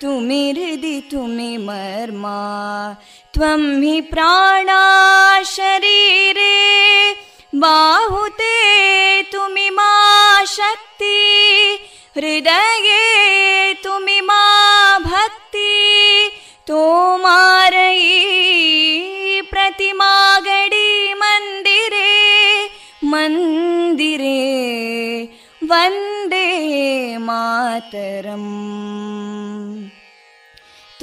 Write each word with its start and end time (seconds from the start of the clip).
तुमि 0.00 0.42
हृदि 0.56 0.96
तुमि 1.10 1.56
मर्मा 1.66 2.38
त्वं 3.34 3.62
हि 3.82 4.00
प्राणा 4.12 4.82
शरीरे 5.56 6.52
बाहुते 7.62 8.52
तुमि 9.32 9.68
मा 9.78 9.92
शक्ति 10.56 11.18
हृदये 12.16 13.74
तुमि 13.84 14.20
मा 14.28 14.42
भक्ति 15.06 15.72
तोमारयी 16.68 18.10
प्रतिमागडी 19.50 20.90
मन्दिरे 21.22 22.12
मन्दिरे 23.12 24.38
वन्दे 25.70 26.46
मातरम् 27.26 28.50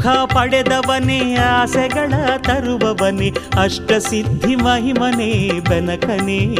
ಮುಖ 0.00 0.34
ಪಡೆದವನೇ, 0.34 1.34
ಆಸೆಗಳ 1.34 2.12
ತರುವವನೇ, 2.38 3.32
ಅಷ್ಟ 3.60 3.92
ಸಿದ್ಧಿ 3.92 4.56
ಮಹಿಮನೆ 4.56 5.60
ಬೆನಕನೇ. 5.60 6.56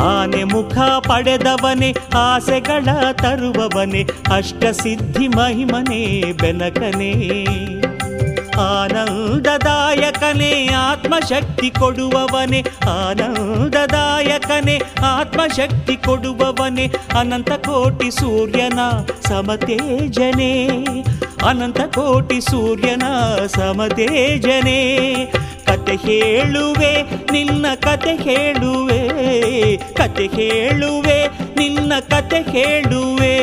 ಆನೆ 0.00 0.44
ಮುಖ 0.44 0.78
ಪಡೆದವನೇ, 1.08 1.94
ಆಸೆಗಳ 2.14 3.12
ತರುವವನೇ, 3.12 4.06
ಅಷ್ಟ 4.36 4.64
ಸಿದ್ಧಿ 4.64 5.28
ಮಹಿಮನೆ 5.28 6.32
ಬೆನಕನೇ. 6.32 7.12
ಆನಂದದಾಯಕನೇ 8.58 9.15
ಆತ್ಮಶಕ್ತಿ 10.96 11.70
ಕೊಡುವವನೇ, 11.70 12.64
ಆನಂದದಾಯಕನೇ. 12.88 14.82
ಆತ್ಮಶಕ್ತಿ 15.04 15.96
ಕೊಡುವವನೇ, 15.96 16.90
ಅನಂತ 17.18 17.50
ಕೋಟಿ 17.52 18.10
ಸೂರ್ಯನ 18.10 18.78
ಸಮತೇಜನೇ. 19.28 20.68
ಅನಂತ 21.46 21.80
ಕೋಟಿ 21.80 22.40
ಸೂರ್ಯನ 22.40 23.02
ಸಮತೇಜನೇ. 23.46 24.96
ಕತೆ 25.66 25.96
ಹೇಳುವೆ, 25.96 27.02
ನಿನ್ನ 27.32 27.66
ಕತೆ 27.74 28.16
ಹೇಳುವೆ. 28.16 29.76
ಕತೆ 29.76 30.26
ಹೇಳುವೆ, 30.26 31.26
ನಿನ್ನ 31.56 31.92
ಕತೆ 32.00 32.40
ಹೇಳುವೆ. 32.50 33.36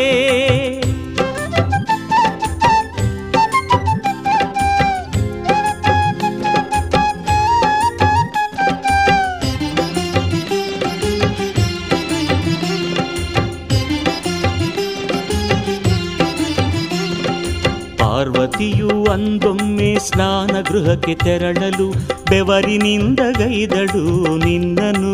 ಪಾರ್ವತಿಯು 18.44 19.04
ಅಂದೊಮ್ಮೆ 19.04 19.90
ಸ್ನಾನ 20.00 20.54
ಗೃಹಕ್ಕೆ 20.62 21.14
ತೆರಳಲು 21.16 21.86
ಬೆವರಿನಿಂದ 22.30 23.20
ಗೈದಳು 23.20 24.02
ನಿನ್ನನು 24.38 25.14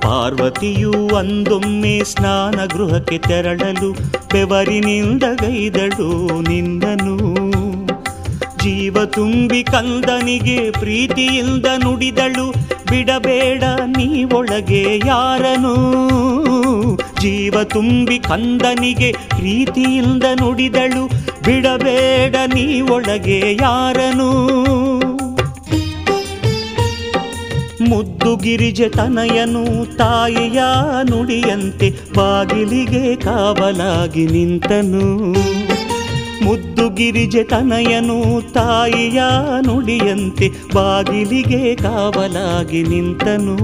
ಪಾರ್ವತಿಯು 0.00 0.92
ಅಂದೊಮ್ಮೆ 1.16 2.04
ಸ್ನಾನ 2.04 2.58
ಗೃಹಕ್ಕೆ 2.64 3.18
ತೆರಳಲು 3.18 3.90
ಬೆವರಿನಿಂದ 4.32 5.22
ಗೈದಳು 5.22 6.08
ನಿನ್ನನು 6.40 7.16
ಜೀವ 8.62 9.04
ತುಂಬಿ 9.04 9.62
ಕಂದನಿಗೆ 9.62 10.70
ಪ್ರೀತಿಯಿಂದ 10.70 11.66
ನುಡಿದಳು, 11.84 12.46
ಬಿಡಬೇಡ, 12.90 13.62
ನೀ 13.86 14.24
ಒಳಗೆ 14.24 14.84
ಯಾರನು? 15.06 15.76
ಜೀವ 17.20 17.62
ತುಂಬಿ 17.64 18.18
ಕಂದನಿಗೆ 18.18 19.12
ಪ್ರೀತಿಯಿಂದ 19.12 20.22
ನುಡಿದಳು, 20.22 21.06
ಬಿಡಬೇಡ 21.44 22.36
ನೀ 22.54 22.80
ಒಳಗೆ 22.80 23.54
ಯಾರನು? 23.54 24.30
ಮುದ್ದು 27.88 28.36
ಗಿರಿಜೆ 28.36 28.88
ತನಯನು, 28.88 29.96
ತಾಯಿಯ 29.96 30.60
ನುಡಿಯಂತೆ 31.10 31.90
ಬಾಗಿಲಿಗೆ 32.16 33.16
ಕಾವಲಾಗಿ 33.16 34.26
ನಿಂತನು. 34.26 35.32
ಮುದ್ದು 36.44 36.88
ಗಿರಿಜೆ 36.88 37.44
ತನಯನು, 37.44 38.52
ತಾಯಿಯ 38.52 39.22
ನುಡಿಯಂತೆ 39.60 40.48
ಬಾಗಿಲಿಗೆ 40.74 41.74
ಕಾವಲಾಗಿ 41.74 42.82
ನಿಂತನು. 42.82 43.56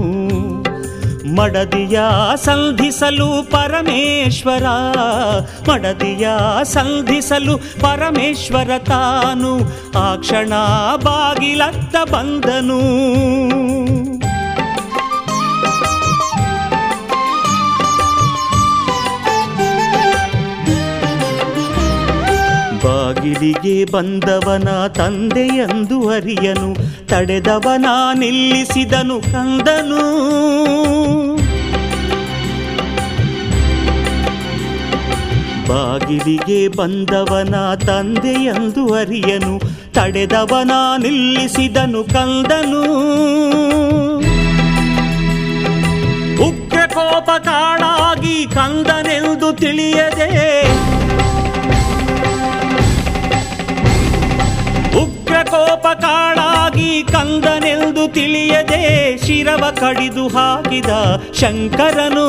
ಮಡದಿಯ 1.37 2.01
ಸಂಧಿಸಲು 2.35 3.51
ಪರಮೇಶ್ವರ 3.51 4.63
ಮಡದಿಯ 5.69 6.29
ಸಂಧಿಸಲು 6.63 7.57
ಪರಮೇಶ್ವರ 7.57 8.77
ತಾನು 8.77 9.59
ಆ 9.99 10.15
ಕ್ಷಣ 10.15 10.53
ಬಾಗಿಲತ್ತ 11.03 11.95
ಬಂದನು. 12.11 12.81
ಬಾಗಿಲಿಗೆ 23.27 23.91
ಬಂದವನ 23.91 24.69
ತಂದೆಯಂದು 24.87 25.97
ಅರಿಯನು 26.07 26.69
ತಡೆದವನ 27.07 27.85
ನಿಲ್ಲಿಸಿದನು 28.13 29.17
ಕಂದನು. 29.21 30.03
ಬಾಗಿಲಿಗೆ 35.67 36.61
ಬಂದವನ 36.77 37.55
ತಂದೆಯಂದು 37.75 38.85
ಅರಿಯನು 38.93 39.53
ತಡೆದವನ 39.93 40.71
ನಿಲ್ಲಿಸಿದನು 40.97 42.03
ಕಂದನು. 42.03 42.83
ಉಗ್ರ 46.47 46.79
ಕೋಪ 46.93 47.29
ಕಾಡಾಗಿ 47.43 48.37
ಕಂದನೆಂದು 48.53 49.51
ತಿಳಿಯದೆ 49.53 50.31
ಕೋಪ 55.49 55.87
ಕಾಳಾಗಿ 55.87 57.03
ಕಂದನೆಂದು 57.03 58.13
ತಿಳಿಯದೆ 58.13 59.17
ಶಿರವ 59.17 59.63
ಕಡಿದು 59.79 60.27
ಹಾಕಿದ 60.27 60.89
ಶಂಕರನು. 61.33 62.27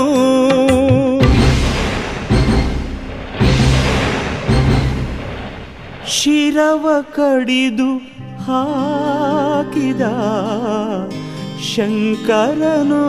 ಶಿರವ 6.06 6.88
ಕಡಿದು 7.16 7.96
ಹಾಕಿದ 8.46 10.00
ಶಂಕರನು. 11.74 13.04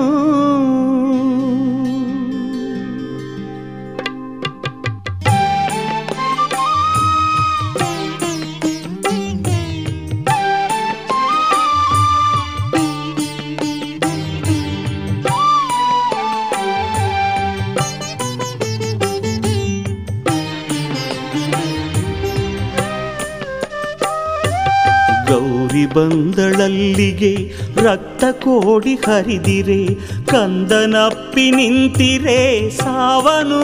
ಗೌರಿ 25.30 25.86
ಬಂದಳಲ್ಲಿಗೆ 25.86 27.52
ರಕ್ತ 27.84 28.24
ಕೋಡಿ 28.24 28.96
ಹರಿದಿರೆ, 28.96 29.96
ಕಂದನಪ್ಪಿ 30.26 31.52
ನಿಂತಿರೆ 31.52 32.70
ಸಾವನು. 32.70 33.62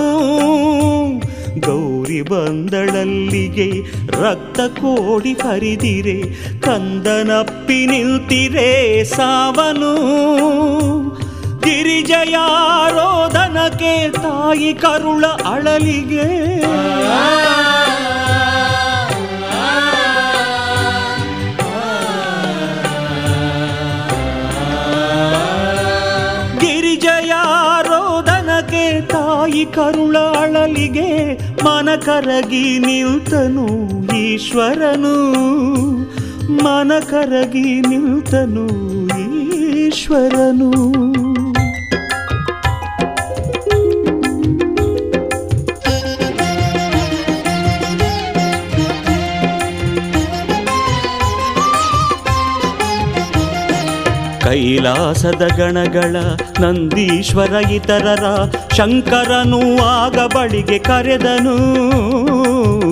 ಗೌರಿ 1.60 2.22
ಬಂದಳಲ್ಲಿಗೆ 2.22 3.72
ರಕ್ತ 4.22 4.60
ಕೋಡಿ 4.60 5.34
ಹರಿದಿರೆ, 5.34 6.60
ಕಂದನಪ್ಪಿ 6.60 7.86
ನಿಂತಿರೆ 7.86 9.04
ಸಾವನು. 9.04 9.96
ಗಿರಿಜಯಾರೋಧನಕ್ಕೆ 11.60 14.12
ತಾಯಿ 14.12 14.74
ಕರುಳ 14.74 15.26
ಅಳಲಿಗೆ. 15.26 16.56
ತಾಯಿ 29.56 29.66
ಕರುಳಾಳಲಿಗೆ 29.66 31.34
ಮನ 31.64 31.90
ಕರಗಿ 31.96 32.80
ನಿಲ್ತನು 32.80 33.68
ಈಶ್ವರನು. 34.16 35.16
ಮನ 36.64 36.92
ಕರಗಿ 37.00 37.82
ನಿಲ್ತನು 37.82 38.68
ಈಶ್ವರನು. 39.20 40.72
ಕೈಲಾಸದ 54.56 55.42
ಗಣಗಳ 55.58 56.16
ನಂದೀಶ್ವರ 56.60 57.72
ಇತರರ 57.72 58.24
ಶಂಕರನು 58.76 59.86
ಆಗ 59.86 60.20
ಬಳಿಗೆ 60.20 60.80
ಕರೆದನು. 60.80 61.58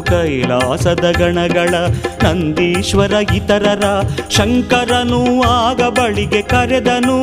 ಕೈಲಾಸದ 0.01 1.13
ಗಣಗಳ 1.17 1.75
ನಂದೀಶ್ವರ 2.23 3.13
ಇತರರ 3.35 3.83
ಶಂಕರನು 4.29 5.41
ಆಗ 5.41 5.81
ಬಳಿಗೆ 5.81 6.41
ಕರೆದನು. 6.41 7.21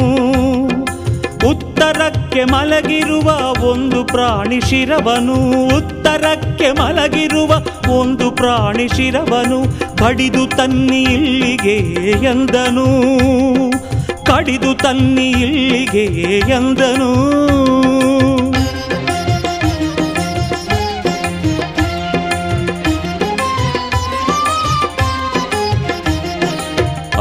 ಉತ್ತರಕ್ಕೆ 1.51 2.45
ಮಲಗಿರುವ 2.45 3.55
ಒಂದು 3.71 4.05
ಪ್ರಾಣಿ 4.05 4.61
ಶಿರವನು. 4.61 5.35
ಉತ್ತರಕ್ಕೆ 5.77 6.73
ಮಲಗಿರುವ 6.73 7.57
ಒಂದು 7.99 8.31
ಪ್ರಾಣಿ 8.31 8.89
ಶಿರವನು. 8.89 9.63
ಬಡಿದು 10.05 10.47
ತನ್ನಿ 10.47 11.03
ಇಲ್ಲಿಗೆ 11.03 11.77
ಎಂದನು. 12.11 13.11
ಕಡಿದು 14.25 14.75
ತನ್ನಿ 14.75 15.31
ಇಲ್ಲಿಗೆ 15.31 16.05
ಎಂದನು. 16.39 17.31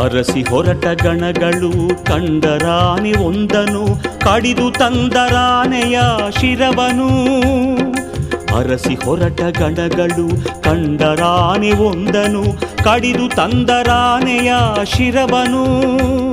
ಅರಸಿ 0.04 0.42
ಹೊರಟ 0.44 0.86
ಗಣಗಳು 1.04 2.06
ಕಂಡರಾನಿ 2.06 3.14
ಒಂದನು, 3.14 4.02
ಕಡಿದು 4.20 4.72
ತಂದರಾನೆಯ 4.72 6.00
ಶಿರವನು. 6.40 7.10
ಅರಸಿ 8.58 8.96
ಹೊರಟ 8.96 9.42
ಗಣಗಳು 9.42 10.62
ಕಂಡರಾನಿ 10.62 11.72
ಒಂದನು, 11.72 12.44
ಕಡಿದು 12.84 13.30
ತಂದರಾನೆಯ 13.30 14.54
ಶಿರವನು. 14.86 16.29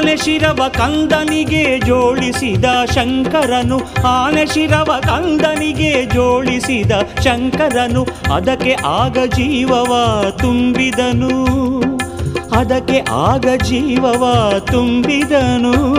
ಆನೆ 0.00 0.16
ಶಿರವ 0.16 0.68
ಕಂದನಿಗೆ 0.68 1.78
ಜೋಡಿಸಿದ 1.78 2.64
ಶಂಕರನು, 2.94 3.80
ಆನೆ 4.08 4.46
ಶಿರವ 4.46 5.00
ಕಂದನಿಗೆ 5.00 6.06
ಜೋಡಿಸಿದ 6.06 6.92
ಶಂಕರನು, 7.24 8.06
ಅದಕ್ಕೆ 8.34 8.76
ಆಗ 8.86 9.18
ಜೀವವ 9.26 9.96
ತುಂಬಿದನು. 10.30 11.50
ಅದಕ್ಕೆ 12.56 13.00
ಆಗ 13.12 13.46
ಜೀವವ 13.56 14.52
ತುಂಬಿದನು. 14.58 15.90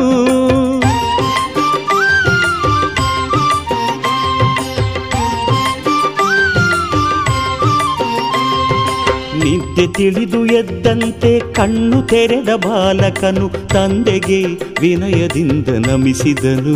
ನಿದ್ದೆ 9.71 9.93
ತಿಳಿದು 9.93 10.45
ಎದ್ದಂತೆ 10.45 11.53
ಕಣ್ಣು 11.53 12.01
ತೆರೆದ 12.01 12.49
ಬಾಲಕನು 12.55 13.49
ತಂದೆಗೆ 13.49 14.43
ವಿನಯದಿಂದ 14.79 15.67
ನಮಿಸಿದನು. 15.67 16.75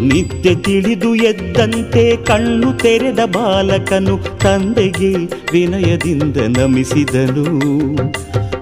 ನಿದ್ದೆ 0.00 0.54
ತಿಳಿದು 0.54 1.14
ಎದ್ದಂತೆ 1.14 2.16
ಕಣ್ಣು 2.16 2.72
ತೆರೆದ 2.72 3.18
ಬಾಲಕನು 3.24 4.38
ತಂದೆಗೆ 4.38 5.14
ವಿನಯದಿಂದ 5.52 6.36
ನಮಿಸಿದನು. 6.36 7.46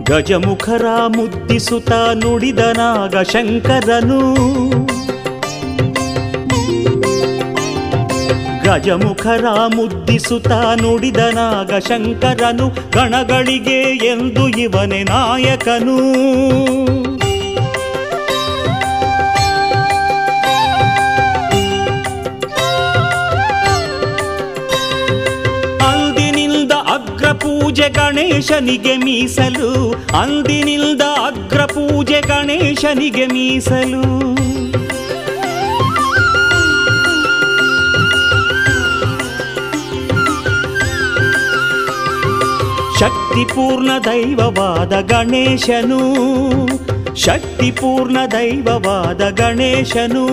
ಗಜಮುಖರ 0.05 0.85
ಮುದ್ದಿಸುತ್ತ 1.07 1.93
ನುಡಿದನಾಗ 1.93 3.17
ಶಂಕರನು 3.23 4.21
ಗಜಮುಖರ 8.75 9.45
ಮುದ್ದಿಸುತ್ತ 9.77 10.49
ನುಡಿದ 10.49 11.17
ನಾಗಶಂಕರನು 11.17 12.69
ಗಣಗಳಿಗೆ 12.91 13.81
ಎಂದು 14.07 14.49
ಇವನೇ 14.49 15.03
ನಾಯಕನು. 15.03 15.99
ಪೂಜೆ 27.33 27.89
ಗಣೇಶನಿಗೆ 27.89 28.97
ಮೀಸಲು, 28.97 29.93
ಅಂದಿನಿಂದ 30.21 31.03
ಅಗ್ರ 31.03 31.61
ಪೂಜೆ 31.61 32.21
ಗಣೇಶನಿಗೆ 32.21 33.27
ಮೀಸಲು. 33.27 34.25
ಶಕ್ತಿಪೂರ್ಣ 43.35 43.91
ದೈವವಾದ 44.05 45.01
ಗಣೇಶನು, 45.01 46.01
ಶಕ್ತಿಪೂರ್ಣ 47.15 48.17
ದೈವವಾದ 48.33 49.23
ಗಣೇಶನು, 49.29 50.27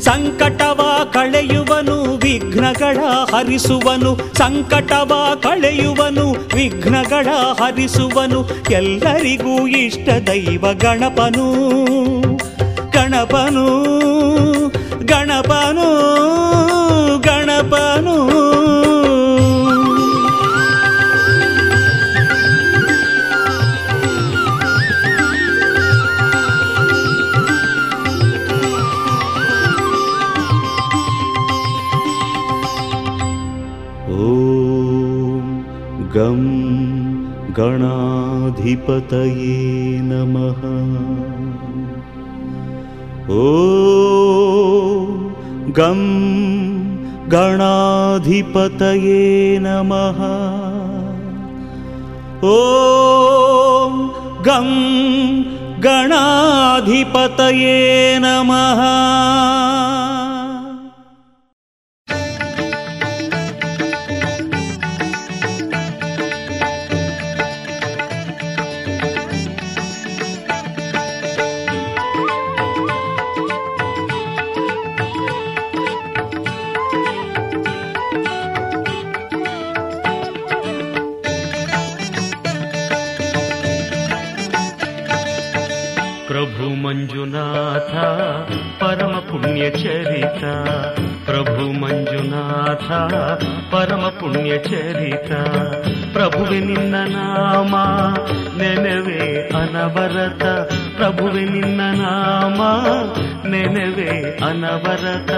ಸಂಕಟವ 0.00 1.00
ಕಳೆಯುವನು, 1.12 2.16
ವಿಘ್ನಗಳ 2.16 2.98
ಹರಿಸುವನು, 3.34 4.34
ಸಂಕಟವ 4.34 5.38
ಕಳೆಯುವನು, 5.42 6.30
ವಿಘ್ನಗಳ 6.30 7.26
ಹರಿಸುವನು, 7.62 8.50
ಎಲ್ಲರಿಗೂ 8.70 9.66
ಇಷ್ಟ 9.66 10.08
ದೈವ 10.26 10.72
ಗಣಪನು 10.72 11.48
ಗಣಪನು 12.90 13.66
ಗಣಪನು. 15.06 15.97
गणाधिपतये 38.68 40.00
नमः। 40.02 40.60
ॐ 43.30 43.36
गं 45.76 46.00
गणाधिपतये 47.32 49.22
नमः। 49.60 50.18
ॐ 52.48 52.50
गं 54.46 54.68
गणाधिपतये 55.80 57.76
नमः 58.18 58.80
ಮಂಜುನಾಥ 92.67 92.89
ಪರಮ 93.71 94.03
ಪುಣ್ಯ 94.19 94.51
ಚರಿತ 94.63 95.31
ಪ್ರಭುವೆ 96.13 96.59
ನಿನ್ನ 96.59 96.95
ನಾಮ 97.13 97.73
ನೆನವೆ 98.59 99.19
ಅನವರತ 99.53 100.43
ಪ್ರಭುವೆ 100.97 101.43
ನಿನ್ನ 101.45 101.81
ನಾಮ 102.01 102.59
ನೆನವೆ 103.53 104.09
ಅನವರತ 104.47 105.31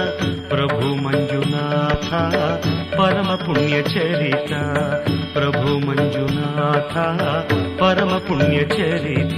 ಪ್ರಭು 0.50 0.90
ಮಂಜುನಾಥ 1.04 2.10
ಪರಮ 2.98 3.32
ಪುಣ್ಯ 3.46 3.78
ಚರಿತ 3.94 4.52
ಪ್ರಭು 5.34 5.72
ಮಂಜುನಾಥ 5.88 6.96
ಪರಮ 7.80 8.14
ಪುಣ್ಯ 8.28 8.60
ಚರಿತ 8.76 9.38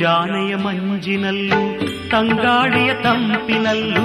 ಮುಂಜಾನೆಯ 0.00 0.52
ಮಂಜಿನಲ್ಲೂ 0.56 1.58
ತಂಗಾಳಿಯ 2.10 2.90
ತಂಪಿನಲ್ಲೂ 3.02 4.04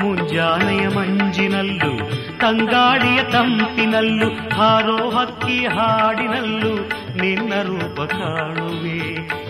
ಮುಂಜಾನೆಯ 0.00 0.84
ಮಂಜಿನಲ್ಲೂ 0.88 1.90
ತಂಗಾಳಿಯ 2.38 3.18
ತಂಪಿನಲ್ಲೂ 3.32 4.28
ಹಾರೋ 4.54 4.96
ಹಕ್ಕಿ 5.10 5.58
ಹಾಡಿನಲ್ಲೂ 5.66 6.72
ನಿನ್ನ 7.20 7.52
ರೂಪ 7.62 7.98
ಕಾಣುವೆ 8.12 8.96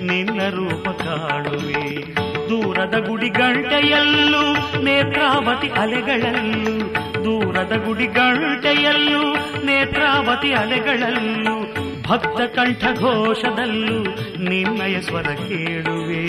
ನಿನ್ನ 0.07 0.41
ರೂಪ 0.51 0.87
ಕಾಣುವೆ 1.05 1.85
ದೂರದ 2.51 2.99
ಗುಡಿ 3.07 3.31
ಗಂಟೆಯಲ್ಲೂ 3.39 4.43
ನೇತ್ರಾವತಿ 4.85 5.71
ಅಲೆಗಳಲ್ಲೂ 5.81 6.77
ದೂರದ 7.25 7.77
ಗುಡಿ 7.87 8.09
ಗಂಟೆಯಲ್ಲೂ 8.15 9.23
ನೇತ್ರಾವತಿ 9.67 10.53
ಅಲೆಗಳಲ್ಲೂ 10.55 11.57
ಭಕ್ತ 12.07 12.41
ಕಂಠ 12.57 12.85
ಘೋಷದಲ್ಲೂ 13.01 13.99
ನಿನ್ನಯ 14.45 14.97
ಸ್ವರ 15.01 15.29
ಕೇಳುವೆ 15.45 16.23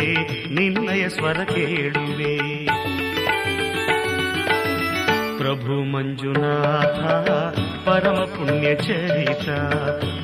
ನಿನ್ನಯ 0.49 1.03
ಸ್ವರ 1.07 1.39
ಕೇಳುವೆ 1.51 2.33
ಪ್ರಭು 5.37 5.75
ಮಂಜುನಾಥ 5.91 6.99
ಪರಮ 7.85 8.19
ಪುಣ್ಯ 8.33 8.69
ಚರಿತ 8.77 9.47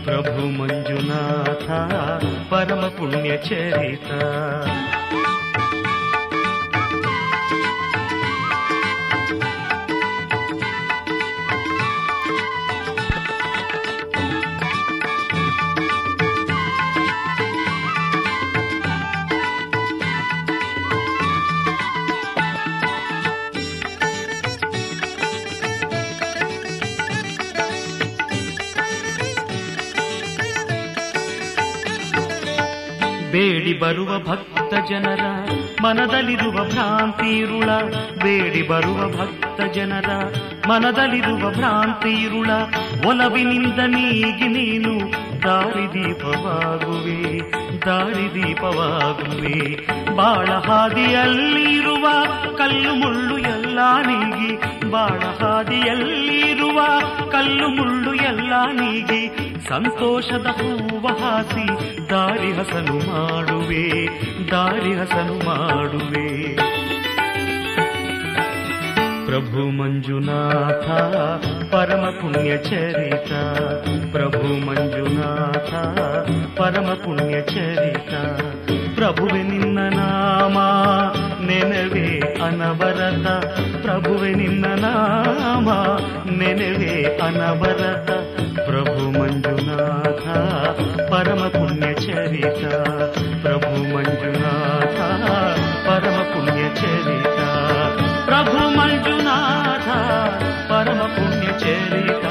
ಪ್ರಭು 0.05 0.45
ಮಂಜುನಾಥ 0.59 1.67
ಪರಮ 2.49 2.85
ಪುಣ್ಯ 2.97 3.31
ಚರಿತ 3.49 4.09
ಬೇಡಿ 33.31 33.73
ಬರುವ 33.73 34.11
ಭಕ್ತ 34.27 34.73
ಜನರ 34.89 35.23
ಮನದಲ್ಲಿರುವ 35.83 36.57
ಭ್ರಾಂತಿರುಳ 36.65 37.69
ಬೇಡಿ 38.23 38.61
ಬರುವ 38.61 38.99
ಭಕ್ತ 39.17 39.61
ಜನರ 39.73 40.09
ಮನದಲ್ಲಿರುವ 40.69 41.43
ಭ್ರಾಂತಿರುಳ 41.49 42.51
ಒಲವಿನಿಂದ 43.05 43.79
ನೀಗಿ 43.87 44.47
ನೀನು 44.47 44.93
ದಾರಿದೀಪವಾಗುವೆ 45.45 47.19
ದಾರಿದೀಪವಾಗುವೆ 47.85 49.55
ಬಾಳ 50.15 50.49
ಹಾದಿಯಲ್ಲಿರುವ 50.67 52.05
ಕಲ್ಲು 52.57 52.93
ಮುಳ್ಳು 52.95 53.37
ಎಲ್ಲ 53.47 53.79
ನೀಗಿ 54.01 54.51
ಬಾಳ 54.91 55.19
ಹಾದಿಯಲ್ಲಿರುವ 55.19 56.82
ಕಲ್ಲು 57.32 57.67
ಮುಳ್ಳು 57.69 58.13
ಎಲ್ಲ 58.13 58.54
ನೀಗಿ 58.71 59.27
ಸಂತೋಷದ 59.69 60.45
ಹೂವ 60.45 61.08
ಹಾಸಿ 61.08 61.67
ದಾರಿ 62.10 62.51
ಹಸನು 62.51 62.93
ಮಾಡುವೆ, 62.93 64.08
ದಾರಿ 64.51 64.93
ಹಸನು 64.93 65.45
ಮಾಡುವೆ. 65.45 66.56
ಪ್ರಭು 69.25 69.69
ಮಂಜುನಾಥ, 69.69 70.89
ಪರಮ 71.73 72.01
ಪುಣ್ಯ 72.21 72.58
ಚರಿತ. 72.58 73.32
ಪ್ರಭು 74.12 74.65
ಮಂಜುನಾಥ, 74.65 75.73
ಪರಮ 76.60 76.93
ಪುಣ್ಯ 76.93 77.41
ಚರಿತ. 77.41 78.13
ಪ್ರಭುವೆ 78.95 79.43
ನಿನ್ನ 79.43 79.80
ನಾಮ 79.80 80.58
ನೆನವೇ 81.45 82.19
ಅನವರತ. 82.45 83.27
ಪ್ರಭುವೆ 83.83 84.31
ನಿನ್ನ 84.31 84.65
ನಾಮ 84.83 85.67
ನೆನವೇ 86.39 86.95
ಅನವರತ 87.25 88.09
ಪ್ರಭು 88.67 89.03
ಮಂಜುನಾಥ 89.17 90.25
ಪರಮ 91.11 91.41
ಪುಣ್ಯ 91.53 91.87
ಚರಿತ 92.03 92.63
ಪ್ರಭು 93.43 93.71
ಮಂಜುನಾಥ 93.93 94.99
ಪರಮ 95.87 96.19
ಪುಣ್ಯ 96.31 96.63
ಚರಿತ 96.79 97.39
ಪ್ರಭು 98.27 98.59
ಮಂಜುನಾಥ 98.77 99.87
ಪರಮ 100.71 101.01
ಪುಣ್ಯ 101.15 101.47
ಚರಿತ 101.63 102.25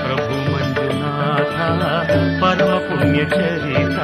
ಪ್ರಭು 0.00 0.36
ಮಂಜುನಾಥ 0.50 1.56
ಪರಮ 2.42 2.74
ಪುಣ್ಯ 2.88 3.22
ಚರಿತ 3.36 3.98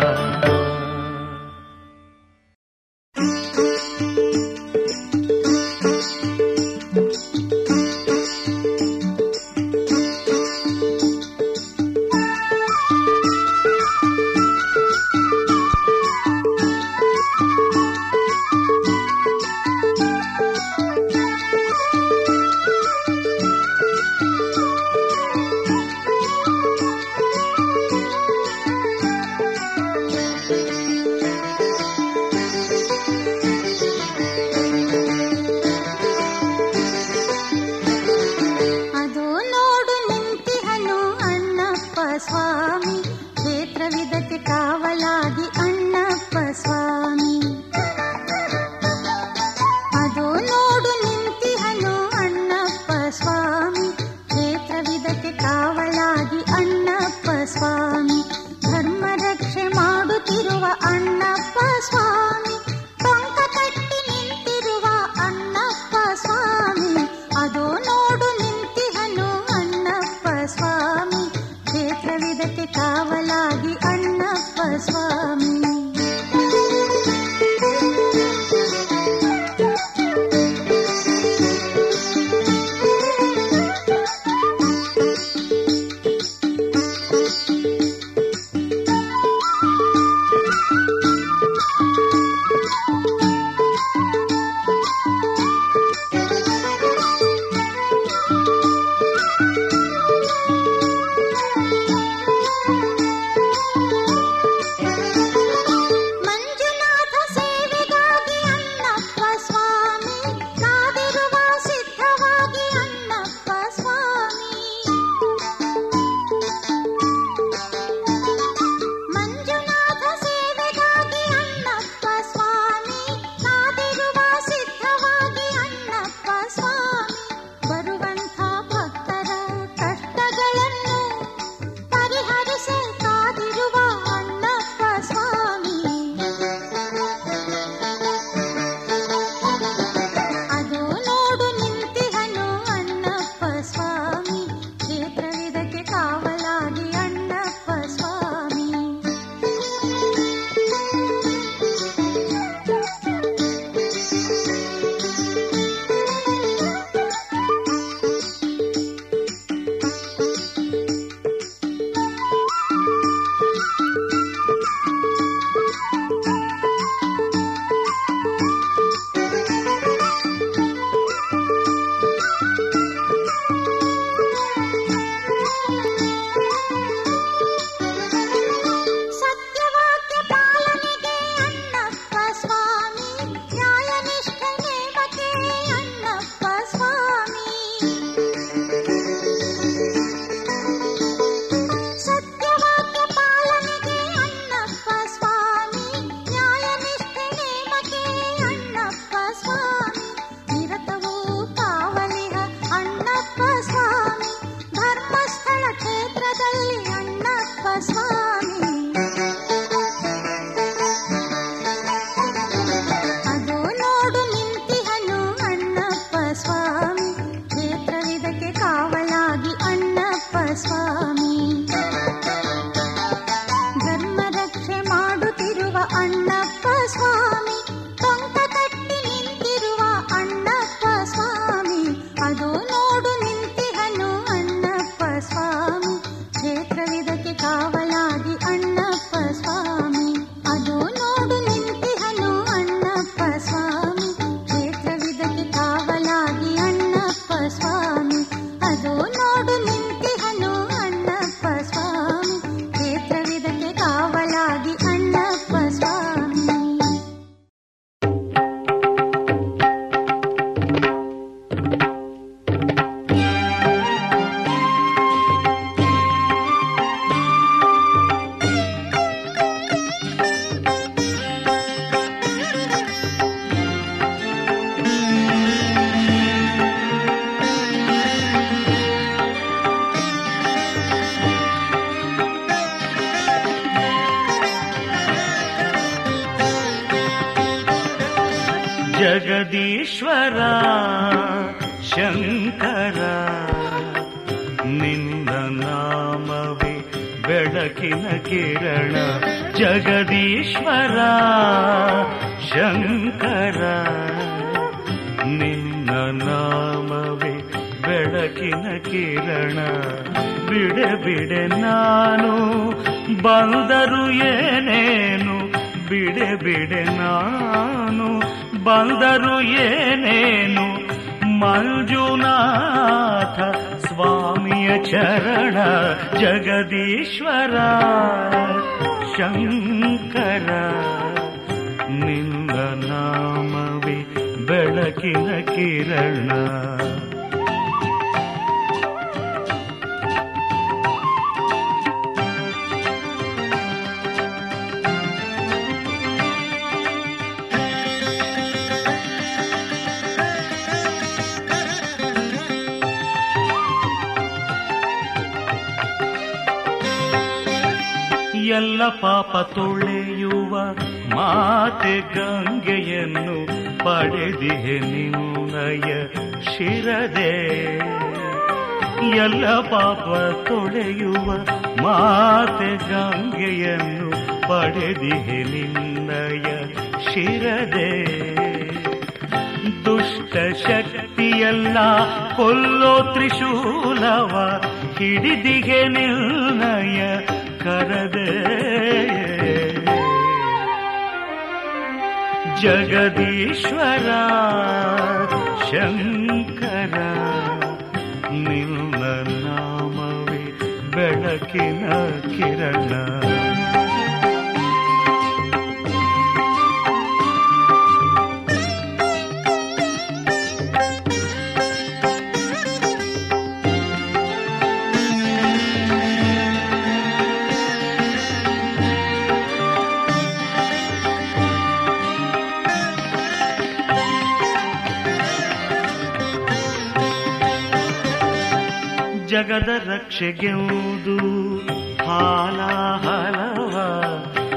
ಹಾಲಾಹಲವ 432.14 433.74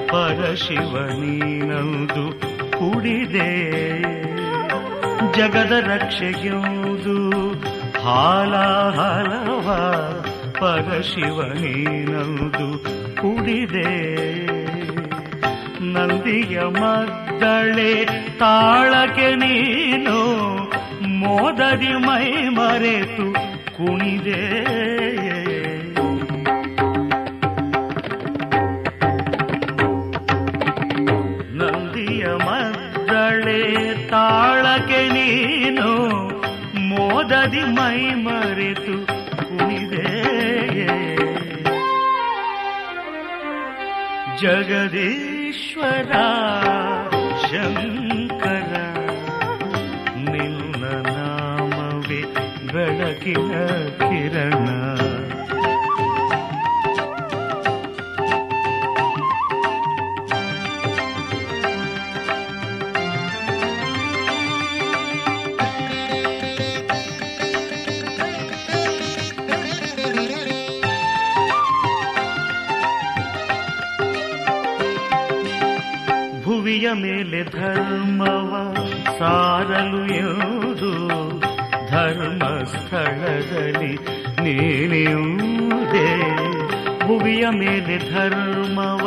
ಪರಶಿವ 0.08 0.94
ನೀನಂದು 1.08 2.26
ಕುಡಿದೆ. 2.72 3.52
ಜಗದ 5.38 5.72
ರಕ್ಷೆಗೆಂದು 5.72 7.52
ಹಾಲಾಹಲವ 8.04 9.68
ಪರಶಿವ 10.60 11.42
ನೀನಂದು 11.42 12.80
ಕುಡಿದೆ. 13.16 13.92
ನಂದಿಯ 15.82 16.60
ಮದ್ದಳೆ 16.60 18.06
ತಾಳಕ್ಕೆ 18.38 19.36
ನೀನು 19.36 20.18
ಮೋದದಿ 21.08 21.94
ಮೈ 21.94 22.50
ಮರೆತು 22.50 23.34
ಕುಣಿದೆ. 23.78 24.77
ಮೋದದಿ 37.48 37.62
ಮೈ 37.76 38.00
ಮರೆತು 38.24 38.96
ಕುಣಿದೆ 39.42 40.08
ಜಗದೀಶ್ವರ 44.42 46.12
ಶಂಕರ 47.44 48.74
ನಿನ್ನ 50.28 50.84
ನಾಮವೇ 51.08 52.22
ಬೆಳಕಿನ 52.74 53.54
ಕಿರಣ. 54.04 54.67
ಧರ್ಮವ 77.68 78.52
ಸಾರಲು 79.20 80.02
ಎಂದು 80.20 80.92
ಧರ್ಮ 81.90 82.44
ಸ್ಥಳದಲ್ಲಿ 82.74 83.92
ನೀನಿಯುವುದೇ 84.44 86.06
ಭುವಿಯ 87.06 87.46
ಮೇಲೆ 87.60 87.98
ಧರ್ಮವ 88.12 89.04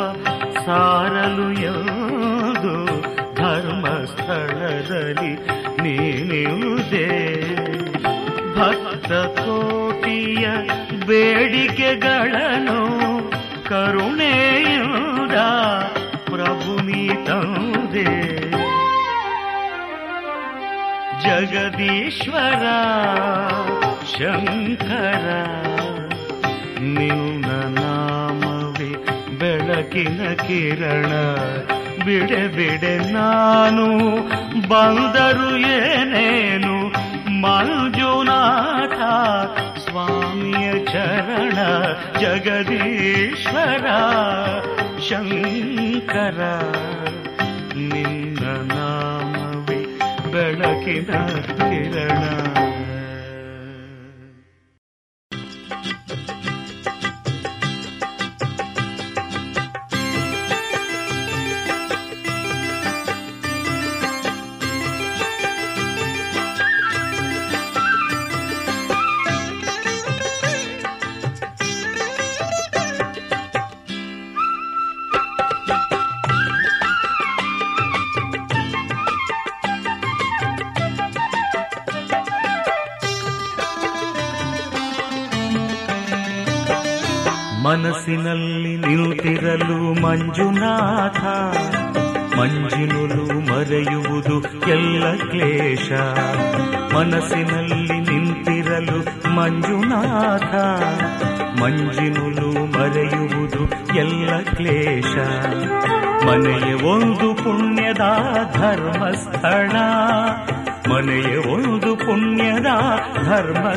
ಸಾರಲು 0.65 1.47
ಎಂದು 1.71 2.73
ಧರ್ಮ 3.35 3.85
ಸ್ಥಳದಲ್ಲಿ 4.05 5.33
ನೀನಿಯುವುದೇ 5.83 7.07
ಭಕ್ತ 8.57 9.11
ಕೋಟಿಯ 9.39 10.45
ಬೇಡಿಕೆಗಳನ್ನು 11.07 12.79
ಕರುಣೆಯುದ 13.63 14.10
ಜಗದೀಶ್ವರ, 21.51 22.63
ಶಂಕರ, 24.17 25.25
ನಿನ್ನ 26.79 27.45
ನಾಮವೇ 27.79 28.93
ಬೆಳಕಿನ 29.37 30.33
ಕಿರಣ. 30.33 31.07
ಬಿಡೆ 32.05 32.47
ಬಿಡೆ 32.47 33.11
ನಾನು 33.11 33.87
ಬಂದರು 34.69 35.57
ಏನೇನು? 35.57 36.87
ಮಂಜುನಾಥ, 37.41 38.97
ಸ್ವಾಮಿಯ 39.79 40.85
ಚರಣ, 40.85 41.53
ಜಗದೀಶ್ವರ, 42.19 43.85
ಶಂಕರ, 45.09 46.61
ನಿನ್ನ 47.75 48.73
ನಾಮವೇ 48.73 49.20
ಬೆಳಕಿನ 50.61 51.11
ಕಿರಣ 51.59 52.23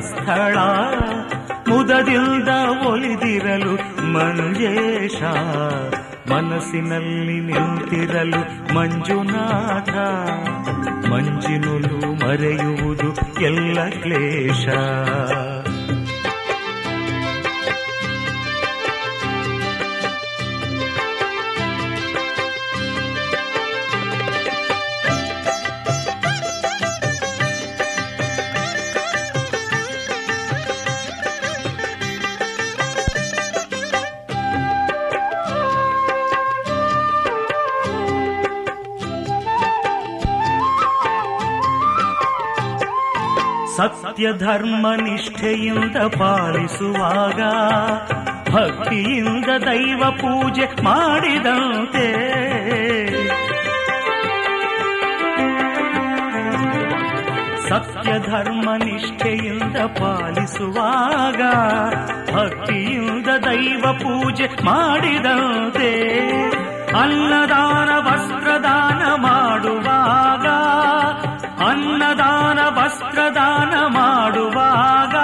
ಧರ್ಮಸ್ಥಳ 0.05 0.59
ಮುದದಿಂದ 1.69 2.49
ಒಲಿದಿರಲು 2.87 3.75
ಮಂಜೇಶ. 4.12 5.23
ಮನಸ್ಸಿನಲ್ಲಿ 6.33 7.40
ನಿಂತಿರಲು 7.40 8.75
ಮಂಜುನಾಥ. 8.75 9.90
ಮಂಜಿನುಲು 11.09 12.27
ಮರೆಯುವುದು 12.27 13.43
ಎಲ್ಲ 13.45 13.88
ಕ್ಲೇಶ. 13.88 14.69
ಸತ್ಯ 44.14 44.33
ಧರ್ಮ 44.33 44.87
ನಿಷ್ಠೆಯಿಂದ 44.94 45.96
ಪಾಲಿಸುವಾಗ, 45.96 47.40
ಭಕ್ತಿಯಿಂದ 48.55 49.44
ದೈವ 49.44 50.03
ಪೂಜೆ 50.11 50.83
ಮಾಡಿದಂತೆ. 50.85 52.07
ಸತ್ಯ 57.68 58.12
ಧರ್ಮ 58.31 58.70
ನಿಷ್ಠೆಯಿಂದ 58.85 59.77
ಪಾಲಿಸುವಾಗ, 59.77 61.42
ಭಕ್ತಿಯಿಂದ 62.35 63.27
ದೈವ 63.27 63.92
ಪೂಜೆ 63.92 64.46
ಮಾಡಿದಂತೆ. 64.64 65.90
ಅನ್ನದಾನ 67.00 68.13
ವಸ್ತ್ರದಾನ 72.94 73.74
ಮಾಡುವಾಗ 73.87 75.14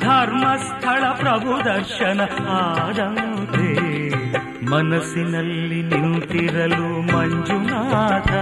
ಧರ್ಮಸ್ಥಳ 0.00 1.04
ಪ್ರಭು 1.12 1.64
ದರ್ಶನ 1.64 2.20
ಆದಂತೆ. 2.48 3.68
ಮನಸ್ಸಿನಲ್ಲಿ 4.66 5.82
ನಿಂತಿರಲು 5.82 7.16
ಮಂಜುನಾಥ 7.16 8.32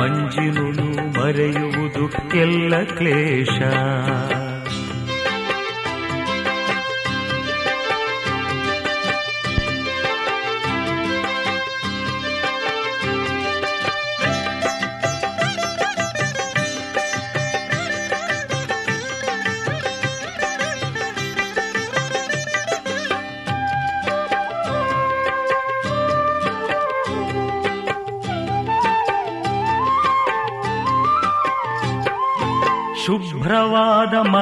ಮಂಜುನು 0.00 0.88
ಮರೆಯುವುದು 1.20 2.38
ಎಲ್ಲ 2.38 2.82
ಕ್ಲೇಶ. 2.84 3.62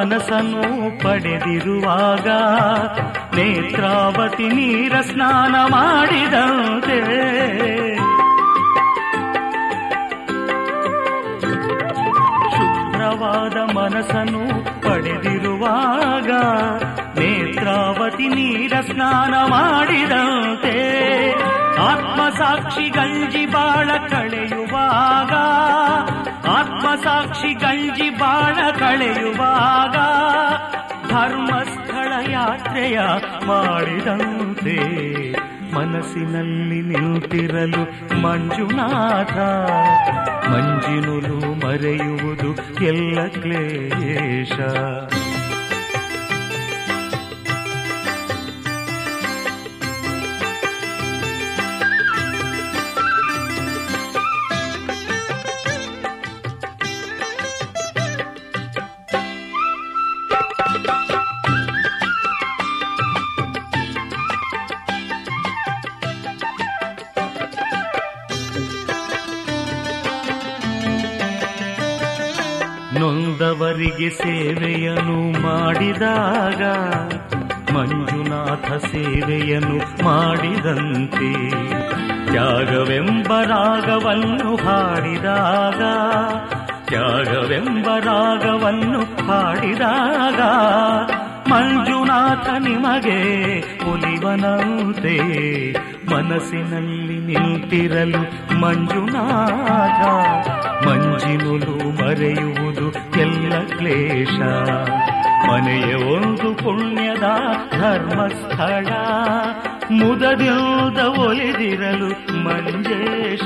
ಮನಸ್ಸನ್ನು 0.07 0.99
ಪಡೆದಿರುವಾಗ 0.99 2.29
ನೇತ್ರಾವತಿ 3.37 4.49
ನೀರ 4.49 5.01
ಸ್ನಾನ 5.01 5.55
ಮಾಡಿದಂತೆ. 5.65 6.99
ಶುಭ್ರವಾದ 12.51 13.57
ಮನಸ್ಸನ್ನು 13.77 14.45
ಪಡೆದಿರುವಾಗ 14.83 16.31
ನೇತ್ರಾವತಿ 17.19 18.29
ನೀರ 18.29 18.73
ಸ್ನಾನ 18.81 19.35
ಮಾಡಿದಂತೆ. 19.51 20.77
ಆತ್ಮಸಾಕ್ಷಿ 21.91 22.89
ಗಂಜಿ 22.89 23.47
ಬಾಳ 23.47 23.91
ಕಳೆಯುವಾಗ 24.09 25.33
ಆತ್ಮಸಾಕ್ಷಿ 26.51 27.55
ಗಂಜಿ 27.77 28.11
ಬಾಳ 28.11 28.71
ಕಳೆಯುವಾಗ 28.79 29.97
ಧರ್ಮಸ್ಥಳ 31.11 32.31
ಯಾತ್ರೆಯ 32.31 33.01
ಮಾಡಿದಂತೆ 33.47 34.77
ಮನಸ್ಸಿನಲ್ಲಿ 35.75 36.81
ನಿಂತಿರಲು 36.83 37.83
ಮಂಜುನಾಥ. 38.23 39.37
ಮಂಜಿನುಲು 40.49 41.67
ಮರೆಯುವುದು 41.67 42.85
ಎಲ್ಲ 42.85 43.27
ಕ್ಲೇಶ. 43.27 44.53
ನೊಂದವರಿಗೆ 73.97 74.17
ಸೇವೆಯನ್ನು 74.17 75.19
ಮಾಡಿದಾಗ 75.43 76.63
ಮಂಜುನಾಥ 77.75 78.69
ಸೇವೆಯನ್ನು 78.85 79.79
ಮಾಡಿದಂತೆ 80.05 81.31
ತ್ಯಾಗವೆಂಬ 82.29 83.31
ರಾಗವನ್ನು 83.45 84.51
ಹಾಡಿದಾಗ, 84.65 85.81
ತ್ಯಾಗವೆಂಬ 86.89 87.87
ರಾಗವನ್ನು 88.05 89.01
ಹಾಡಿದಾಗ 89.29 90.41
ಮಂಜುನಾಥ 91.53 92.47
ನಿಮಗೆ 92.61 93.21
ಒಲಿವನಂತೆ 93.91 95.17
ಮನಸ್ಸಿನಲ್ಲಿ 96.13 97.19
ನಿಂತಿರಲು 97.29 98.23
ಮಂಜುನಾಥ, 98.61 100.03
ಮಂಜಿನುಲು 100.87 101.77
ಮರೆಯುವುದು 102.01 102.66
ಎಲ್ಲ 103.21 103.67
ಕ್ಲೇಶ. 103.79 104.41
ಮನೆಯ 105.51 105.95
ಒಂದು 105.95 106.55
ಪುಣ್ಯದ 106.55 107.25
ಧರ್ಮಸ್ಥಳ. 107.71 108.89
ಮುದದಿಂದ 109.91 110.99
ಒಲಿದಿರಲು 110.99 112.37
ಮಂಜೇಶ. 112.45 113.43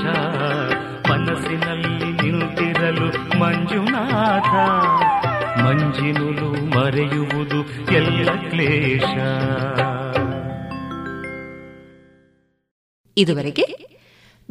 ಮನಸ್ಸಿನಲ್ಲಿ 1.11 2.23
ನಿಂತಿರಲು 2.23 3.39
ಮಂಜುನಾಥ. 3.39 4.51
ಮಂಜಿನುಲು 5.61 6.81
ಮರೆಯುವುದು 6.81 7.91
ಎಲ್ಲ 7.93 8.29
ಕ್ಲೇಶ. 8.51 9.19
ಇದುವರೆಗೆ 13.17 13.91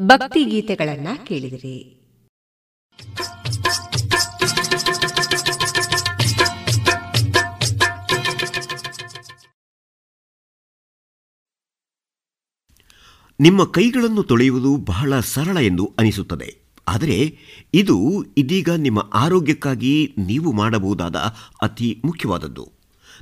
ಭಕ್ತಿ 0.01 0.43
ಗೀತೆಗಳನ್ನ 0.43 1.07
ಕೇಳಿದಿರಿ. 1.23 1.98
ನಿಮ್ಮ 13.41 13.63
ಕೈಗಳನ್ನು 13.63 14.23
ತೊಳೆಯುವುದು 14.23 14.77
ಬಹಳ 14.77 15.19
ಸರಳ 15.19 15.57
ಎಂದು 15.57 15.93
ಅನಿಸುತ್ತದೆ. 15.99 16.57
ಆದರೆ 16.87 17.37
ಇದು 17.73 18.25
ಇದೀಗ 18.37 18.69
ನಿಮ್ಮ 18.69 19.09
ಆರೋಗ್ಯಕ್ಕಾಗಿ 19.13 20.15
ನೀವು 20.17 20.51
ಮಾಡಬಹುದಾದ 20.51 21.15
ಅತಿ 21.61 22.01
ಮುಖ್ಯವಾದದ್ದು. 22.05 22.71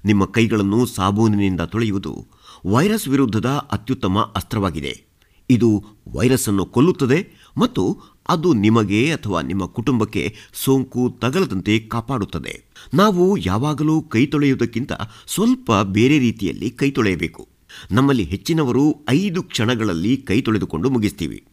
ನಿಮ್ಮ 0.05 0.25
ಕೈಗಳನ್ನು 0.25 0.85
ಸಾಬೂನಿನಿಂದ 0.85 1.61
ತೊಳೆಯುವುದು 1.61 2.27
ವೈರಸ್ 2.65 3.07
ವಿರುದ್ಧದ 3.07 3.45
ಅತ್ಯುತ್ತಮ 3.45 4.19
ಅಸ್ತ್ರವಾಗಿದೆ. 4.19 5.03
ಇದು 5.49 5.83
ವೈರಸ್ 6.07 6.49
ಅನ್ನು 6.49 6.65
ಕೊಲ್ಲುತ್ತದೆ 6.65 7.31
ಮತ್ತು 7.57 7.99
ಅದು 8.29 8.53
ನಿಮಗೆ 8.53 9.11
ಅಥವಾ 9.11 9.41
ನಿಮ್ಮ 9.41 9.65
ಕುಟುಂಬಕ್ಕೆ 9.65 10.35
ಸೋಂಕು 10.53 11.09
ತಗಲದಂತೆ 11.19 11.79
ಕಾಪಾಡುತ್ತದೆ. 11.79 12.63
ನಾವು 12.93 13.37
ಯಾವಾಗಲೂ 13.37 14.01
ಕೈ 14.01 14.25
ತೊಳೆಯುವುದಕ್ಕಿಂತ 14.25 14.91
ಸ್ವಲ್ಪ 15.27 15.71
ಬೇರೆ 15.83 16.19
ರೀತಿಯಲ್ಲಿ 16.19 16.69
ಕೈ 16.69 16.91
ತೊಳೆಯಬೇಕು. 16.91 17.56
ನಮ್ಮಲ್ಲಿ 17.91 18.23
ಹೆಚ್ಚಿನವರು 18.23 18.95
ಐದು 19.09 19.43
ಕ್ಷಣಗಳಲ್ಲಿ 19.43 20.17
ಕೈ 20.17 20.41
ತೊಳೆದುಕೊಂಡು 20.41 20.89
ಮುಗಿಸ್ತೀವಿ. 20.89 21.43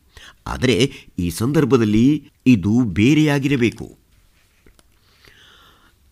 ಆದರೆ 0.46 0.92
ಈ 1.18 1.30
ಸಂದರ್ಭದಲ್ಲಿ 1.30 2.30
ಇದು 2.46 2.84
ಬೇರೆಯಾಗಿರಬೇಕು. 2.84 3.98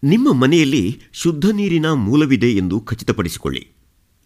ನಿಮ್ಮ 0.05 0.33
ಮನೆಯಲ್ಲಿ 0.33 1.01
ಶುದ್ಧ 1.13 1.45
ನೀರಿನ 1.53 1.93
ಮೂಲವಿದೆ 1.93 2.51
ಎಂದು 2.51 2.81
ಖಚಿತಪಡಿಸಿಕೊಳ್ಳಿ. 2.81 3.69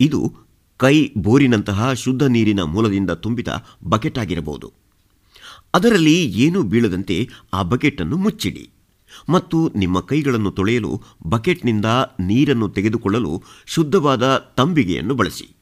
ಇದು 0.00 0.34
ಕೈ 0.76 1.10
ಬೋರಿನಂತಹ 1.16 1.92
ಶುದ್ಧ 1.92 2.22
ನೀರಿನ 2.22 2.62
ಮೂಲದಿಂದ 2.62 3.10
ತುಂಬಿದ 3.10 3.48
ಬಕೆಟ್ 3.84 4.18
ಆಗಿರಬಹುದು. 4.18 4.72
ಅದರಲ್ಲಿ 5.74 6.24
ಏನೂ 6.24 6.62
ಬೀಳದಂತೆ 6.62 7.28
ಆ 7.52 7.62
ಬಕೆಟನ್ನು 7.62 8.16
ಮುಚ್ಚಿಡಿ. 8.16 8.70
ಮತ್ತು 9.28 9.72
ನಿಮ್ಮ 9.76 10.00
ಕೈಗಳನ್ನು 10.00 10.50
ತೊಳೆಯಲು 10.50 11.02
ಬಕೆಟ್ನಿಂದ 11.26 11.84
ನೀರನ್ನು 12.20 12.68
ತೆಗೆದುಕೊಳ್ಳಲು 12.68 13.42
ಶುದ್ಧವಾದ 13.66 14.52
ತಂಬಿಗೆಯನ್ನು 14.56 15.14
ಬಳಸಿ. 15.14 15.55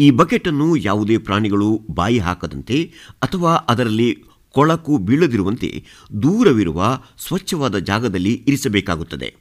ಈ 0.00 0.10
ಬಕೆಟನ್ನು 0.10 0.76
ಯಾವುದೇ 0.76 1.18
ಪ್ರಾಣಿಗಳು 1.18 1.82
ಬಾಯಿ 1.90 2.18
ಹಾಕದಂತೆ 2.18 2.92
ಅಥವಾ 3.22 3.54
ಅದರಲ್ಲಿ 3.54 4.24
ಕೊಳಕು 4.50 4.98
ಬೀಳದಿರುವಂತೆ 4.98 5.84
ದೂರವಿರುವ 6.22 7.02
ಸ್ವಚ್ಛವಾದ 7.18 7.78
ಜಾಗದಲ್ಲಿ 7.78 8.44
ಇರಿಸಬೇಕಾಗುತ್ತದೆ. 8.48 9.36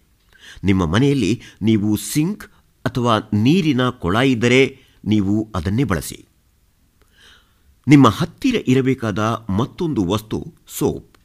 ನಿಮ್ಮ 0.63 0.85
ಮನೆಯಲ್ಲಿ 0.85 1.41
ನೀವು 1.61 1.95
ಸಿಂಕ್ 1.95 2.43
ಅಥವಾ 2.85 3.19
ನೀರಿನ 3.33 3.89
ಕೊಳ 3.89 4.15
ಇದ್ದರೆ 4.15 4.79
ನೀವು 5.05 5.47
ಅದನ್ನೇ 5.55 5.83
ಬಳಸಿ. 5.83 6.25
ನಿಮ್ಮ 7.87 8.07
ಹತ್ತಿರ 8.07 8.55
ಇರಬೇಕಾದ 8.67 9.19
ಮತ್ತೊಂದು 9.49 10.03
ವಸ್ತು 10.03 10.53
ಸೋಪ್. 10.67 11.17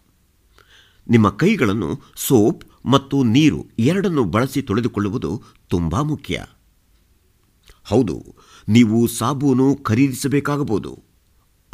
ನಿಮ್ಮ 1.08 1.28
ಕೈಗಳನ್ನು 1.30 2.00
ಸೋಪ್ 2.16 2.64
ಮತ್ತು 2.86 3.22
ನೀರು 3.22 3.66
ಎರಡನ್ನು 3.78 4.24
ಬಳಸಿ 4.24 4.62
ತೊಳೆದುಕೊಳ್ಳುವುದು 4.62 5.42
ತುಂಬಾ 5.68 6.02
ಮುಖ್ಯ. 6.02 6.44
ಹೌದು 7.84 8.34
ನೀವು 8.68 9.06
ಸಾಬೂನು 9.06 9.76
ಖರೀದಿಸಬೇಕಾಗಬಹುದು. 9.76 11.02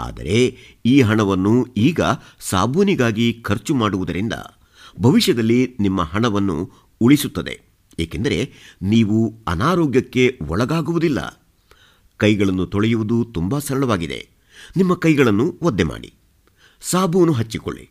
ಆದರೆ 0.00 0.56
ಈ 0.86 1.00
ಹಣವನ್ನು 1.00 1.66
ಈಗ 1.76 2.00
ಸಾಬೂನಿಗಾಗಿ 2.40 3.32
ಖರ್ಚು 3.32 3.74
ಮಾಡುವುದರಿಂದ 3.74 4.32
ಭವಿಷ್ಯದಲ್ಲಿ 5.00 5.76
ನಿಮ್ಮ 5.80 6.02
ಹಣವನ್ನು 6.02 6.70
ಉಳಿಸುತ್ತದೆ. 7.00 7.60
ಏಕೆಂದರೆ 7.98 8.52
ನೀವು 8.82 9.34
ಅನಾರೋಗ್ಯಕ್ಕೆ 9.48 10.38
ಒಳಗಾಗುವುದಿಲ್ಲ. 10.48 11.48
ಕೈಗಳನ್ನು 12.16 12.66
ತೊಳೆಯುವುದು 12.66 13.24
ತುಂಬ 13.24 13.58
ಸರಳವಾಗಿದೆ. 13.58 14.28
ನಿಮ್ಮ 14.76 14.94
ಕೈಗಳನ್ನು 14.94 15.58
ಒದ್ದೆ 15.62 15.82
ಮಾಡಿ. 15.82 16.14
ಸಾಬೂನು 16.80 17.32
ಹಚ್ಚಿಕೊಳ್ಳಿ. 17.32 17.90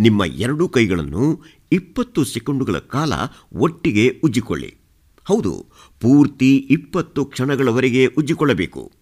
ನಿಮ್ಮ 0.00 0.24
ಎರಡೂ 0.24 0.68
ಕೈಗಳನ್ನು 0.68 1.42
ಇಪ್ಪತ್ತು 1.72 2.24
ಸೆಕೆಂಡುಗಳ 2.24 2.78
ಕಾಲ 2.78 3.12
ಒಟ್ಟಿಗೆ 3.52 4.20
ಉಜ್ಜಿಕೊಳ್ಳಿ. 4.24 4.76
ಹೌದು 5.24 5.66
ಪೂರ್ತಿ 6.00 6.56
ಇಪ್ಪತ್ತು 6.56 7.24
ಕ್ಷಣಗಳವರೆಗೆ 7.24 8.06
ಉಜ್ಜಿಕೊಳ್ಳಬೇಕು. 8.06 8.92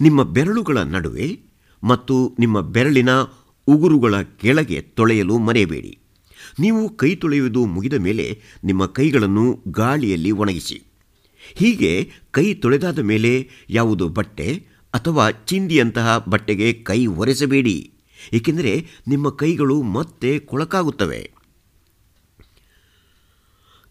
ನಿಮ್ಮ 0.00 0.22
ಬೆರಳುಗಳ 0.22 0.78
ನಡುವೆ 0.78 1.40
ಮತ್ತು 1.84 2.36
ನಿಮ್ಮ 2.38 2.60
ಬೆರಳಿನ 2.60 3.08
ಉಗುರುಗಳ 3.66 4.22
ಕೆಳಗೆ 4.22 4.80
ತೊಳೆಯಲು 4.80 5.38
ಮರೆಯಬೇಡಿ. 5.38 5.98
ನೀವು 6.60 6.96
ಕೈ 6.96 7.14
ತೊಳೆಯುವುದು 7.14 7.66
ಮುಗಿದ 7.66 7.92
ಮೇಲೆ 7.92 8.42
ನಿಮ್ಮ 8.64 8.86
ಕೈಗಳನ್ನು 8.86 9.60
ಗಾಳಿಯಲ್ಲಿ 9.68 10.30
ಒಣಗಿಸಿ. 10.30 10.82
ಹೀಗೆ 11.54 12.10
ಕೈ 12.30 12.54
ತೊಳೆದಾದ 12.54 12.98
ಮೇಲೆ 12.98 13.50
ಯಾವುದು 13.70 14.08
ಬಟ್ಟೆ 14.08 14.66
ಅಥವಾ 14.94 15.30
ಚಿಂದಿಯಂತಹ 15.30 16.24
ಬಟ್ಟೆಗೆ 16.28 16.72
ಕೈ 16.72 17.06
ಒರೆಸಬೇಡಿ. 17.06 17.90
ಏಕೆಂದರೆ 18.32 18.86
ನಿಮ್ಮ 19.08 19.30
ಕೈಗಳು 19.30 19.82
ಮತ್ತೆ 19.82 20.38
ಕೊಳಕಾಗುತ್ತವೆ. 20.38 21.30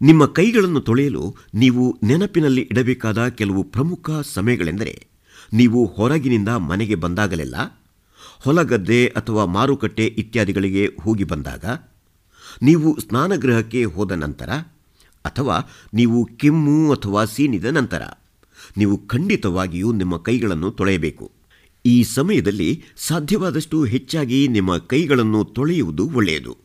ನಿಮ್ಮ 0.01 0.25
ಕೈಗಳನ್ನು 0.25 0.81
ತೊಳೆಯಲು 0.81 1.35
ನೀವು 1.55 1.97
ನೆನಪಿನಲ್ಲಿ 2.03 2.61
ಇಡಬೇಕಾದ 2.61 3.27
ಕೆಲವು 3.27 3.63
ಪ್ರಮುಖ 3.63 4.09
ಸಮಯಗಳೆಂದರೆ, 4.33 5.07
ನೀವು 5.53 5.85
ಹೊರಗಿನಿಂದ 5.85 6.47
ಮನೆಗೆ 6.47 6.95
ಬಂದಾಗಲೆಲ್ಲ, 6.95 7.55
ಹೊಲಗದ್ದೆ 8.41 9.07
ಅಥವಾ 9.07 9.45
ಮಾರುಕಟ್ಟೆ 9.45 10.05
ಇತ್ಯಾದಿಗಳಿಗೆ 10.05 10.87
ಹೋಗಿ 11.01 11.23
ಬಂದಾಗ, 11.23 11.65
ನೀವು 12.61 12.99
ಸ್ನಾನಗೃಹಕ್ಕೆ 12.99 13.83
ಹೋದ 13.83 14.11
ನಂತರ 14.11 14.49
ಅಥವಾ 15.25 15.69
ನೀವು 15.93 16.25
ಕೆಮ್ಮು 16.25 16.91
ಅಥವಾ 16.91 17.25
ಸೀನಿದ 17.25 17.65
ನಂತರ, 17.65 18.01
ನೀವು 18.77 18.97
ಖಂಡಿತವಾಗಿಯೂ 19.07 19.91
ನಿಮ್ಮ 19.91 20.17
ಕೈಗಳನ್ನು 20.17 20.71
ತೊಳೆಯಬೇಕು. 20.71 21.31
ಈ 21.85 22.03
ಸಮಯದಲ್ಲಿ 22.03 22.83
ಸಾಧ್ಯವಾದಷ್ಟು 22.97 23.83
ಹೆಚ್ಚಾಗಿ 23.83 24.47
ನಿಮ್ಮ 24.47 24.77
ಕೈಗಳನ್ನು 24.77 25.43
ತೊಳೆಯುವುದು 25.43 26.11
ಒಳ್ಳೆಯದು. 26.15 26.57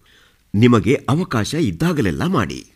ನಿಮಗೆ 0.55 0.95
ಅವಕಾಶ 1.09 1.55
ಇದ್ದಾಗಲೆಲ್ಲ 1.55 2.27
ಮಾಡಿ. 2.27 2.76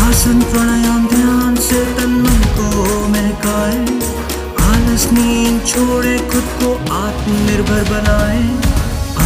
आसन 0.00 0.40
प्राणायाम 0.50 1.06
ध्यान 1.08 1.54
से 1.66 1.80
तन 1.96 2.12
मन 2.24 2.40
को 2.58 2.66
महकाए 3.08 3.80
आलस 4.66 5.06
नींद 5.12 5.60
छोड़े 5.66 6.16
खुद 6.32 6.48
को 6.60 6.72
आत्मनिर्भर 6.96 7.82
बनाए 7.90 8.42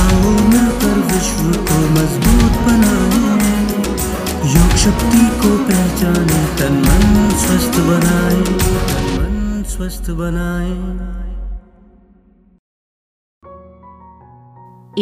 आओ 0.00 0.32
मिलकर 0.52 0.96
विश्व 1.12 1.50
को 1.70 1.80
मजबूत 1.96 2.60
बनाए 2.68 3.54
योग 4.54 4.76
शक्ति 4.84 5.24
को 5.42 5.56
पहचाने 5.70 6.40
तन 6.60 6.80
मन 6.86 7.04
स्वस्थ 7.44 7.80
बनाए 7.90 8.40
तन 8.90 9.12
मन 9.18 9.36
स्वस्थ 9.74 10.10
बनाए 10.22 10.74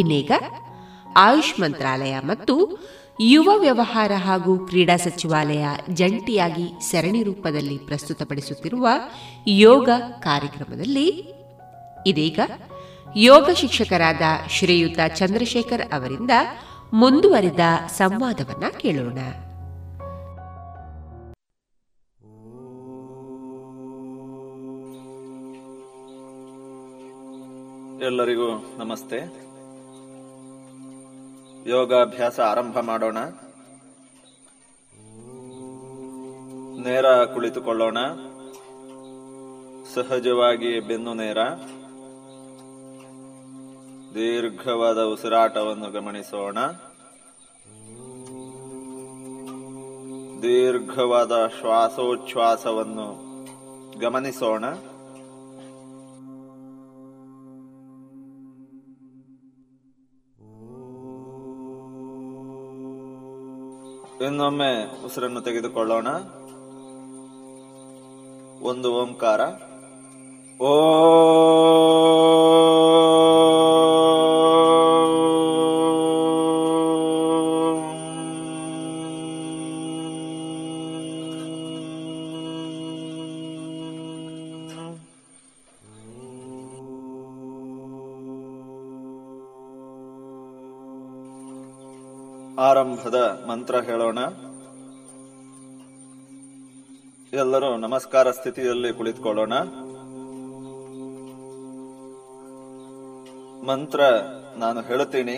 ಇನ್ನೀಗ 0.01 0.33
ಆಯುಷ್ 1.25 1.51
ಮಂತ್ರಾಲಯ 1.63 2.15
ಮತ್ತು 2.31 2.55
ಯುವ 3.22 3.52
ವ್ಯವಹಾರ 3.60 4.12
ಹಾಗೂ 4.16 4.68
ಕ್ರೀಡಾ 4.68 4.98
ಸಚಿವಾಲಯ 4.98 5.66
ಜಂಟಿಯಾಗಿ 5.94 6.92
ಸರಣಿ 6.92 7.24
ರೂಪದಲ್ಲಿ 7.24 7.78
ಪ್ರಸ್ತುತಪಡಿಸುತ್ತಿರುವ 7.78 8.88
ಯೋಗ 9.48 9.90
ಕಾರ್ಯಕ್ರಮದಲ್ಲಿ 10.20 11.34
ಇದೀಗ 12.08 12.40
ಯೋಗ 13.16 13.50
ಶಿಕ್ಷಕರಾದ 13.50 14.22
ಶ್ರೀಯುತ 14.50 15.00
ಚಂದ್ರಶೇಖರ್ 15.16 15.94
ಅವರಿಂದ 15.94 16.32
ಮುಂದುವರಿದ 16.94 17.60
ಸಂವಾದವನ್ನ 17.88 18.64
ಕೇಳೋಣ. 18.78 19.18
ಎಲ್ಲರಿಗೂ 28.04 28.76
ನಮಸ್ತೆ. 28.78 29.49
ಯೋಗಾಭ್ಯಾಸ 31.70 32.40
ಆರಂಭ 32.40 32.80
ಮಾಡೋಣ. 32.80 33.18
ನೇರ 36.84 37.26
ಕುಳಿತುಕೊಳ್ಳೋಣ. 37.26 37.98
ಸಹಜವಾಗಿ 39.94 40.80
ಬೆನ್ನು 40.80 41.14
ನೇರ. 41.14 41.38
ದೀರ್ಘವಾದ 44.14 45.04
ಉಸಿರಾಟವನ್ನು 45.04 45.92
ಗಮನಿಸೋಣ. 45.92 46.58
ದೀರ್ಘವಾದ 50.42 51.48
ಶ್ವಾಸೋಚ್ಛ್ವಾಸವನ್ನು 51.48 53.30
ಗಮನಿಸೋಣ. 54.00 54.66
ಇನ್ನೊಮ್ಮೆ 64.26 65.06
ಉಸಿರನ್ನು 65.06 65.42
ತೆಗೆದುಕೊಳ್ಳೋಣ. 65.42 66.08
ಒಂದು 68.62 68.94
ಓಂಕಾರ. 68.94 69.42
ಓ 70.62 70.72
ಆರಂಭದ 93.00 93.46
ಮಂತ್ರ 93.50 93.76
ಹೇಳೋಣ. 93.82 94.20
ಎಲ್ಲರೂ 97.34 97.78
ನಮಸ್ಕಾರ 97.78 98.32
ಸ್ಥಿತಿಯಲ್ಲಿ 98.32 98.94
ಕುಳಿತುಕೊಳ್ಳೋಣ. 98.94 99.54
ಮಂತ್ರ 103.68 104.02
ನಾನು 104.58 104.82
ಹೇಳುತ್ತೀನಿ. 104.82 105.38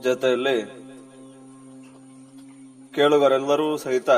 ಜೊತೆಯಲ್ಲಿ 0.00 0.62
ಕೇಳುಗರೆಲ್ಲರೂ 2.94 3.76
ಸಹಿತ 3.76 4.10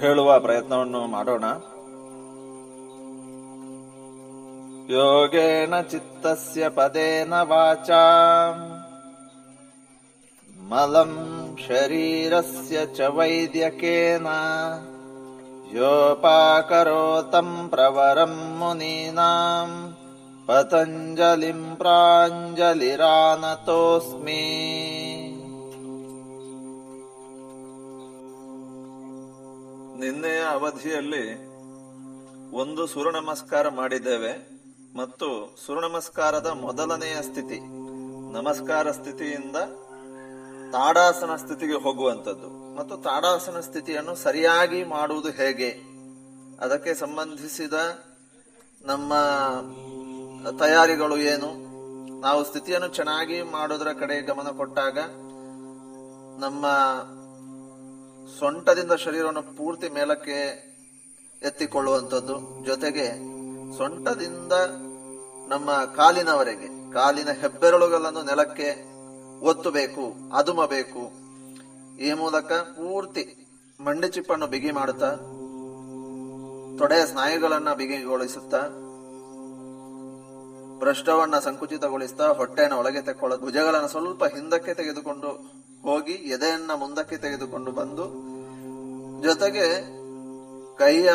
ಹೇಳುವ 0.00 0.40
ಪ್ರಯತ್ನವನ್ನು 0.40 1.06
ಮಾಡೋಣ. 1.06 1.44
ಯೋಗೇನ 4.92 5.80
ಚಿತ್ತಸ್ಯ 5.80 6.68
ಪದೇನ 6.68 7.32
ವಾಚಾ. 7.32 8.00
ಮಲಂ 10.70 11.12
ಶರೀರಸ್ಯ 11.66 12.78
ಚ 12.96 13.00
ವೈದ್ಯಕೇನ 13.08 14.26
ಯೋಪಾಕರೋತಂ 15.74 17.68
ಪ್ರವರಂ 17.68 18.58
ಮುನೀನಾಂ 18.58 19.96
ಪತಂಜಲಿಂ 20.48 21.76
ಪ್ರಾಂಜಲಿರಾನತೋಸ್ಮಿ 21.76 24.42
ನಿನ್ನೆಯ 30.00 30.42
ಅವಧಿಯಲ್ಲಿ 30.52 31.50
ಒಂದು 32.52 32.86
ಸೂರ್ಯ 32.86 33.20
ನಮಸ್ಕಾರ 33.20 33.70
ಮಾಡಿದ್ದೇವೆ 33.70 34.50
ಮತ್ತು 34.96 35.56
ಸೂರ್ಯ 35.66 35.88
ನಮಸ್ಕಾರದ 35.88 36.56
ಮೊದಲನೆಯ 36.60 37.22
ಸ್ಥಿತಿ, 37.22 37.60
ನಮಸ್ಕಾರ 38.32 38.90
ಸ್ಥಿತಿಯಿಂದ 38.90 39.56
ತಾಡಾಸನ 40.72 41.36
ಸ್ಥಿತಿಗೆ 41.36 41.74
ಹೋಗುವಂಥದ್ದು. 41.74 42.74
ಮತ್ತು 42.76 42.96
ತಾಡಾಸನ 42.96 43.60
ಸ್ಥಿತಿಯನ್ನು 43.60 44.14
ಸರಿಯಾಗಿ 44.14 44.84
ಮಾಡುವುದು 44.84 45.30
ಹೇಗೆ? 45.30 45.70
ಅದಕ್ಕೆ 46.60 46.94
ಸಂಬಂಧಿಸಿದ 46.94 47.72
ನಮ್ಮ 48.82 49.12
ತಯಾರಿಗಳು 50.58 51.16
ಏನು? 51.16 51.70
ನಾವು 52.20 52.44
ಸ್ಥಿತಿಯನ್ನು 52.44 52.88
ಚೆನ್ನಾಗಿ 52.88 53.42
ಮಾಡೋದರ 53.42 53.88
ಕಡೆ 54.00 54.20
ಗಮನ 54.20 54.48
ಕೊಟ್ಟಾಗ 54.48 54.98
ನಮ್ಮ 56.40 56.66
ಸೊಂಟದಿಂದ 58.38 58.92
ಶರೀರವನ್ನು 58.92 59.42
ಪೂರ್ತಿ 59.42 59.88
ಮೇಲಕ್ಕೆ 59.88 60.70
ಎತ್ತಿಕೊಳ್ಳುವಂಥದ್ದು. 61.42 62.64
ಜೊತೆಗೆ 62.64 63.06
ಸೊಂಟದಿಂದ 63.78 64.52
ನಮ್ಮ 65.48 65.84
ಕಾಲಿನವರೆಗೆ, 65.96 66.92
ಕಾಲಿನ 66.92 67.28
ಹೆಬ್ಬೆರಳುಗಳನ್ನು 67.30 68.22
ನೆಲಕ್ಕೆ 68.22 68.90
ಒತ್ತಬೇಕು, 69.40 70.34
ಅದುಮಬೇಕು. 70.34 71.30
ಈ 71.98 72.12
ಮೂಲಕ 72.12 72.52
ಪೂರ್ತಿ 72.52 73.46
ಮಂಡಿ 73.84 74.08
ಚಿಪ್ಪನ್ನು 74.08 74.46
ಬಿಗಿ 74.46 74.70
ಮಾಡುತ್ತಾ, 74.70 75.10
ತೊಡೆಯ 76.78 77.06
ಸ್ನಾಯುಗಳನ್ನ 77.06 77.74
ಬಿಗಿಗೊಳಿಸುತ್ತಾ, 77.74 78.58
ಭ್ರಷ್ಟವನ್ನ 80.78 81.38
ಸಂಕುಚಿತಗೊಳಿಸ್ತಾ 81.38 82.28
ಹೊಟ್ಟೆಯನ್ನು 82.28 82.78
ಒಳಗೆ 82.78 83.02
ತೆಕ್ಕೊಳ್ಳ 83.02 83.36
ಭುಜಗಳನ್ನು 83.36 83.88
ಸ್ವಲ್ಪ 83.88 84.24
ಹಿಂದಕ್ಕೆ 84.24 84.74
ತೆಗೆದುಕೊಂಡು 84.74 85.28
ಹೋಗಿ, 85.82 86.12
ಎದೆಯನ್ನ 86.12 86.70
ಮುಂದಕ್ಕೆ 86.74 87.16
ತೆಗೆದುಕೊಂಡು 87.16 87.70
ಬಂದು, 87.70 88.04
ಜೊತೆಗೆ 89.22 89.66
ಕೈಯ 90.78 91.10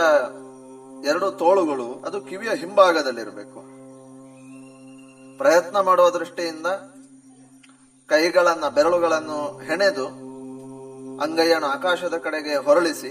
ಎರಡು 1.05 1.31
ತೋಳುಗಳು, 1.31 1.93
ಅದು 1.93 2.21
ಕಿವಿಯ 2.21 2.49
ಹಿಂಭಾಗದಲ್ಲಿರಬೇಕು. 2.55 3.75
ಪ್ರಯತ್ನ 5.37 5.79
ಮಾಡುವ 5.79 6.09
ದೃಷ್ಟಿಯಿಂದ 6.09 6.65
ಕೈಗಳನ್ನ, 8.07 8.67
ಬೆರಳುಗಳನ್ನು 8.67 9.59
ಹೆಣೆದು 9.59 10.07
ಅಂಗೈಯನ್ನು 11.23 11.67
ಆಕಾಶದ 11.67 12.17
ಕಡೆಗೆ 12.17 12.55
ಹೊರಳಿಸಿ 12.55 13.09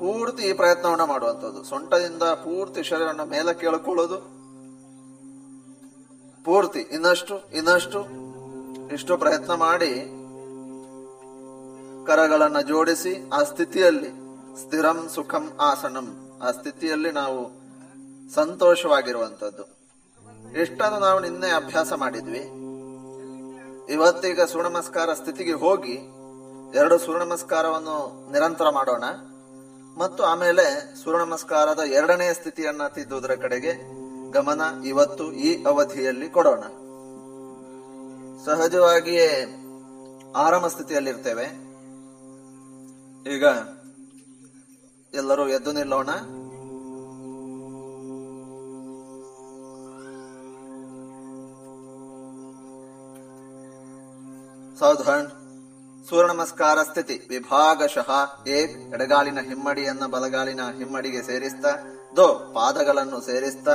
ಪೂರ್ತಿ 0.00 0.42
ಈ 0.42 0.52
ಪ್ರಯತ್ನವನ್ನು 0.52 1.06
ಮಾಡುವಂಥದ್ದು. 1.06 1.64
ಸೊಂಟದಿಂದ 1.64 2.22
ಪೂರ್ತಿ 2.22 2.82
ಶರೀರವನ್ನು 2.82 3.24
ಮೇಲೆ 3.24 3.54
ಕೇಳಿಕೊಳ್ಳೋದು 3.54 4.18
ಪೂರ್ತಿ, 6.44 6.80
ಇನ್ನಷ್ಟು 6.80 7.50
ಇನ್ನಷ್ಟು 7.50 8.00
ಇಷ್ಟು 8.94 9.16
ಪ್ರಯತ್ನ 9.16 9.52
ಮಾಡಿ 9.52 9.92
ಕರಗಳನ್ನು 12.06 12.62
ಜೋಡಿಸಿ 12.62 13.30
ಆ 13.32 13.42
ಸ್ಥಿತಿಯಲ್ಲಿ 13.42 14.10
ಸ್ಥಿರಂ 14.62 15.08
ಸುಖಂ 15.14 15.52
ಆಸನಂ. 15.60 16.38
ಆ 16.42 16.50
ಸ್ಥಿತಿಯಲ್ಲಿ 16.50 17.10
ನಾವು 17.12 17.40
ಸಂತೋಷವಾಗಿರುವಂಥದ್ದು. 18.34 19.64
ಇಷ್ಟನ್ನು 20.60 20.98
ನಾವು 20.98 21.20
ನಿನ್ನೆ 21.20 21.50
ಅಭ್ಯಾಸ 21.50 21.92
ಮಾಡಿದ್ವಿ. 21.92 22.57
ಇವತ್ತೀಗ 23.90 24.40
ಸೂರ್ಯ 24.40 24.68
ನಮಸ್ಕಾರ 24.68 25.12
ಸ್ಥಿತಿಗೆ 25.12 25.52
ಹೋಗಿ 25.52 25.94
ಎರಡು 26.78 26.98
ಸೂರ್ಯ 26.98 27.24
ನಮಸ್ಕಾರವನ್ನು 27.24 28.32
ನಿರಂತರ 28.32 28.68
ಮಾಡೋಣ. 28.68 29.04
ಮತ್ತು 30.02 30.24
ಆಮೇಲೆ 30.24 30.94
ಸೂರ್ಯ 31.02 31.24
ನಮಸ್ಕಾರದ 31.24 31.78
ಎರಡನೇ 31.78 32.32
ಸ್ಥಿತಿಯನ್ನ 32.32 32.86
ತಿದ್ದುವುದರ 32.86 33.34
ಕಡೆಗೆ 33.34 33.72
ಗಮನ 34.30 34.60
ಇವತ್ತು 34.86 35.32
ಈ 35.32 35.64
ಅವಧಿಯಲ್ಲಿ 35.64 36.28
ಕೊಡೋಣ. 36.28 36.60
ಸಹಜವಾಗಿಯೇ 38.44 39.30
ಆರಾಮ 40.36 40.66
ಸ್ಥಿತಿಯಲ್ಲಿರ್ತೇವೆ. 40.66 41.46
ಈಗ 43.36 43.44
ಎಲ್ಲರೂ 45.14 45.48
ಎದ್ದು 45.48 45.72
ನಿಲ್ಲೋಣ. 45.72 46.08
ಸಾವಧಾನ್ 54.78 55.26
ಸೂರ್ಯ 56.08 56.34
ನಮಸ್ಕಾರ 56.34 56.82
ಸ್ಥಿತಿ, 56.82 57.26
ವಿಭಾಗಶಃ 57.28 58.10
ಏಕ್, 58.48 58.94
ಎಡಗಾಲಿನ 58.94 59.40
ಹಿಮ್ಮಡಿಯನ್ನ 59.40 60.06
ಬಲಗಾಲಿನ 60.06 60.60
ಹಿಮ್ಮಡಿಗೆ 60.78 61.22
ಸೇರಿಸ್ತಾ, 61.22 61.68
ದೋ, 62.16 62.52
ಪಾದಗಳನ್ನು 62.54 63.20
ಸೇರಿಸ್ತಾ. 63.20 63.74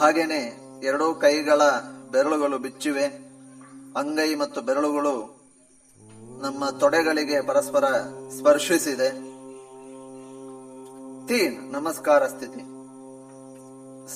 ಹಾಗೇನೆ 0.00 0.60
ಎರಡೂ 0.84 1.14
ಕೈಗಳ 1.14 1.62
ಬೆರಳುಗಳು 2.10 2.58
ಬಿಚ್ಚಿವೆ. 2.58 3.04
ಅಂಗೈ 3.96 4.34
ಮತ್ತು 4.34 4.60
ಬೆರಳುಗಳು 4.60 5.40
ನಮ್ಮ 6.40 6.70
ತೊಡೆಗಳಿಗೆ 6.70 7.40
ಪರಸ್ಪರ 7.40 7.84
ಸ್ಪರ್ಶಿಸಿದೆ. 8.38 9.10
ತೀನ್, 11.26 11.72
ನಮಸ್ಕಾರ 11.72 12.26
ಸ್ಥಿತಿ. 12.26 12.60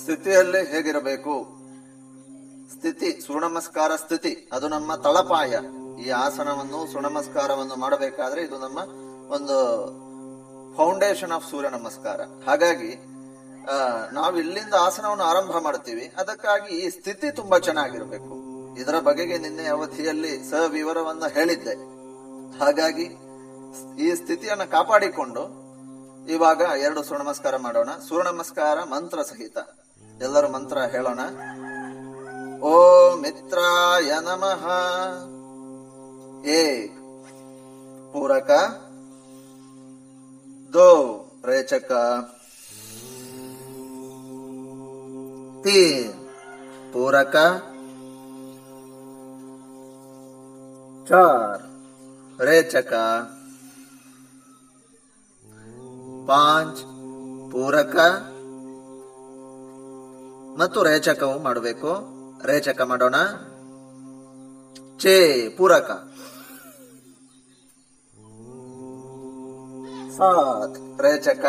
ಸ್ಥಿತಿಯಲ್ಲಿ 0.00 0.66
ಹೇಗಿರಬೇಕು? 0.76 1.59
ಸ್ಥಿತಿ 2.76 3.20
ಸೂರ್ಯ 3.26 3.48
ನಮಸ್ಕಾರ 3.48 3.96
ಸ್ಥಿತಿ, 3.96 4.48
ಅದು 4.52 4.68
ನಮ್ಮ 4.68 4.94
ತಳಪಾಯ. 4.94 5.58
ಈ 6.06 6.10
ಆಸನವನ್ನು 6.10 6.92
ಸೂರ್ಯ 6.92 7.08
ನಮಸ್ಕಾರವನ್ನು 7.08 7.76
ಮಾಡಬೇಕಾದ್ರೆ 7.76 8.42
ಇದು 8.42 8.58
ನಮ್ಮ 8.58 8.78
ಒಂದು 9.32 9.56
ಫೌಂಡೇಶನ್ 10.76 11.32
ಆಫ್ 11.32 11.50
ಸೂರ್ಯ 11.50 11.68
ನಮಸ್ಕಾರ. 11.68 12.20
ಹಾಗಾಗಿ 12.46 12.96
ನಾವು 14.12 14.38
ಇಲ್ಲಿಂದ 14.38 14.74
ಆಸನವನ್ನು 14.80 15.24
ಆರಂಭ 15.24 15.58
ಮಾಡ್ತೀವಿ. 15.58 16.12
ಅದಕ್ಕಾಗಿ 16.16 16.76
ಈ 16.76 16.90
ಸ್ಥಿತಿ 16.90 17.30
ತುಂಬಾ 17.30 17.58
ಚೆನ್ನಾಗಿರಬೇಕು. 17.58 18.34
ಇದರ 18.78 18.98
ಬಗೆಗೆ 18.98 19.38
ನಿನ್ನೆ 19.38 19.66
ಅವಧಿಯಲ್ಲಿ 19.66 20.50
ಸವಿವರವನ್ನ 20.50 21.26
ಹೇಳಿದ್ದೆ. 21.26 21.74
ಹಾಗಾಗಿ, 22.58 23.06
ಈ 24.02 24.14
ಸ್ಥಿತಿಯನ್ನ 24.14 24.64
ಕಾಪಾಡಿಕೊಂಡು, 24.64 25.42
ಇವಾಗ 26.32 26.60
ಎರಡು 26.60 27.02
ಸೂರ್ಯ 27.02 27.24
ನಮಸ್ಕಾರ 27.24 27.56
ಮಾಡೋಣ. 27.56 27.88
ಸೂರ್ಯ 28.08 28.30
ನಮಸ್ಕಾರ 28.30 28.82
ಮಂತ್ರ 28.82 29.22
ಸಹಿತ. 29.22 29.58
ಎಲ್ಲರೂ 30.22 30.48
ಮಂತ್ರ 30.48 30.78
ಹೇಳೋಣ. 30.78 31.20
ಓ 32.67 32.77
ಮಿತ್ರಾಯ 33.15 34.11
ನಮಃ 34.19 34.63
ಏಕ್ 36.55 36.97
ಪೂರಕ 38.13 38.51
ದೋ 40.73 40.89
ರೇಚಕ 41.45 41.91
तीन 45.65 46.09
पूरक 46.93 47.35
चार 51.07 51.53
ರೇಚಕ 52.39 52.91
ಪಾಂಚ್ 56.27 56.81
ಪೂರಕ 57.51 57.95
ಮತ್ತು 60.57 60.79
ರೇಚಕವು 60.83 61.37
ಮಾಡಬೇಕು 61.39 61.91
ರೇಚಕ 62.45 62.81
ಮಾಡೋಣ 62.81 63.17
ಚೇ 64.99 65.15
ಪೂರಕ 65.57 65.89
सात 70.15 70.75
रेचक 71.01 71.45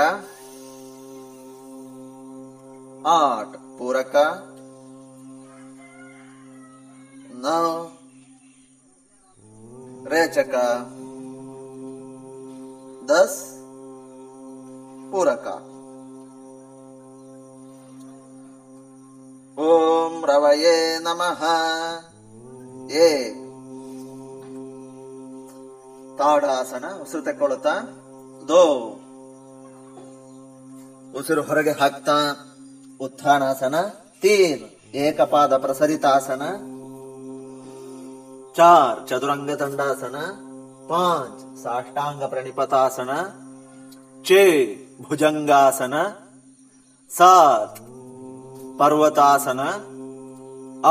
आठ 3.06 3.52
पूरक 3.78 4.16
नौ 7.44 7.60
रेचक 10.12 10.56
दस 13.10 13.36
पूरक 15.12 15.46
ओम 19.56 20.14
रवये 20.24 20.76
नमः 21.00 21.42
एक 23.00 23.34
ತಾಡಾಸನ 26.20 26.86
ಉಸಿರು 27.02 27.22
ತಕ್ಕೊಳುತ್ತಾ 27.22 27.72
ದೋ 28.48 28.60
ಉಸಿರು 31.14 31.42
ಹೊರಗೆ 31.42 31.72
ಹಾಕ್ತಾ 31.80 32.14
ಉತ್ಥಾನಾಸನ 33.00 33.76
ತೀನ್ 34.22 34.62
ಏಕಪಾದ 34.94 35.52
ಪ್ರಸರಿತಾಸನ 35.56 36.42
ಚಾರ್ 38.56 39.00
ಚದುರಂಗ 39.08 39.50
ದಂಡಾಸನ 39.62 40.16
ಪಾಂಚ್ 40.88 41.42
ಸಾಷ್ಟಾಂಗ 41.64 42.22
ಪ್ರಣಿಪತಾಸನ 42.26 43.10
ಛೇ 44.24 44.42
ಭುಜಂಗಾಸನ 45.02 45.94
ಸಾತ್ 47.10 47.78
ಪರ್ವತಾಸನ 48.81 49.61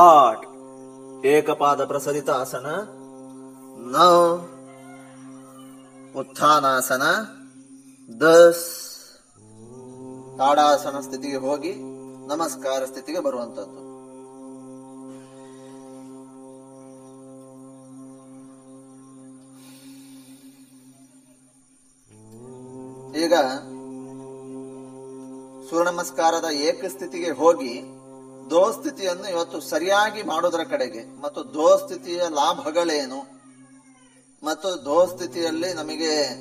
ಆಟ್ 0.01 0.45
ಏಕಪಾದ 1.27 1.85
ಪ್ರಸರಿತಾಸನ 1.85 2.69
ನೌ 3.95 4.17
ಉತ್ಥಾನಾಸನ 6.21 7.05
ದಸ್ 8.21 8.67
ತಾಡಾಸನ 10.39 11.01
ಸ್ಥಿತಿಗೆ 11.01 11.37
ಹೋಗಿ 11.37 11.73
ನಮಸ್ಕಾರ 12.27 12.81
ಸ್ಥಿತಿಗೆ 12.85 13.21
ಬರುವಂತದ್ದು. 13.21 13.81
ಈಗ 23.25 23.35
ಸೂರ್ಯ 25.71 25.91
ನಮಸ್ಕಾರದ 25.91 26.45
ಏಕಸ್ಥಿತಿಗೆ 26.53 27.31
ಹೋಗಿ 27.31 27.83
ದೋಸ್ಥಿತಿಯನ್ನು 28.51 29.31
ಇವತ್ತು 29.31 29.61
ಸರಿಯಾಗಿ 29.61 30.23
ಮಾಡೋದರ 30.23 30.61
ಕಡೆಗೆ 30.71 31.21
ಮತ್ತು 31.21 31.55
ದೋಸ್ಥಿತಿಯ 31.55 32.23
ಲಾಭಗಳೇನು? 32.29 33.41
ಮತ್ತು 34.45 34.85
ದೋಸ್ಥಿತಿಯಲ್ಲಿ 34.85 35.73
ನಮಗೆ 35.73 36.33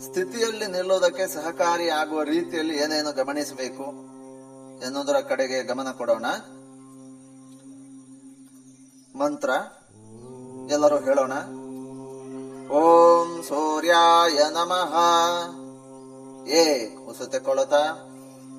ಸ್ಥಿತಿಯಲ್ಲಿ 0.00 0.66
ನಿಲ್ಲೋದಕ್ಕೆ 0.66 1.26
ಸಹಕಾರಿ 1.26 1.88
ಆಗುವ 1.88 2.22
ರೀತಿಯಲ್ಲಿ 2.22 2.76
ಏನೇನು 2.76 3.12
ಗಮನಿಸಬೇಕು 3.12 3.84
ಎನ್ನುವುದರ 4.86 5.20
ಕಡೆಗೆ 5.20 5.62
ಗಮನ 5.62 5.90
ಕೊಡೋಣ. 5.90 6.24
ಮಂತ್ರ. 9.18 9.50
ಎಲ್ಲರೂ 10.70 10.96
ಹೇಳೋಣ. 10.96 11.32
ಓಂ 12.70 13.42
ಸೂರ್ಯಾಯ 13.42 14.50
ನಮಃ. 14.50 15.65
ಏ, 16.48 16.84
ಹೊಸತೆ 16.84 17.38
ಕೊಳತ, 17.38 17.72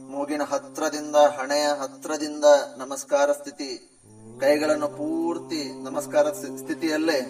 ಮೂಗಿನ 0.09 0.41
ಹತ್ರದಿಂದ, 0.43 1.15
ಹಣೆಯ 1.15 1.67
ಹತ್ರದಿಂದ 1.67 2.43
ನಮಸ್ಕಾರ 2.77 3.31
ಸ್ಥಿತಿ, 3.31 3.99
ಕೈಗಳನ್ನು 4.39 4.87
ಪೂರ್ತಿ 4.87 5.83
ನಮಸ್ಕಾರ 5.83 6.31
ಸ್ಥಿ- 6.31 6.57
ಸ್ಥಿತಿಯಲ್ಲೇ 6.57 7.21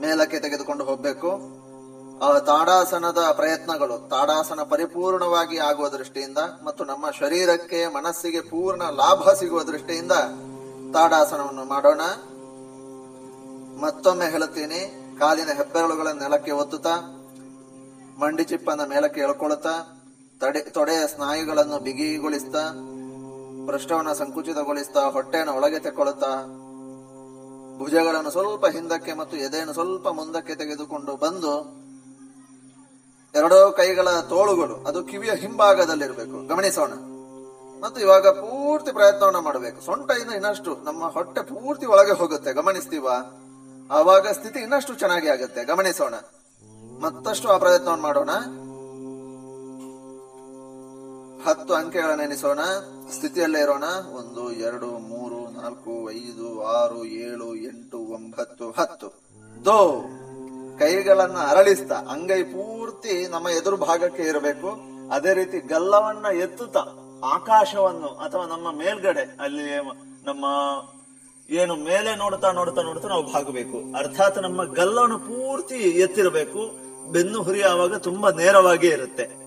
ಮೇಲಕ್ಕೆ 0.00 0.40
ತೆಗೆದುಕೊಂಡು 0.40 0.84
ಹೋಗ್ಬೇಕು. 0.84 1.30
ಆ 2.24 2.38
ತಾಡಾಸನದ 2.38 3.18
ಪ್ರಯತ್ನಗಳು, 3.32 4.08
ತಾಡಾಸನ 4.08 4.60
ಪರಿಪೂರ್ಣವಾಗಿ 4.62 5.58
ಆಗುವ 5.58 5.88
ದೃಷ್ಟಿಯಿಂದ 5.88 6.38
ಮತ್ತು 6.64 6.84
ನಮ್ಮ 6.84 7.10
ಶರೀರಕ್ಕೆ, 7.10 7.86
ಮನಸ್ಸಿಗೆ 7.86 8.40
ಪೂರ್ಣ 8.40 8.82
ಲಾಭ 8.82 9.30
ಸಿಗುವ 9.30 9.62
ದೃಷ್ಟಿಯಿಂದ 9.62 10.12
ತಾಡಾಸನವನ್ನು 10.92 11.64
ಮಾಡೋಣ. 11.64 12.00
ಮತ್ತೊಮ್ಮೆ 13.80 14.30
ಹೇಳುತ್ತೀನಿ, 14.30 15.00
ಕಾಲಿನ 15.18 15.48
ಹೆಬ್ಬೆರಳುಗಳ 15.48 16.08
ನೆಲಕ್ಕೆ 16.08 16.52
ಒತ್ತುತ್ತಾ 16.52 17.20
ಮಂಡಿ 18.20 18.44
ಚಿಪ್ಪನ್ನ 18.44 18.84
ಮೇಲಕ್ಕೆ 18.84 19.20
ಎಳ್ಕೊಳ್ತಾ, 19.20 20.02
ತಡೆ, 20.40 20.60
ತೊಡೆಯ 20.60 21.06
ಸ್ನಾಯುಗಳನ್ನು 21.06 21.78
ಬಿಗಿಗೊಳಿಸ್ತಾ 21.78 22.72
ಪೃಷ್ಠವನ್ನ 23.66 24.12
ಸಂಕುಚಿತಗೊಳಿಸ್ತಾ, 24.12 25.00
ಹೊಟ್ಟೆಯನ್ನು 25.00 25.52
ಒಳಗೆ 25.52 25.78
ತೆಕ್ಕೊಳ್ಳುತ್ತಾ 25.78 26.60
ಭುಜಗಳನ್ನು 27.78 28.30
ಸ್ವಲ್ಪ 28.30 28.66
ಹಿಂದಕ್ಕೆ 28.66 29.12
ಮತ್ತು 29.12 29.36
ಎದೆಯನ್ನು 29.36 29.72
ಸ್ವಲ್ಪ 29.72 30.08
ಮುಂದಕ್ಕೆ 30.08 30.54
ತೆಗೆದುಕೊಂಡು 30.54 31.16
ಬಂದು, 31.16 31.84
ಎರಡೂ 33.34 33.72
ಕೈಗಳ 33.72 34.20
ತೋಳುಗಳು, 34.20 34.84
ಅದು 34.84 35.04
ಕಿವಿಯ 35.04 35.30
ಹಿಂಭಾಗದಲ್ಲಿರಬೇಕು. 35.34 36.46
ಗಮನಿಸೋಣ. 36.46 36.90
ಮತ್ತು 37.84 38.00
ಇವಾಗ 38.00 38.28
ಪೂರ್ತಿ 38.28 38.92
ಪ್ರಯತ್ನವನ್ನ 38.92 39.36
ಮಾಡಬೇಕು. 39.36 39.80
ಇನ್ನು 40.18 40.34
ಇನ್ನಷ್ಟು, 40.34 40.78
ನಮ್ಮ 40.84 41.08
ಹೊಟ್ಟೆ 41.08 41.42
ಪೂರ್ತಿ 41.42 41.86
ಒಳಗೆ 41.86 42.12
ಹೋಗುತ್ತೆ. 42.12 42.52
ಗಮನಿಸ್ತೀವ? 42.52 43.08
ಆವಾಗ 43.90 44.28
ಸ್ಥಿತಿ 44.28 44.58
ಇನ್ನಷ್ಟು 44.58 44.94
ಚೆನ್ನಾಗಿ 44.94 45.28
ಆಗುತ್ತೆ. 45.28 45.64
ಗಮನಿಸೋಣ. 45.64 46.14
ಮತ್ತಷ್ಟು 47.04 47.48
ಆ 47.48 47.58
ಪ್ರಯತ್ನವನ್ನು 47.58 48.02
ಮಾಡೋಣ. 48.02 48.30
ಹತ್ತು 51.48 51.74
ಅಂಕೆಗಳನ್ನು 51.74 52.24
ಎನಿಸೋಣ. 52.24 52.58
ಸ್ಥಿತಿಯಲ್ಲೇ 53.12 53.60
ಇರೋಣ. 53.60 53.84
ಒಂದು, 54.16 54.52
ಎರಡು, 54.52 54.86
ಮೂರು, 54.86 55.60
ನಾಲ್ಕು, 55.60 56.10
ಐದು, 56.10 56.66
ಆರು, 56.66 57.04
ಏಳು, 57.04 57.54
ಎಂಟು, 57.54 57.98
ಒಂಬತ್ತು, 57.98 58.70
ಹತ್ತು. 58.70 59.06
ದೋ, 59.64 60.04
ಕೈಗಳನ್ನ 60.78 61.36
ಅರಳಿಸ್ತಾ. 61.36 61.94
ಅಂಗೈ 61.94 62.42
ಪೂರ್ತಿ 62.42 63.26
ನಮ್ಮ 63.26 63.48
ಎದುರು 63.48 63.76
ಭಾಗಕ್ಕೆ 63.76 64.22
ಇರಬೇಕು 64.22 64.80
ಅದೇ 65.12 65.34
ರೀತಿ 65.34 65.58
ಗಲ್ಲವನ್ನ 65.58 66.26
ಎತ್ತುತ್ತಾ. 66.38 66.84
ಆಕಾಶವನ್ನು 67.24 68.06
ಅಥವಾ 68.06 68.46
ನಮ್ಮ 68.46 68.72
ಮೇಲ್ಗಡೆ, 68.72 69.36
ಅಲ್ಲಿ 69.40 69.76
ನಮ್ಮ 70.24 70.44
ಏನು 71.50 71.76
ಮೇಲೆ 71.76 72.16
ನೋಡ್ತಾ 72.16 72.52
ನೋಡ್ತಾ 72.52 72.82
ನೋಡ್ತಾ 72.82 73.08
ನಾವು 73.08 73.32
ಭಾಗಬೇಕು. 73.32 73.96
ಅರ್ಥಾತ್ 73.96 74.42
ನಮ್ಮ 74.42 74.64
ಗಲ್ಲವನ್ನು 74.64 75.18
ಪೂರ್ತಿ 75.18 75.74
ಎತ್ತಿರಬೇಕು. 75.74 76.83
ಬೆನ್ನು 77.12 77.42
ಹುರಿ 77.42 77.62
ಆವಾಗ 77.62 77.94
ತುಂಬಾ 77.94 78.30
ನೇರವಾಗಿ 78.30 78.86
ಇರುತ್ತೆ. 78.86 79.44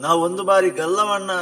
ನಾವು 0.00 0.22
ಒಂದು 0.22 0.44
ಬಾರಿ 0.44 0.70
ಗಲ್ಲವನ್ನ 0.70 1.32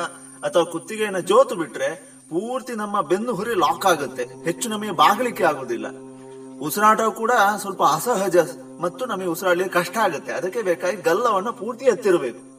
ಅಥವಾ 0.45 0.65
ಕುತ್ತಿಗೆಯನ್ನ 0.65 1.19
ಜೋತು 1.19 1.55
ಬಿಟ್ರೆ 1.55 2.15
ಪೂರ್ತಿ 2.29 2.73
ನಮ್ಮ 2.73 3.01
ಬೆನ್ನು 3.01 3.35
ಹುರಿ 3.35 3.55
ಲಾಕ್ 3.55 3.87
ಆಗುತ್ತೆ. 3.87 4.25
ಹೆಚ್ಚು 4.45 4.69
ನಮಗೆ 4.69 4.91
ಬಾಗಲಿಕ್ಕೆ 4.91 5.45
ಆಗುದಿಲ್ಲ. 5.45 5.87
ಉಸಿರಾಟ 6.61 7.01
ಕೂಡ 7.01 7.31
ಸ್ವಲ್ಪ 7.57 7.83
ಅಸಹಜ 7.83 8.37
ಮತ್ತು 8.81 9.07
ನಮಗೆ 9.07 9.27
ಉಸಿರಾಡಲಿಕ್ಕೆ 9.27 9.79
ಕಷ್ಟ 9.79 9.97
ಆಗುತ್ತೆ. 9.97 10.33
ಅದಕ್ಕೆ 10.33 10.62
ಬೇಕಾಗಿ 10.62 10.97
ಗಲ್ಲವನ್ನು 10.97 11.53
ಪೂರ್ತಿ 11.53 11.85
ಎತ್ತಿರಬೇಕು. 11.85 12.55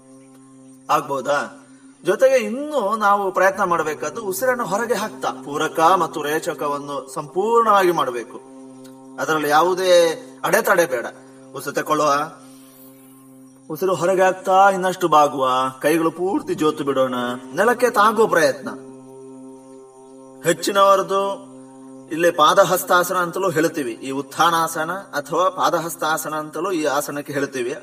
ಆಗ್ಬೋದಾ? 0.90 1.62
ಜೊತೆಗೆ 2.04 2.36
ಇನ್ನೂ 2.36 2.96
ನಾವು 2.96 3.32
ಪ್ರಯತ್ನ 3.32 3.64
ಮಾಡಬೇಕಾದ್ದು 3.64 4.22
ಉಸಿರನ್ನು 4.22 4.66
ಹೊರಗೆ 4.66 4.94
ಹಾಕ್ತಾ, 4.94 5.32
ಪೂರಕ 5.46 5.80
ಮತ್ತು 5.80 6.22
ರೇಚಕವನ್ನು 6.22 7.14
ಸಂಪೂರ್ಣವಾಗಿ 7.14 7.92
ಮಾಡಬೇಕು. 7.92 8.42
ಅದರಲ್ಲಿ 9.20 9.50
ಯಾವುದೇ 9.50 10.24
ಅಡೆತಡೆ 10.44 10.86
ಬೇಡ. 10.86 11.06
ಉಸಿರು 11.56 11.76
ತಕೊಳ್ಳುವ 11.76 12.14
ಉಸಿರು 13.72 13.96
ಹೊರಗೆ 13.96 14.22
ಆಗ್ತಾ 14.22 14.70
ಇನ್ನಷ್ಟು 14.70 15.08
ಬಾಗುವ. 15.08 15.50
ಕೈಗಳು 15.82 16.12
ಪೂರ್ತಿ 16.12 16.54
ಜೋತು 16.54 16.84
ಬಿಡೋಣ. 16.84 17.16
ನೆಲಕ್ಕೆ 17.54 17.90
ತಾಗುವ 17.90 18.28
ಪ್ರಯತ್ನ. 18.28 18.70
ಹೆಚ್ಚಿನವರದು 20.44 21.56
ಇಲ್ಲಿ 22.12 22.32
ಪಾದಹಸ್ತಾಸನ 22.32 23.16
ಅಂತಲೂ 23.16 23.50
ಹೇಳ್ತೀವಿ. 23.50 23.92
ಈ 23.92 24.12
ಉತ್ಥಾನಾಸನ 24.12 24.92
ಅಥವಾ 24.92 25.50
ಪಾದಹಸ್ತಾಸನ 25.50 26.34
ಅಂತಲೂ 26.34 26.72
ಈ 26.72 26.84
ಆಸನಕ್ಕೆ 26.84 27.34
ಹೇಳ್ತೀವಿ. 27.34 27.74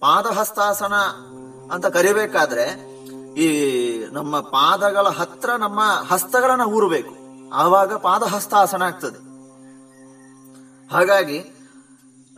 ಪಾದಹಸ್ತಾಸನ 0.00 0.94
ಅಂತ 1.72 1.86
ಕರಿಬೇಕಾದ್ರೆ 1.86 2.96
ಈ 3.34 3.48
ನಮ್ಮ 4.12 4.40
ಪಾದಗಳ 4.40 5.08
ಹತ್ರ 5.08 5.50
ನಮ್ಮ 5.58 5.80
ಹಸ್ತಗಳನ್ನ 6.10 6.62
ಊರಬೇಕು. 6.62 7.14
ಆವಾಗ 7.54 7.96
ಪಾದಹಸ್ತಾಸನ 7.96 8.82
ಆಗ್ತದೆ. 8.82 9.28
ಹಾಗಾಗಿ 10.94 11.57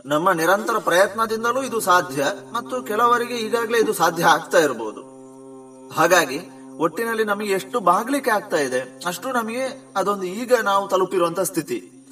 ನಮ್ಮ 0.05 0.31
ನಿರಂತರ 0.31 0.77
ಪ್ರಯತ್ನದಿಂದಲೂ 0.77 1.63
ಇದು 1.63 1.79
ಸಾಧ್ಯ 1.79 2.25
ಮತ್ತು 2.53 2.83
ಕೆಲವರಿಗೆ 2.83 3.33
ಈಗಾಗಲೇ 3.33 3.77
ಇದು 3.77 3.93
ಸಾಧ್ಯ 3.93 4.25
ಆಗ್ತಾ 4.25 4.57
ಇರಬಹುದು. 4.57 5.01
ಹಾಗಾಗಿ, 5.93 6.39
ಒಟ್ಟಿನಲ್ಲಿ 6.77 7.23
ನಮಗೆ 7.23 7.47
ಎಷ್ಟು 7.47 7.79
ಬಾಗ್ಲಿಕ್ಕೆ 7.79 8.31
ಆಗ್ತಾ 8.31 8.57
ಇದೆ, 8.57 8.99
ಅಷ್ಟು 9.07 9.31
ನಮಗೆ 9.31 9.91
ಅದೊಂದು 9.95 10.23
ಈಗ 10.23 10.53
ನಾವು 10.55 10.87
ತಲುಪಿರುವಂತ 10.87 11.39
ಸ್ಥಿತಿ. 11.39 12.07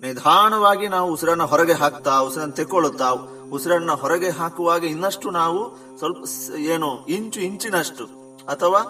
ನಿಧಾನವಾಗಿ 0.00 0.88
ನಾವು 0.88 1.12
ಉಸಿರನ್ನ 1.12 1.42
ಹೊರಗೆ 1.42 1.72
ಹಾಕ್ತಾ, 1.72 2.18
ಉಸಿರನ್ನ 2.18 2.50
ತೆಕ್ಕೊಳ್ಳುತ್ತಾ, 2.50 3.10
ಉಸಿರನ್ನ 3.52 3.90
ಹೊರಗೆ 3.92 4.30
ಹಾಕುವಾಗ 4.30 4.84
ಇನ್ನಷ್ಟು 4.84 5.30
ನಾವು 5.30 5.76
ಸ್ವಲ್ಪ 5.98 6.50
ಏನು, 6.56 7.06
ಇಂಚು 7.06 7.40
ಇಂಚಿನಷ್ಟು, 7.40 8.04
ಅಥವಾ 8.46 8.82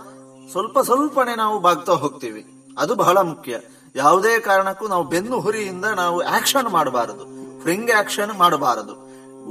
ಸ್ವಲ್ಪ 0.51 0.79
ಸ್ವಲ್ಪನೇ 0.79 1.35
ನಾವು 1.35 1.59
ಬಾಗ್ತಾ 1.59 1.93
ಹೋಗ್ತೀವಿ. 1.93 2.47
ಅದು 2.79 2.95
ಬಹಳ 2.95 3.19
ಮುಖ್ಯ. 3.19 3.61
ಯಾವುದೇ 3.97 4.39
ಕಾರಣಕ್ಕೂ 4.39 4.89
ನಾವು 4.89 5.05
ಬೆನ್ನು 5.05 5.41
ಹುರಿಯಿಂದ 5.41 5.85
ನಾವು 5.85 6.21
ಆಕ್ಷನ್ 6.21 6.69
ಮಾಡಬಾರದು. 6.69 7.46
ಫ್ರಿಂಗ್ 7.67 7.91
ಆಕ್ಷನ್ 7.91 8.39
ಮಾಡಬಾರದು. 8.39 8.95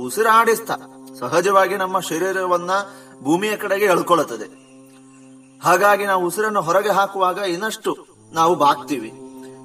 ಉಸಿರಾಡಿಸ್ತಾ. 0.05 0.75
ಸಹಜವಾಗಿ 1.19 1.75
ನಮ್ಮ 1.75 1.99
ಶರೀರವನ್ನ 1.99 2.71
ಭೂಮಿಯ 3.23 3.55
ಕಡೆಗೆ 3.55 3.85
ಎಳ್ಕೊಳ್ಳುತ್ತದೆ 3.85 4.43
ಹಾಗಾಗಿ 5.63 6.05
ನಾವು 6.05 6.27
ಉಸಿರನ್ನು 6.27 6.61
ಹೊರಗೆ 6.61 6.89
ಹಾಕುವಾಗ 6.89 7.37
ಇನ್ನಷ್ಟು 7.37 7.97
ನಾವು 8.31 8.55
ಬಾಗ್ತೀವಿ 8.55 9.07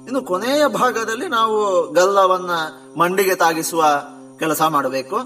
ಇನ್ನು 0.05 0.21
ಕೊನೆಯ 0.21 0.67
ಭಾಗದಲ್ಲಿ 0.67 1.27
ನಾವು 1.27 1.91
ಗಲ್ಲವನ್ನ 1.91 2.49
ಮಂಡಿಗೆ 2.97 3.35
ತಾಗಿಸುವ 3.35 4.03
ಕೆಲಸ 4.39 4.61
ಮಾಡಬೇಕು. 4.61 5.17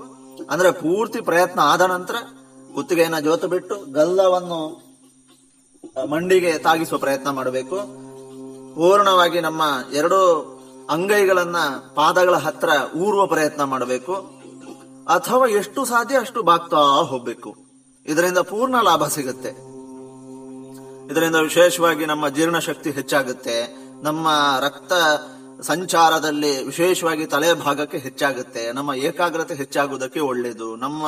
ಅಂದ್ರೆ 0.49 0.71
ಪೂರ್ತಿ 0.71 1.21
ಪ್ರಯತ್ನ 1.21 1.59
ಆದ 1.59 1.81
ನಂತರ 1.81 2.15
ಕುತ್ತಿಗೆಯನ್ನ 2.75 3.19
ಜೋತು 3.19 3.47
ಬಿಟ್ಟು 3.47 3.93
ಗಲ್ಲವನ್ನು 3.93 4.83
ಮಂಡಿಗೆ 6.11 6.57
ತಾಗಿಸುವ 6.57 6.97
ಪ್ರಯತ್ನ 6.97 7.29
ಮಾಡಬೇಕು. 7.29 7.75
ಪೂರ್ಣವಾಗಿ 8.75 9.41
ನಮ್ಮ 9.41 9.61
ಎರಡು 9.93 10.54
ಅಂಗೈಗಳನ್ನ 10.89 11.57
ಪಾದಗಳ 11.95 12.35
ಹತ್ರ 12.35 12.69
ಊರುವ 12.97 13.25
ಪ್ರಯತ್ನ 13.25 13.63
ಮಾಡಬೇಕು. 13.63 14.15
ಅಥವಾ 15.07 15.47
ಎಷ್ಟು 15.47 15.85
ಸಾಧ್ಯ 15.85 16.19
ಅಷ್ಟು 16.19 16.43
ಬಾಗ್ತಾ 16.43 16.77
ಹೋಗ್ಬೇಕು. 16.77 17.55
ಇದರಿಂದ 18.05 18.37
ಪೂರ್ಣ 18.37 18.81
ಲಾಭ 18.81 19.07
ಸಿಗುತ್ತೆ. 19.07 19.49
ಇದರಿಂದ 21.11 21.35
ವಿಶೇಷವಾಗಿ 21.35 22.05
ನಮ್ಮ 22.05 22.29
ಜೀರ್ಣಶಕ್ತಿ 22.29 22.91
ಹೆಚ್ಚಾಗುತ್ತೆ. 22.91 23.77
ನಮ್ಮ 24.03 24.27
ರಕ್ತ 24.59 24.93
ಸಂಚಾರದಲ್ಲಿ 25.61 26.63
ವಿಶೇಷವಾಗಿ 26.63 27.25
ತಲೆ 27.25 27.53
ಭಾಗಕ್ಕೆ 27.53 27.97
ಹೆಚ್ಚಾಗುತ್ತೆ. 27.97 28.71
ನಮ್ಮ 28.71 28.93
ಏಕಾಗ್ರತೆ 28.93 29.55
ಹೆಚ್ಚಾಗುವುದಕ್ಕೆ 29.55 30.19
ಒಳ್ಳೆಯದು 30.19 30.75
ನಮ್ಮ 30.75 31.05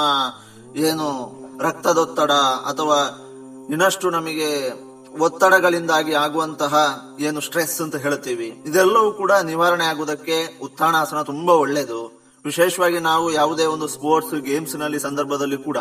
ಏನು 0.75 1.31
ರಕ್ತದೊತ್ತಡ 1.61 2.31
ಅಥವಾ 2.69 3.23
ಇನ್ನಷ್ಟು 3.71 4.09
ನಮಗೆ 4.09 4.86
ಒತ್ತಡಗಳಿಂದಾಗಿ 5.19 6.13
ಆಗುವಂತಹ 6.13 6.75
ಏನು 7.19 7.41
ಸ್ಟ್ರೆಸ್ 7.41 7.81
ಅಂತ 7.81 7.95
ಹೇಳ್ತೀವಿ 7.95 8.63
ಇದೆಲ್ಲವೂ 8.65 9.11
ಕೂಡ 9.11 9.31
ನಿವಾರಣೆ 9.31 9.85
ಆಗುವುದಕ್ಕೆ 9.85 10.59
ಉತ್ಥಾನಾಸನ 10.61 11.21
ತುಂಬಾ 11.21 11.53
ಒಳ್ಳೇದು 11.53 12.21
ವಿಶೇಷವಾಗಿ 12.45 12.99
ನಾವು 12.99 13.31
ಯಾವುದೇ 13.31 13.65
ಒಂದು 13.65 13.87
ಸ್ಪೋರ್ಟ್ಸ್ 13.87 14.41
ಗೇಮ್ಸ್ನಲ್ಲಿ 14.41 14.99
ಸಂದರ್ಭದಲ್ಲಿ 14.99 15.57
ಕೂಡ 15.57 15.77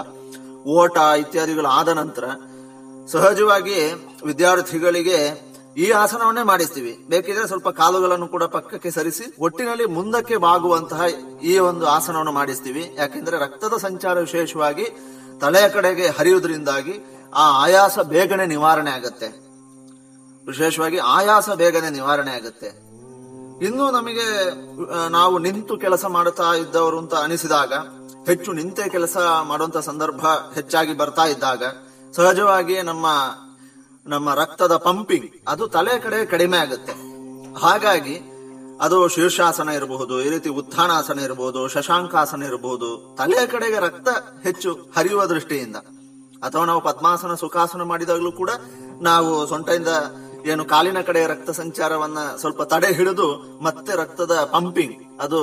ಓಟ 0.66 0.98
ಇತ್ಯಾದಿಗಳು 1.18 1.66
ಆದ 1.66 1.88
ನಂತರ 1.88 2.24
ಸಹಜವಾಗಿ 3.12 3.92
ವಿದ್ಯಾರ್ಥಿಗಳಿಗೆ 4.24 5.46
ಈ 5.76 5.90
ಆಸನವನ್ನೇ 5.90 6.42
ಮಾಡಿಸ್ತೀವಿ. 6.42 6.98
ಬೇಕಿದ್ರೆ 7.08 7.46
ಸ್ವಲ್ಪ 7.46 7.68
ಕಾಲುಗಳನ್ನು 7.68 8.28
ಕೂಡ 8.28 8.44
ಪಕ್ಕಕ್ಕೆ 8.44 8.90
ಸರಿಸಿ 8.90 9.34
ಒಟ್ಟಿನಲ್ಲಿ 9.38 9.84
ಮುಂದಕ್ಕೆ 9.84 10.36
ಬಾಗುವಂತಹ 10.36 11.02
ಈ 11.42 11.58
ಒಂದು 11.58 11.86
ಆಸನವನ್ನು 11.86 12.32
ಮಾಡಿಸ್ತೀವಿ. 12.32 12.94
ಯಾಕೆಂದ್ರೆ 12.98 13.38
ರಕ್ತದ 13.38 13.76
ಸಂಚಾರ 13.76 14.20
ವಿಶೇಷವಾಗಿ 14.20 14.84
ತಲೆಯ 15.40 15.68
ಕಡೆಗೆ 15.68 16.06
ಹರಿಯುವುದರಿಂದಾಗಿ 16.06 17.15
ಆ 17.34 17.62
ಆಯಾಸ 17.62 17.98
ಬೇಗನೆ 17.98 18.46
ನಿವಾರಣೆ 18.46 18.90
ಆಗುತ್ತೆ. 18.90 19.28
ವಿಶೇಷವಾಗಿ 20.46 20.98
ಆಯಾಸ 20.98 21.48
ಬೇಗನೆ 21.50 21.90
ನಿವಾರಣೆ 21.90 22.30
ಆಗುತ್ತೆ. 22.30 22.68
ಇನ್ನು 23.66 23.90
ನಮಗೆ 23.90 24.26
ನಾವು 25.08 25.38
ನಿಂತು 25.38 25.76
ಕೆಲಸ 25.76 26.04
ಮಾಡುತ್ತಾ 26.04 26.54
ಇದ್ದವರು 26.54 26.98
ಅಂತ 26.98 27.14
ಅನಿಸಿದಾಗ, 27.14 27.72
ಹೆಚ್ಚು 28.26 28.52
ನಿಂತೆ 28.52 28.88
ಕೆಲಸ 28.88 29.16
ಮಾಡುವಂತ 29.42 29.78
ಸಂದರ್ಭ 29.78 30.24
ಹೆಚ್ಚಾಗಿ 30.54 30.94
ಬರ್ತಾ 30.96 31.24
ಇದ್ದಾಗ 31.24 31.62
ಸಹಜವಾಗಿ 32.16 32.82
ನಮ್ಮ 32.82 33.06
ನಮ್ಮ 34.06 34.34
ರಕ್ತದ 34.34 34.76
ಪಂಪಿಂಗ್ 34.76 35.48
ಅದು 35.48 35.68
ತಲೆ 35.68 35.98
ಕಡೆ 35.98 36.26
ಕಡಿಮೆ 36.26 36.58
ಆಗುತ್ತೆ. 36.58 36.92
ಹಾಗಾಗಿ 37.58 38.16
ಅದು 38.80 39.08
ಶೀರ್ಷಾಸನ 39.08 39.68
ಇರಬಹುದು, 39.68 40.22
ಈ 40.22 40.28
ರೀತಿ 40.28 40.48
ಉತ್ಥಾನಾಸನ 40.48 41.18
ಇರಬಹುದು, 41.18 41.68
ಶಶಾಂಕಾಸನ 41.68 42.42
ಇರಬಹುದು, 42.42 43.16
ತಲೆ 43.18 43.46
ಕಡೆಗೆ 43.46 43.78
ರಕ್ತ 43.78 44.08
ಹೆಚ್ಚು 44.42 44.72
ಹರಿಯುವ 44.96 45.26
ದೃಷ್ಟಿಯಿಂದ. 45.26 45.76
ಅಥವಾ 46.42 46.64
ನಾವು 46.64 46.80
ಪದ್ಮಾಸನ, 46.80 47.34
ಸುಖಾಸನ 47.34 47.82
ಮಾಡಿದಾಗಲೂ 47.82 48.32
ಕೂಡ 48.32 48.50
ನಾವು 49.02 49.30
ಸೊಂಟದಿಂದ 49.46 49.92
ಏನು 50.46 50.64
ಕಾಲಿನ 50.64 51.00
ಕಡೆ 51.00 51.26
ರಕ್ತ 51.26 51.50
ಸಂಚಾರವನ್ನ 51.50 52.18
ಸ್ವಲ್ಪ 52.40 52.62
ತಡೆ 52.62 52.92
ಹಿಡಿದು 52.92 53.28
ಮತ್ತೆ 53.62 53.92
ರಕ್ತದ 53.96 54.34
ಪಂಪಿಂಗ್ 54.52 54.96
ಅದು 55.20 55.40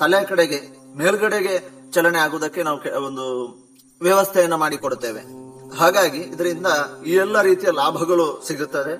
ತಲೆ 0.00 0.24
ಕಡೆಗೆ, 0.24 0.60
ಮೇಲ್ಗಡೆಗೆ 0.96 1.54
ಚಲನೆ 1.92 2.18
ಆಗುವುದಕ್ಕೆ 2.18 2.62
ನಾವು 2.62 2.78
ಒಂದು 3.06 3.26
ವ್ಯವಸ್ಥೆಯನ್ನ 4.00 4.54
ಮಾಡಿಕೊಡುತ್ತೇವೆ. 4.54 5.22
ಹಾಗಾಗಿ 5.78 6.20
ಇದರಿಂದ 6.34 6.68
ಈ 7.06 7.14
ಎಲ್ಲ 7.24 7.36
ರೀತಿಯ 7.42 7.70
ಲಾಭಗಳು 7.70 8.26
ಸಿಗುತ್ತದೆ. 8.48 8.94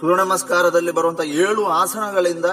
ಸೂರ್ಯ 0.00 0.16
ನಮಸ್ಕಾರದಲ್ಲಿ 0.16 0.92
ಬರುವಂತ 0.92 1.20
ಏಳು 1.20 1.64
ಆಸನಗಳಿಂದ 1.66 2.48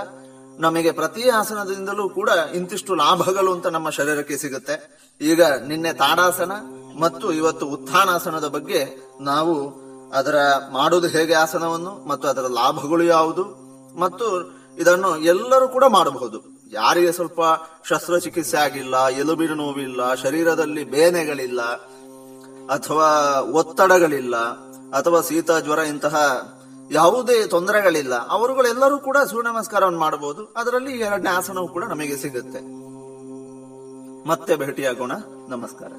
ನಮಗೆ 0.59 0.91
ಪ್ರತಿ 0.91 1.29
ಆಸನದಿಂದಲೂ 1.29 2.09
ಕೂಡ 2.09 2.29
ಇಂತಿಷ್ಟು 2.53 2.95
ಲಾಭಗಳು 2.95 3.53
ಅಂತ 3.53 3.67
ನಮ್ಮ 3.67 3.89
ಶರೀರಕ್ಕೆ 3.89 4.37
ಸಿಗುತ್ತೆ. 4.37 4.75
ಈಗ 5.21 5.41
ನಿನ್ನೆ 5.41 5.93
ತಾಡಾಸನ 5.93 6.51
ಮತ್ತು 6.99 7.33
ಇವತ್ತು 7.33 7.65
ಉತ್ಥಾನಾಸನದ 7.65 8.47
ಬಗ್ಗೆ 8.47 8.85
ನಾವು 9.21 9.89
ಅದರ 10.13 10.35
ಮಾಡುವುದು 10.71 11.07
ಹೇಗೆ 11.07 11.33
ಆಸನವನ್ನು 11.33 12.07
ಮತ್ತು 12.07 12.27
ಅದರ 12.27 12.41
ಲಾಭಗಳು 12.41 13.03
ಯಾವುದು 13.03 13.43
ಮತ್ತು 13.99 14.59
ಇದನ್ನು 14.77 15.17
ಎಲ್ಲರೂ 15.17 15.67
ಕೂಡ 15.67 15.83
ಮಾಡಬಹುದು. 15.87 16.59
ಯಾರಿಗೆ 16.71 17.11
ಸ್ವಲ್ಪ 17.11 17.39
ಶಸ್ತ್ರಚಿಕಿತ್ಸೆ 17.89 18.57
ಆಗಿಲ್ಲ, 18.57 19.07
ಎಲುಬಿನ 19.07 19.53
ನೋವಿಲ್ಲ, 19.53 20.13
ಶರೀರದಲ್ಲಿ 20.13 20.83
ಬೇನೆಗಳಿಲ್ಲ, 20.83 21.61
ಅಥವಾ 22.73 23.39
ಒತ್ತಡಗಳಿಲ್ಲ, 23.39 24.37
ಅಥವಾ 24.93 25.21
ಶೀತ, 25.21 25.51
ಜ್ವರ 25.51 25.79
ಇಂತಹ 25.79 26.15
ಯಾವುದೇ 26.91 27.45
ತೊಂದರೆಗಳಿಲ್ಲ, 27.45 28.27
ಅವರುಗಳೆಲ್ಲರೂ 28.27 28.99
ಕೂಡ 28.99 29.17
ಸೂರ್ಯ 29.17 29.49
ನಮಸ್ಕಾರವನ್ನು 29.49 29.99
ಮಾಡಬಹುದು. 29.99 30.53
ಅದರಲ್ಲಿ 30.57 30.99
ಎರಡನೇ 30.99 31.29
ಆಸನವು 31.29 31.67
ಕೂಡ 31.67 31.83
ನಮಗೆ 31.83 32.17
ಸಿಗುತ್ತೆ. 32.17 32.59
ಮತ್ತೆ 34.27 34.55
ಭೇಟಿಯಾಗೋಣ. 34.55 35.11
ನಮಸ್ಕಾರ. 35.49 35.91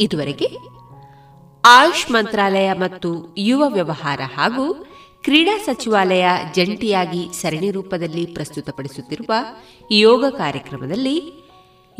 ಇದುವರೆಗೆ 0.00 0.56
ಆಯುಷ್ 1.64 2.10
ಮಂತ್ರಾಲಯ 2.10 2.72
ಮತ್ತು 2.72 3.34
ಯುವ 3.38 3.68
ವ್ಯವಹಾರ 3.68 4.20
ಹಾಗೂ 4.36 4.86
ಕ್ರೀಡಾ 5.24 5.58
ಸಚಿವಾಲಯ 5.58 6.28
ಜಂಟಿಯಾಗಿ 6.54 7.28
ಸರಣಿ 7.32 7.70
ರೂಪದಲ್ಲಿ 7.70 8.26
ಪ್ರಸ್ತುತಪಡಿಸುತ್ತಿರುವ 8.26 9.34
ಯೋಗ 9.92 10.24
ಕಾರ್ಯಕ್ರಮದಲ್ಲಿ 10.28 11.22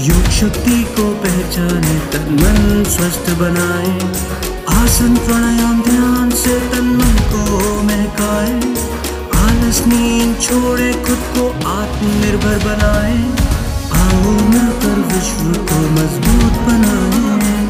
योग 0.00 0.24
शक्ति 0.24 0.84
को 0.84 1.14
पहचाने 1.14 1.98
तन 1.98 2.34
मन 2.34 2.84
स्वस्थ 2.84 3.30
बनाए। 3.30 3.98
आसन 4.82 5.16
प्राणायाम 5.16 5.82
ध्यान 5.82 6.30
से 6.30 6.60
तन 6.60 6.84
मन 6.84 7.14
को 7.32 7.82
महकाए। 7.82 8.74
आलस, 9.44 9.84
नींद 9.86 10.40
छोड़े, 10.40 10.92
खुद 10.92 11.18
को 11.18 11.68
आत्मनिर्भर 11.68 12.58
बनाए। 12.58 13.16
आओ 14.00 14.30
मिलकर 14.30 15.14
विश्व 15.14 15.62
को 15.62 15.80
मज़बूत 15.80 16.52
बनाए। 16.52 17.64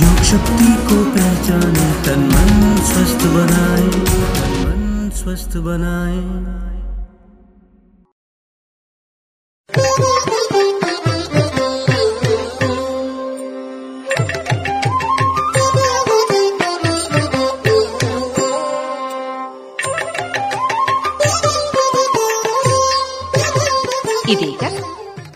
योग 0.00 0.24
शक्ति 0.24 0.72
को 0.88 1.04
पहचाने 1.04 1.92
तन 2.04 2.20
मन 2.20 2.82
स्वस्थ 2.84 3.26
बनाए। 3.26 3.88
तन 3.88 4.62
मन 4.64 5.10
स्वस्थ 5.14 5.56
बनाए। 5.56 6.79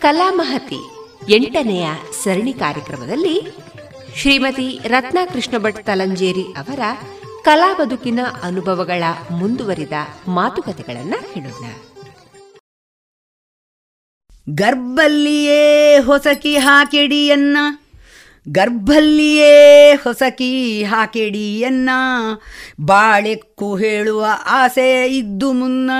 ಕಲಾಮಹತಿ 0.05 0.77
ಎಂಟನೆಯ 1.29 1.87
ಸರಣಿ 2.23 2.53
ಕಾರ್ಯಕ್ರಮದಲ್ಲಿ 2.53 3.41
ಶ್ರೀಮತಿ 4.17 4.79
ರತ್ನ 4.87 5.17
ಕೃಷ್ಣ 5.33 5.57
ಭಟ್ 5.57 5.85
ತಲಂಜೇರಿ 5.85 6.41
ಅವರ 6.41 6.79
ಕಲಾ 7.43 7.73
ಬದುಕಿನ 7.73 8.19
ಅನುಭವಗಳ 8.43 9.03
ಮುಂದುವರಿದ 9.31 9.93
ಮಾತುಕತೆಗಳನ್ನ 10.27 11.13
ಹೇಳೋಣ. 11.33 11.65
ಗರ್ಭಲ್ಲಿಯೇ 14.53 15.99
ಹೊಸಕಿ 15.99 16.57
ಹಾಕೆಡಿಯನ್ನ, 16.57 17.57
ಗರ್ಭಲ್ಲಿಯೇ 18.49 19.93
ಹೊಸಕಿ 20.03 20.83
ಹಾಕೆಡಿಯನ್ನ, 20.83 21.89
ಬಾಳೆಕ್ಕು 22.81 23.75
ಹೇಳುವ 23.75 24.25
ಆಸೆ 24.45 25.07
ಇದ್ದು 25.07 25.53
ಮುನ್ನ 25.53 25.91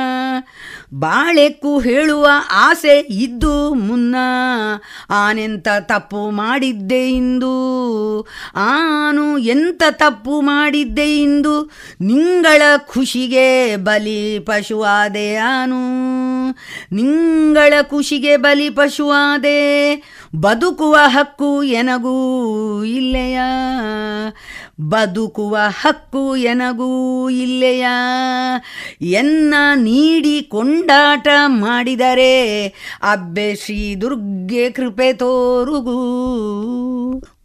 ಬಾಳೆಕ್ಕು 1.00 1.80
ಹೇಳುವ 1.80 2.28
ಆಸೆ 2.52 3.00
ಇದ್ದು 3.00 3.74
ಮುನ್ನ, 3.74 4.16
ಆನೆಂತ 5.10 5.68
ತಪ್ಪು 5.80 6.30
ಮಾಡಿದ್ದೆ 6.30 7.12
ಇಂದು, 7.12 8.22
ಆನು 8.56 9.38
ಎಂತ 9.38 9.84
ತಪ್ಪು 9.92 10.42
ಮಾಡಿದ್ದೆ 10.42 11.22
ಇಂದು, 11.22 11.72
ನಿಂಗಳ 12.02 12.62
ಖುಷಿಗೆ 12.78 13.76
ಬಲಿ 13.76 14.40
ಪಶುವಾದೆ 14.40 15.36
ಆನು, 15.36 15.82
ನಿಂಗಳ 16.92 17.74
ಖುಷಿಗೆ 17.82 18.38
ಬಲಿ 18.38 18.70
ಪಶುವಾದೆ, 18.70 19.96
ಬದುಕುವ 20.36 20.98
ಹಕ್ಕು 21.08 21.64
ಎನಗೂ 21.64 22.16
ಇಲ್ಲೆಯ 22.84 23.40
ಬದುಕುವ 24.82 25.58
ಹಕ್ಕು 25.82 26.36
ಎನಗೂ 26.36 27.30
ಇಲ್ಲೆಯ? 27.30 27.86
ಎನ್ನ 29.02 29.54
ನೀಡಿ 29.76 30.42
ಕೊಂಡಾಟ 30.42 31.28
ಮಾಡಿದರೆ 31.46 32.68
ಅಬ್ಬೆ 33.12 33.56
ಶ್ರೀ 33.56 33.96
ದುರ್ಗೆ 33.96 34.70
ಕೃಪೆ 34.70 35.14
ತೋರುಗೂ. 35.14 36.00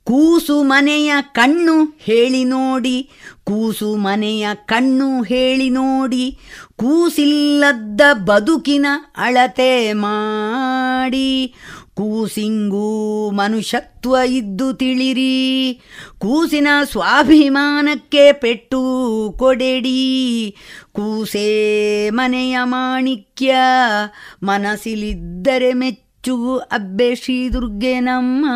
ಕೂಸು 0.05 0.63
ಮನೆಯ 0.63 1.13
ಕಣ್ಣು 1.33 1.85
ಹೇಳಿ 1.99 2.45
ನೋಡಿ 2.45 3.09
ಕೂಸು 3.45 3.97
ಮನೆಯ 3.97 4.49
ಕಣ್ಣು 4.55 5.23
ಹೇಳಿ 5.23 5.71
ನೋಡಿ, 5.71 6.39
ಕೂಸಿಲ್ಲದ 6.77 8.01
ಬದುಕಿನ 8.25 8.87
ಅಳತೆ 9.17 9.93
ಮಾಡಿ. 9.93 11.55
ಕೂಸಿಂಗೂ 12.01 13.31
ಮನುಷ್ಯತ್ವ 13.31 14.17
ಇದ್ದು 14.27 14.73
ತಿಳಿರಿ. 14.73 15.81
ಕೂಸಿನ 16.19 16.69
ಸ್ವಾಭಿಮಾನಕ್ಕೆ 16.85 18.33
ಪೆಟ್ಟು 18.33 18.81
ಕೊಡೆಡಿ. 19.39 20.57
ಕೂಸೇ 20.93 22.11
ಮನೆಯ 22.11 22.59
ಮಾಣಿಕ್ಯ 22.63 23.55
ಮನಸ್ಸಿಲಿದ್ದರೆ 24.43 25.73
ಮೆಚ್ಚು 25.73 26.57
ಅಬ್ಬೆ 26.59 27.15
ಶ್ರೀ 27.15 27.49
ದುರ್ಗೆ 27.49 28.01
ನಮ್ಮ 28.01 28.47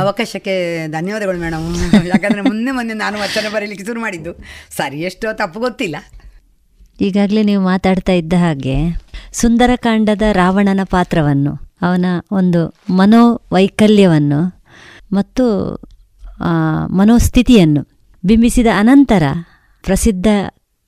ಅವಕಾಶಕ್ಕೆ 0.00 0.86
ಧನ್ಯವಾದಗಳು 0.88 1.38
ಮೇಡಮ್. 1.38 1.76
ಯಾಕಂದರೆ 2.06 2.40
ಮುಂದೆ 2.40 2.70
ಮುಂದೆ 2.70 2.94
ನಾನು 2.94 3.18
ವಚನ 3.18 3.54
ಬರೀಲಿಕ್ಕೆ 3.54 3.86
ಶುರು 3.86 4.00
ಮಾಡಿದ್ದು. 4.00 4.32
ಸರಿ 4.76 5.00
ಎಷ್ಟೋ 5.00 5.32
ತಪ್ಪು 5.32 5.60
ಗೊತ್ತಿಲ್ಲ. 5.60 5.96
ಈಗಾಗಲೇ 7.00 7.42
ನೀವು 7.42 7.62
ಮಾತಾಡ್ತಾ 7.64 8.12
ಇದ್ದ 8.12 8.32
ಹಾಗೆ 8.38 8.76
ಸುಂದರಕಾಂಡದ 9.32 10.22
ರಾವಣನ 10.32 10.80
ಪಾತ್ರವನ್ನು 10.84 11.52
ಅವನ 11.82 12.06
ಒಂದು 12.32 12.60
ಮನೋವೈಕಲ್ಯವನ್ನು 12.90 14.40
ಮತ್ತು 15.12 15.44
ಮನೋಸ್ಥಿತಿಯನ್ನು 16.90 17.82
ಬಿಂಬಿಸಿದ 18.24 18.66
ಅನಂತರ 18.78 19.22
ಪ್ರಸಿದ್ಧ 19.82 20.26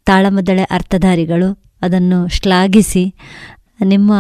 ತಾಳಮದ್ದಳೆ 0.07 0.63
ಅರ್ಥಧಾರಿಗಳು 0.63 1.77
ಅದನ್ನು 1.83 2.29
ಶ್ಲಾಘಿಸಿ 2.29 3.15
ನಿಮ್ಮ 3.85 4.13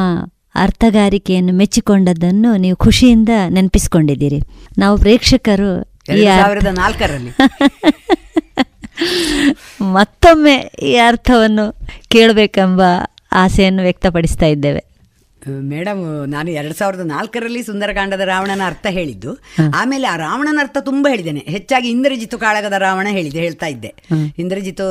ಅರ್ಥಗಾರಿಕೆಯನ್ನು 0.54 1.52
ಮೆಚ್ಚಿಕೊಂಡದ್ದನ್ನು 1.52 2.56
ನೀವು 2.56 2.76
ಖುಷಿಯಿಂದ 2.76 3.28
ನೆನಪಿಸ್ಕೊಂಡಿದ್ದೀರಿ. 3.48 4.40
ನಾವು 4.78 4.98
ಪ್ರೇಕ್ಷಕರು 4.98 5.70
ಈ 6.16 6.24
ನಾಲ್ಕರಲ್ಲಿ. 6.72 7.32
ಮತ್ತೊಮ್ಮೆ 9.80 10.56
ಈ 10.82 10.96
ಅರ್ಥವನ್ನು 10.96 11.76
ಕೇಳಬೇಕೆಂಬ 12.08 12.82
ಆಸೆಯನ್ನು 13.32 13.82
ವ್ಯಕ್ತಪಡಿಸ್ತಾ 13.82 14.46
ಇದ್ದೇವೆ. 14.46 14.90
ಮೇಡಮ್ 15.48 16.28
ನಾನು 16.28 16.50
ಎರಡು 16.50 16.74
ಸಾವಿರದ 16.74 17.00
ನಾಲ್ಕರಲ್ಲಿ 17.00 17.62
ಸುಂದರಕಾಂಡದ 17.62 18.20
ರಾವಣನ 18.20 18.60
ಅರ್ಥ 18.66 18.86
ಹೇಳಿದ್ದು. 18.90 19.38
ಆಮೇಲೆ 19.74 20.06
ಆ 20.06 20.16
ರಾವಣನ 20.16 20.58
ಅರ್ಥ 20.60 20.76
ತುಂಬ 20.80 21.08
ಹೇಳಿದ್ದೇನೆ. 21.10 21.40
ಹೆಚ್ಚಾಗಿ 21.40 21.90
ಇಂದ್ರಜಿತು 21.90 22.38
ಕಾಳಗದ 22.38 22.72
ರಾವಣ 22.72 23.06
ಹೇಳಿದೆ 23.10 23.38
ಹೇಳ್ತಾ 23.38 23.66
ಇದ್ದೆ. 23.66 23.94
ಇಂದ್ರಜಿತು 24.38 24.86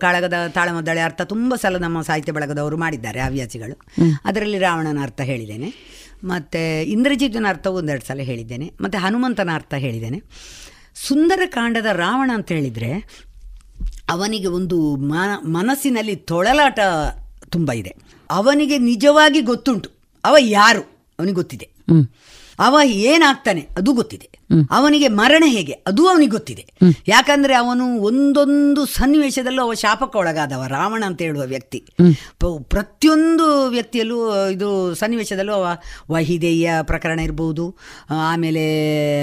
ಕಾಳಗದ 0.00 0.34
ತಾಳಮದ್ದಳೆ 0.54 1.00
ಅರ್ಥ 1.00 1.22
ತುಂಬ 1.22 1.54
ಸಲ 1.54 1.76
ನಮ್ಮ 1.76 2.02
ಸಾಹಿತ್ಯ 2.02 2.32
ಬಳಗದವರು 2.32 2.76
ಮಾಡಿದ್ದಾರೆ 2.76 3.20
ಹವ್ಯಾಸಿಗಳು. 3.20 3.80
ಅದರಲ್ಲಿ 4.24 4.58
ರಾವಣನ 4.58 4.98
ಅರ್ಥ 5.02 5.20
ಹೇಳಿದ್ದೇನೆ. 5.20 5.74
ಮತ್ತು 6.24 6.82
ಇಂದ್ರಜಿತನ 6.82 7.46
ಅರ್ಥ 7.48 7.66
ಒಂದೆರಡು 7.66 8.06
ಸಲ 8.06 8.20
ಹೇಳಿದ್ದೇನೆ. 8.20 8.72
ಮತ್ತು 8.80 8.98
ಹನುಮಂತನ 8.98 9.50
ಅರ್ಥ 9.54 9.74
ಹೇಳಿದ್ದೇನೆ. 9.74 10.22
ಸುಂದರಕಾಂಡದ 10.94 11.86
ರಾವಣ 11.86 12.30
ಅಂತ 12.34 12.52
ಹೇಳಿದರೆ 12.52 13.24
ಅವನಿಗೆ 14.08 14.46
ಒಂದು 14.46 14.96
ಮನ 14.96 15.48
ಮನಸ್ಸಿನಲ್ಲಿ 15.48 16.16
ತೊಳಲಾಟ 16.16 16.78
ತುಂಬ 17.50 17.72
ಇದೆ. 17.72 17.96
ಅವನಿಗೆ 18.30 18.78
ನಿಜವಾಗಿ 18.78 19.40
ಗೊತ್ತುಂಟು. 19.40 19.90
ಅವ 20.24 20.36
ಯಾರು? 20.38 20.80
ಅವನಿಗೆ 21.18 21.34
ಗೊತ್ತಿದೆ. 21.34 21.68
ಅವ 22.58 22.80
ಏನಾಗ್ತಾನೆ 22.84 23.68
ಅದು 23.76 23.92
ಗೊತ್ತಿದೆ. 23.92 24.28
ಅವನಿಗೆ 24.70 25.08
ಮರಣ 25.08 25.44
ಹೇಗೆ 25.46 25.72
ಅದು 25.72 26.08
ಅವನಿಗೆ 26.08 26.30
ಗೊತ್ತಿದೆ. 26.30 26.64
ಯಾಕಂದ್ರೆ 27.08 27.54
ಅವನು 27.54 27.98
ಒಂದೊಂದು 27.98 28.86
ಸನ್ನಿವೇಶದಲ್ಲೂ 28.86 29.62
ಅವ 29.62 29.74
ಶಾಪಕ್ಕೆ 29.74 30.18
ಒಳಗಾದವ 30.18 30.64
ರಾವಣ 30.68 31.04
ಅಂತ 31.06 31.22
ಹೇಳುವ 31.22 31.42
ವ್ಯಕ್ತಿ. 31.42 31.84
ಪ್ರತಿಯೊಂದು 32.68 33.68
ವ್ಯಕ್ತಿಯಲ್ಲೂ 33.68 34.48
ಇದು 34.48 34.94
ಸನ್ನಿವೇಶದಲ್ಲೂ 34.94 35.52
ಅವ 35.52 35.66
ವಹಿದೇಯ 36.10 36.70
ಪ್ರಕರಣ 36.82 37.20
ಇರ್ಬೋದು 37.20 37.76
ಆಮೇಲೆ 38.10 38.64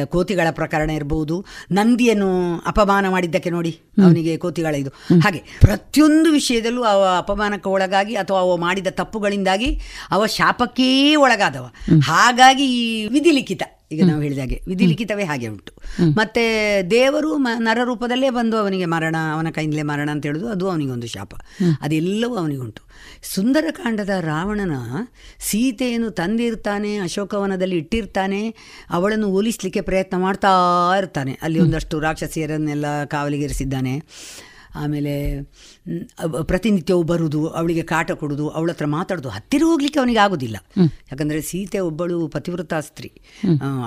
ಕೋತಿಗಳ 0.05 0.47
ಪ್ರಕರಣ 0.51 0.89
ಇರ್ಬೋದು 0.89 1.45
ನಂದಿಯನ್ನು 1.71 2.57
ಅಪಮಾನ 2.67 3.09
ಮಾಡಿದ್ದಕ್ಕೆ 3.09 3.49
ನೋಡಿ 3.49 3.79
ಅವನಿಗೆ 4.03 4.37
ಕೋತಿಗಳ 4.37 4.75
ಇದು. 4.75 4.89
ಹಾಗೆ 5.19 5.43
ಪ್ರತಿಯೊಂದು 5.61 6.31
ವಿಷಯದಲ್ಲೂ 6.31 6.83
ಅವ 6.83 7.05
ಅಪಮಾನಕ್ಕೆ 7.17 7.69
ಒಳಗಾಗಿ 7.69 8.15
ಅಥವಾ 8.15 8.39
ಅವ 8.39 8.57
ಮಾಡಿದ 8.57 8.87
ತಪ್ಪುಗಳಿಂದಾಗಿ 8.91 9.81
ಅವ 10.11 10.25
ಶಾಪಕ್ಕೇ 10.25 11.15
ಒಳಗಾದವ. 11.15 11.65
ಹಾಗಾಗಿ 12.03 12.67
ಈ 12.77 13.07
ವಿಧಿಲಿಖಿತ. 13.21 13.63
ಈಗ 13.91 14.01
ನಾವು 14.05 14.21
ಹೇಳಿದ 14.21 14.39
ಹಾಗೆ 14.39 14.57
ವಿಧಿಲಿಖಿತವೇ 14.67 15.23
ಹಾಗೆ 15.23 15.47
ಉಂಟು. 15.47 15.71
ಮತ್ತೆ 16.17 16.43
ದೇವರು 16.91 17.37
ನರ 17.37 17.79
ರೂಪದಲ್ಲೇ 17.83 18.29
ಬಂದು 18.29 18.57
ಅವನಿಗೆ 18.57 18.85
ಮರಣ 18.85 19.15
ಅವನ 19.33 19.47
ಕೈಯಿಂದಲೇ 19.53 19.81
ಮರಣ 19.81 20.09
ಅಂತ 20.11 20.25
ಹೇಳುದು 20.25 20.47
ಅದು 20.49 20.69
ಅವನಿಗೆ 20.69 20.91
ಒಂದು 20.91 21.07
ಶಾಪ 21.07 21.33
ಅದೆಲ್ಲವೂ 21.81 22.35
ಅವನಿಗುಂಟು. 22.35 22.81
ಸುಂದರಕಾಂಡದ 23.23 24.09
ರಾವಣನ 24.19 24.75
ಸೀತೆಯನ್ನು 25.39 26.11
ತಂದಿರ್ತಾನೆ 26.11 26.97
ಅಶೋಕವನದಲ್ಲಿ 26.97 27.77
ಇಟ್ಟಿರ್ತಾನೆ 27.77 28.41
ಅವಳನ್ನು 28.89 29.29
ಹೋಲಿಸ್ಲಿಕ್ಕೆ 29.29 29.81
ಪ್ರಯತ್ನ 29.81 30.17
ಮಾಡ್ತಾ 30.17 30.53
ಇರ್ತಾನೆ. 30.97 31.37
ಅಲ್ಲಿ 31.41 31.59
ಒಂದಷ್ಟು 31.59 31.99
ರಾಕ್ಷಸಿಯರನ್ನೆಲ್ಲ 31.99 33.03
ಕಾವಲಿಗಿರಿಸಿದ್ದಾನೆ. 33.05 33.95
ಆಮೇಲೆ 34.75 35.13
ಪ್ರತಿನಿತ್ಯವೂ 36.41 37.03
ಬರುವುದು 37.03 37.47
ಅವಳಿಗೆ 37.47 37.83
ಕಾಟ 37.83 38.11
ಕೊಡುವುದು 38.11 38.49
ಅವಳ 38.49 38.69
ಹತ್ರ 38.69 38.85
ಮಾತಾಡೋದು 38.85 39.29
ಹತ್ತಿರ 39.29 39.63
ಹೋಗ್ಲಿಕ್ಕೆ 39.63 39.99
ಅವನಿಗೆ 39.99 40.19
ಆಗೋದಿಲ್ಲ. 40.19 40.57
ಯಾಕಂದರೆ 41.11 41.41
ಸೀತೆ 41.41 41.79
ಒಬ್ಬಳು 41.79 42.27
ಪತಿವ್ರತ 42.27 42.73
ಸ್ತ್ರೀ. 42.81 43.11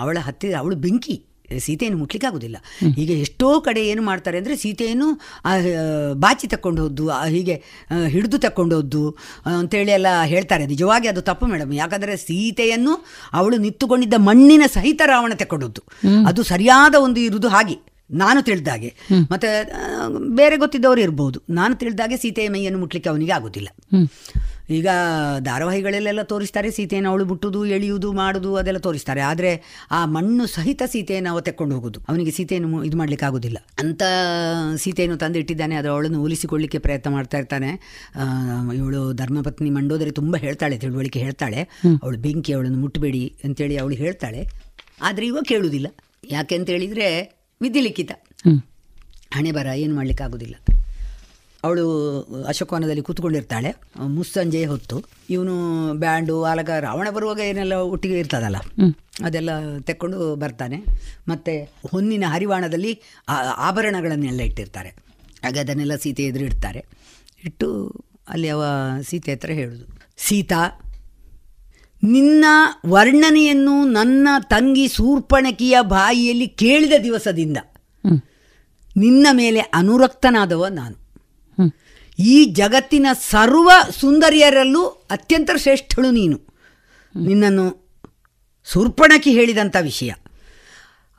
ಅವಳ 0.00 0.18
ಹತ್ತಿರ 0.20 0.54
ಅವಳು 0.58 0.76
ಬೆಂಕಿ 0.76 1.16
ಸೀತೆಯನ್ನು 1.58 1.98
ಮುಟ್ಲಿಕ್ಕೆ 1.98 2.26
ಆಗೋದಿಲ್ಲ. 2.26 2.56
ಈಗ 2.98 3.10
ಎಷ್ಟೋ 3.10 3.60
ಕಡೆ 3.60 3.86
ಏನು 3.86 4.02
ಮಾಡ್ತಾರೆ 4.02 4.38
ಅಂದರೆ 4.38 4.56
ಸೀತೆಯನ್ನು 4.56 5.08
ಆ, 5.44 5.52
ಬಾಚಿ 6.14 6.46
ತಕೊಂಡು 6.46 6.82
ಹೋದ್ದು 6.82 7.04
ಹೀಗೆ 7.26 7.56
ಹಿಡಿದು 8.06 8.38
ತಕ್ಕೊಂಡು 8.38 8.76
ಹೋದ್ದು 8.76 9.02
ಅಂತೇಳಿ 9.44 9.90
ಎಲ್ಲ 9.90 10.22
ಹೇಳ್ತಾರೆ. 10.22 10.66
ನಿಜವಾಗಿ 10.66 11.08
ಅದು 11.08 11.20
ತಪ್ಪು 11.20 11.46
ಮೇಡಮ್ 11.46 11.72
ಯಾಕಂದರೆ 11.72 12.16
ಸೀತೆಯನ್ನು 12.16 12.94
ಅವಳು 13.32 13.56
ನಿಂತುಕೊಂಡಿದ್ದ 13.56 14.14
ಮಣ್ಣಿನ 14.18 14.62
ಸಹಿತ 14.66 15.00
ರಾವಣ 15.06 15.32
ತಕ್ಕೊಂಡದ್ದು 15.34 15.82
ಅದು 16.26 16.42
ಸರಿಯಾದ 16.42 16.94
ಒಂದು 16.98 17.20
ಇರುವುದು 17.20 17.48
ಹಾಗೆ. 17.48 17.76
ನಾನು 18.10 18.42
ತಿಳಿದಾಗೆ 18.42 18.94
ಮತ್ತೆ 19.30 19.50
ಬೇರೆ 20.36 20.56
ಗೊತ್ತಿದ್ದವರು 20.56 21.00
ಇರ್ಬೋದು. 21.00 21.42
ನಾನು 21.50 21.74
ತಿಳಿದಾಗೆ 21.74 22.16
ಸೀತೆಯ 22.16 22.48
ಮೈಯನ್ನು 22.48 22.78
ಮುಟ್ಲಿಕ್ಕೆ 22.78 23.10
ಅವನಿಗೆ 23.10 23.32
ಆಗೋದಿಲ್ಲ. 23.32 23.68
ಈಗ 24.70 24.88
ಧಾರಾವಾಹಿಗಳಲ್ಲೆಲ್ಲ 25.40 26.22
ತೋರಿಸ್ತಾರೆ 26.22 26.70
ಸೀತೆಯನ್ನು 26.70 27.10
ಅವಳು 27.10 27.24
ಬಿಟ್ಟುದು 27.24 27.66
ಎಳೆಯುವುದು 27.66 28.12
ಮಾಡುದು 28.12 28.56
ಅದೆಲ್ಲ 28.56 28.78
ತೋರಿಸ್ತಾರೆ. 28.78 29.20
ಆದರೆ 29.20 29.62
ಆ 29.90 30.06
ಮಣ್ಣು 30.06 30.46
ಸಹಿತ 30.46 30.82
ಸೀತೆಯನ್ನು 30.86 31.30
ಅವ 31.30 31.40
ತೆಕ್ಕೊಂಡು 31.40 31.74
ಹೋಗುದು. 31.74 32.00
ಅವನಿಗೆ 32.08 32.30
ಸೀತೆಯನ್ನು 32.30 32.84
ಇದು 32.84 32.96
ಮಾಡ್ಲಿಕ್ಕೆ 32.96 33.26
ಆಗೋದಿಲ್ಲ. 33.26 33.66
ಅಂತ 33.78 34.02
ಸೀತೆಯನ್ನು 34.76 35.16
ತಂದು 35.16 35.38
ಇಟ್ಟಿದ್ದಾನೆ 35.38 35.74
ಅದು 35.74 35.90
ಅವಳನ್ನು 35.90 36.20
ಹೋಲಿಸಿಕೊಳ್ಳಿಕ್ಕೆ 36.20 36.78
ಪ್ರಯತ್ನ 36.78 37.10
ಮಾಡ್ತಾ 37.10 37.38
ಇರ್ತಾನೆ. 37.38 37.70
ಇವಳು 38.74 39.12
ಧರ್ಮಪತ್ನಿ 39.12 39.70
ಮಂಡೋದರಿ 39.70 40.10
ತುಂಬಾ 40.10 40.38
ಹೇಳ್ತಾಳೆ 40.38 40.78
ತಿಳುವಳಿಕೆ 40.78 41.20
ಹೇಳ್ತಾಳೆ. 41.20 41.62
ಅವಳು 42.02 42.18
ಬೆಂಕಿ 42.18 42.52
ಅವಳನ್ನು 42.52 42.78
ಮುಟ್ಟಬೇಡಿ 42.78 43.36
ಅಂತೇಳಿ 43.44 43.76
ಅವಳು 43.76 43.94
ಹೇಳ್ತಾಳೆ. 43.94 44.48
ಆದರೆ 45.02 45.26
ಇವ 45.26 45.38
ಕೇಳುವುದಿಲ್ಲ 45.42 45.86
ಯಾಕೆ 46.30 46.54
ಅಂತ 46.54 46.70
ಹೇಳಿದರೆ 46.70 47.33
ವಿಧಿಲಿಖಿತ. 47.60 48.12
ಹಣೆ 49.36 49.50
ಬರ 49.52 49.66
ಏನು 49.66 49.94
ಮಾಡ್ಲಿಕ್ಕೆ 49.94 50.24
ಆಗೋದಿಲ್ಲ 50.24 50.56
ಅವಳು 51.64 51.84
ಅಶೋಕವನದಲ್ಲಿ 52.48 53.02
ಕೂತ್ಕೊಂಡಿರ್ತಾಳೆ 53.02 53.70
ಮುಸ್ಸಂಜೆ 54.16 54.64
ಹೊತ್ತು. 54.64 54.96
ಇವನು 55.30 55.54
ಬ್ಯಾಂಡು 55.94 56.34
ಆಲಗ 56.42 56.70
ರಾವಣ 56.80 57.08
ಬರುವಾಗ 57.10 57.40
ಏನೆಲ್ಲ 57.50 57.72
ಒಟ್ಟಿಗೆ 57.72 58.18
ಇರ್ತದಲ್ಲ 58.18 58.58
ಅದೆಲ್ಲ 59.24 59.50
ತೆಕ್ಕೊಂಡು 59.80 60.18
ಬರ್ತಾನೆ. 60.34 60.78
ಮತ್ತು 61.28 61.54
ಹೊನ್ನಿನ 61.92 62.24
ಹರಿವಾಣದಲ್ಲಿ 62.26 62.92
ಆ 63.28 63.36
ಆಭರಣಗಳನ್ನೆಲ್ಲ 63.68 64.40
ಇಟ್ಟಿರ್ತಾರೆ. 64.40 64.90
ಹಾಗೆ 65.44 65.60
ಅದನ್ನೆಲ್ಲ 65.60 65.96
ಸೀತೆ 65.96 66.22
ಎದುರು 66.22 66.44
ಇಡ್ತಾರೆ 66.44 66.82
ಇಟ್ಟು 67.44 67.68
ಅಲ್ಲಿ 68.28 68.48
ಅವ 68.48 68.64
ಸೀತೆ 69.08 69.32
ಹತ್ರ 69.32 69.50
ಹೇಳುದು. 69.50 69.86
ಸೀತಾ 70.16 70.60
ನಿನ್ನ 72.04 72.44
ವರ್ಣನೆಯನ್ನು 72.86 73.84
ನನ್ನ 73.84 74.28
ತಂಗಿ 74.40 74.88
ಸೂರ್ಪಣಕಿಯ 74.88 75.76
ಬಾಯಿಯಲ್ಲಿ 75.80 76.46
ಕೇಳಿದ 76.46 76.92
ದಿವಸದಿಂದ 77.02 77.56
ನಿನ್ನ 78.96 79.26
ಮೇಲೆ 79.32 79.60
ಅನುರಕ್ತನಾದವ 79.60 80.66
ನಾನು. 80.66 80.96
ಈ 82.18 82.44
ಜಗತ್ತಿನ 82.44 83.06
ಸರ್ವ 83.12 83.70
ಸುಂದರಿಯರಲ್ಲೂ 84.00 84.86
ಅತ್ಯಂತ 84.86 85.50
ಶ್ರೇಷ್ಠಳು 85.56 86.10
ನೀನು. 86.10 86.40
ನಿನ್ನನ್ನು 87.16 87.88
ಸೂರ್ಪಣಕಿ 88.64 89.30
ಹೇಳಿದಂಥ 89.30 89.76
ವಿಷಯ. 89.80 90.10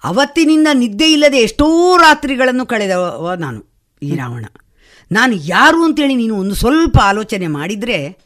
ಅವತ್ತಿನಿಂದ 0.03 0.67
ನಿದ್ದೆ 0.73 1.11
ಇಲ್ಲದೆ 1.11 1.37
ಎಷ್ಟೋ 1.37 1.97
ರಾತ್ರಿಗಳನ್ನು 1.97 2.65
ಕಳೆದವ 2.65 3.33
ನಾನು 3.39 3.87
ಈ 4.01 4.15
ರಾವಣ. 4.15 4.45
ನಾನು 5.11 5.33
ಯಾರು 5.33 5.83
ಅಂತೇಳಿ 5.83 6.15
ನೀನು 6.15 6.35
ಒಂದು 6.35 6.55
ಸ್ವಲ್ಪ 6.55 6.97
ಆಲೋಚನೆ 6.97 7.47
ಮಾಡಿದರೆ 7.47 8.17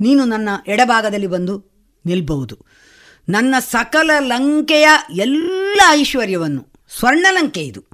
ನೀನು 0.00 0.24
ನನ್ನ 0.24 0.48
ಎಡಭಾಗದಲ್ಲಿ 0.66 1.26
ಬಂದು 1.26 1.71
ನಿಲ್ಬಹುದು. 2.06 2.58
ನನ್ನ 3.28 3.54
ಸಕಲ 3.70 4.10
ಲಂಕೆಯ 4.20 4.88
ಎಲ್ಲ 5.10 5.80
ಐಶ್ವರ್ಯವನ್ನು 5.90 6.66
ಸ್ವರ್ಣಲಂಕೆ 6.98 7.60
ಇದು. 7.60 7.84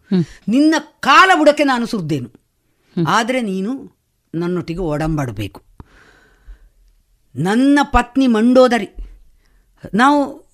ನಿನ್ನ 0.49 0.75
ಕಾಲ 1.01 1.31
ಬುಡಕ್ಕೆ 1.39 1.65
ನಾನು 1.65 1.87
ಸುರಿದೇನು. 1.87 2.31
ಆದರೆ 3.09 3.41
ನೀನು 3.41 3.93
ನನ್ನೊಟ್ಟಿಗೆ 4.35 4.81
ಒಡಂಬಡಬೇಕು. 4.81 5.63
ನನ್ನ 7.37 7.79
ಪತ್ನಿ 7.83 8.27
ಮಂಡೋದರಿ. 8.27 8.89
ನಾವು 9.95 10.49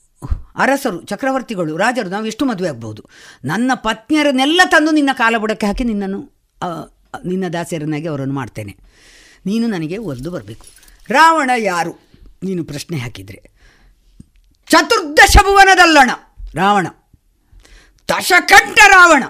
ಅರಸರು 0.56 1.04
ಚಕ್ರವರ್ತಿಗಳು 1.04 1.76
ರಾಜರು 1.76 2.08
ನಾವು 2.08 2.26
ಎಷ್ಟು 2.26 2.44
ಮದುವೆ 2.44 2.68
ಆಗ್ಬೋದು 2.68 3.04
ನನ್ನ 3.44 3.70
ಪತ್ನಿಯರನ್ನೆಲ್ಲ 3.74 4.60
ತಂದು 4.68 4.90
ನಿನ್ನ 4.90 5.10
ಕಾಲ 5.12 5.36
ಬುಡಕ್ಕೆ 5.36 5.66
ಹಾಕಿ 5.66 5.84
ನಿನ್ನನ್ನು 5.84 6.20
ನಿನ್ನ 7.24 7.48
ದಾಸಿಯರನ್ನಾಗಿ 7.52 8.06
ಅವರನ್ನು 8.06 8.34
ಮಾಡ್ತೇನೆ. 8.34 8.76
ನೀನು 9.46 9.66
ನನಗೆ 9.66 9.98
ಒಲ್ದು 9.98 10.30
ಬರಬೇಕು. 10.30 10.66
ರಾವಣ 11.08 11.50
ಯಾರು? 11.56 12.13
ನೀನು 12.44 12.64
ಪ್ರಶ್ನೆ 12.64 12.98
ಹಾಕಿದರೆ. 12.98 13.50
ಚತುರ್ದಶ 14.70 15.36
ಭುವನದಲ್ಲಣ 15.42 16.10
ರಾವಣ. 16.54 16.86
ದಶಕಂಠ 18.08 18.78
ರಾವಣ 18.88 19.24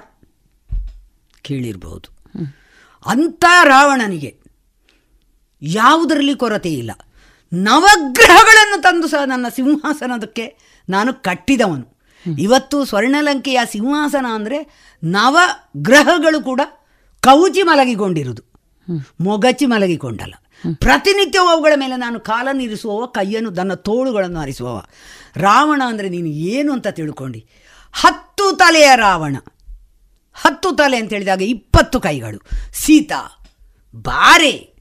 ಕೇಳಿರಬಹುದು. 1.43 2.09
ಅಂಥ 3.07 3.45
ರಾವಣನಿಗೆ 3.65 4.41
ಯಾವುದರಲ್ಲಿ 5.63 6.35
ಕೊರತೆ 6.35 6.73
ಇಲ್ಲ. 6.73 6.91
ನವಗ್ರಹಗಳನ್ನು 7.53 8.83
ತಂದು 8.83 9.09
ಸಹ 9.09 9.25
ನನ್ನ 9.25 9.47
ಸಿಂಹಾಸನದಕ್ಕೆ 9.49 10.59
ನಾನು 10.89 11.15
ಕಟ್ಟಿದವನು. 11.15 11.95
ಇವತ್ತು 12.39 12.85
ಸ್ವರ್ಣಲಂಕೆಯ 12.85 13.61
ಸಿಂಹಾಸನ 13.67 14.27
ಅಂದರೆ 14.35 14.89
ನವಗ್ರಹಗಳು 15.05 16.43
ಕೂಡ 16.43 16.61
ಕೌಜಿ 17.23 17.63
ಮಲಗಿಕೊಂಡಿರುವುದು. 17.63 18.43
ಮೊಗಚಿ 19.21 19.67
ಮಲಗಿಕೊಂಡಲ್ಲ. 19.67 20.35
ಪ್ರತಿನಿತ್ಯವೂ 20.73 21.49
ಅವುಗಳ 21.49 21.73
ಮೇಲೆ 21.77 21.97
ನಾನು 21.97 22.21
ಕಾಲನ್ನಿರಿಸುವವ 22.21 23.07
ಕೈಯನ್ನು, 23.07 23.51
ನನ್ನ 23.51 23.75
ತೋಳುಗಳನ್ನು 23.75 24.41
ಹರಿಸುವವ 24.41 24.85
ರಾವಣ 25.37 25.83
ಅಂದರೆ 25.87 26.09
ನೀನು 26.09 26.27
ಏನು 26.27 26.73
ಅಂತ 26.73 26.87
ತಿಳ್ಕೊಂಡು. 26.89 27.39
ಹತ್ತು 27.93 28.57
ತಲೆಯ 28.57 28.91
ರಾವಣ. 28.97 29.37
ಹತ್ತು 30.35 30.73
ತಲೆ 30.73 30.97
ಅಂತ 30.97 31.13
ಹೇಳಿದಾಗ 31.13 31.43
ಇಪ್ಪತ್ತು 31.43 32.01
ಕೈಗಳು. 32.01 32.39
ಸೀತಾ, 32.73 33.49
ಬಾರೆ, 33.95 34.75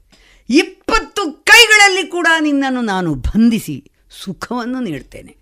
ಇಪ್ಪತ್ತು 0.48 1.32
ಕೈಗಳಲ್ಲಿ 1.32 2.06
ಕೂಡ 2.06 2.26
ನಿನ್ನನ್ನು 2.40 2.80
ನಾನು 2.82 3.14
ಬಂಧಿಸಿ 3.14 3.90
ಸುಖವನ್ನು 4.24 4.80
ನೀಡ್ತೇನೆ. 4.80 5.36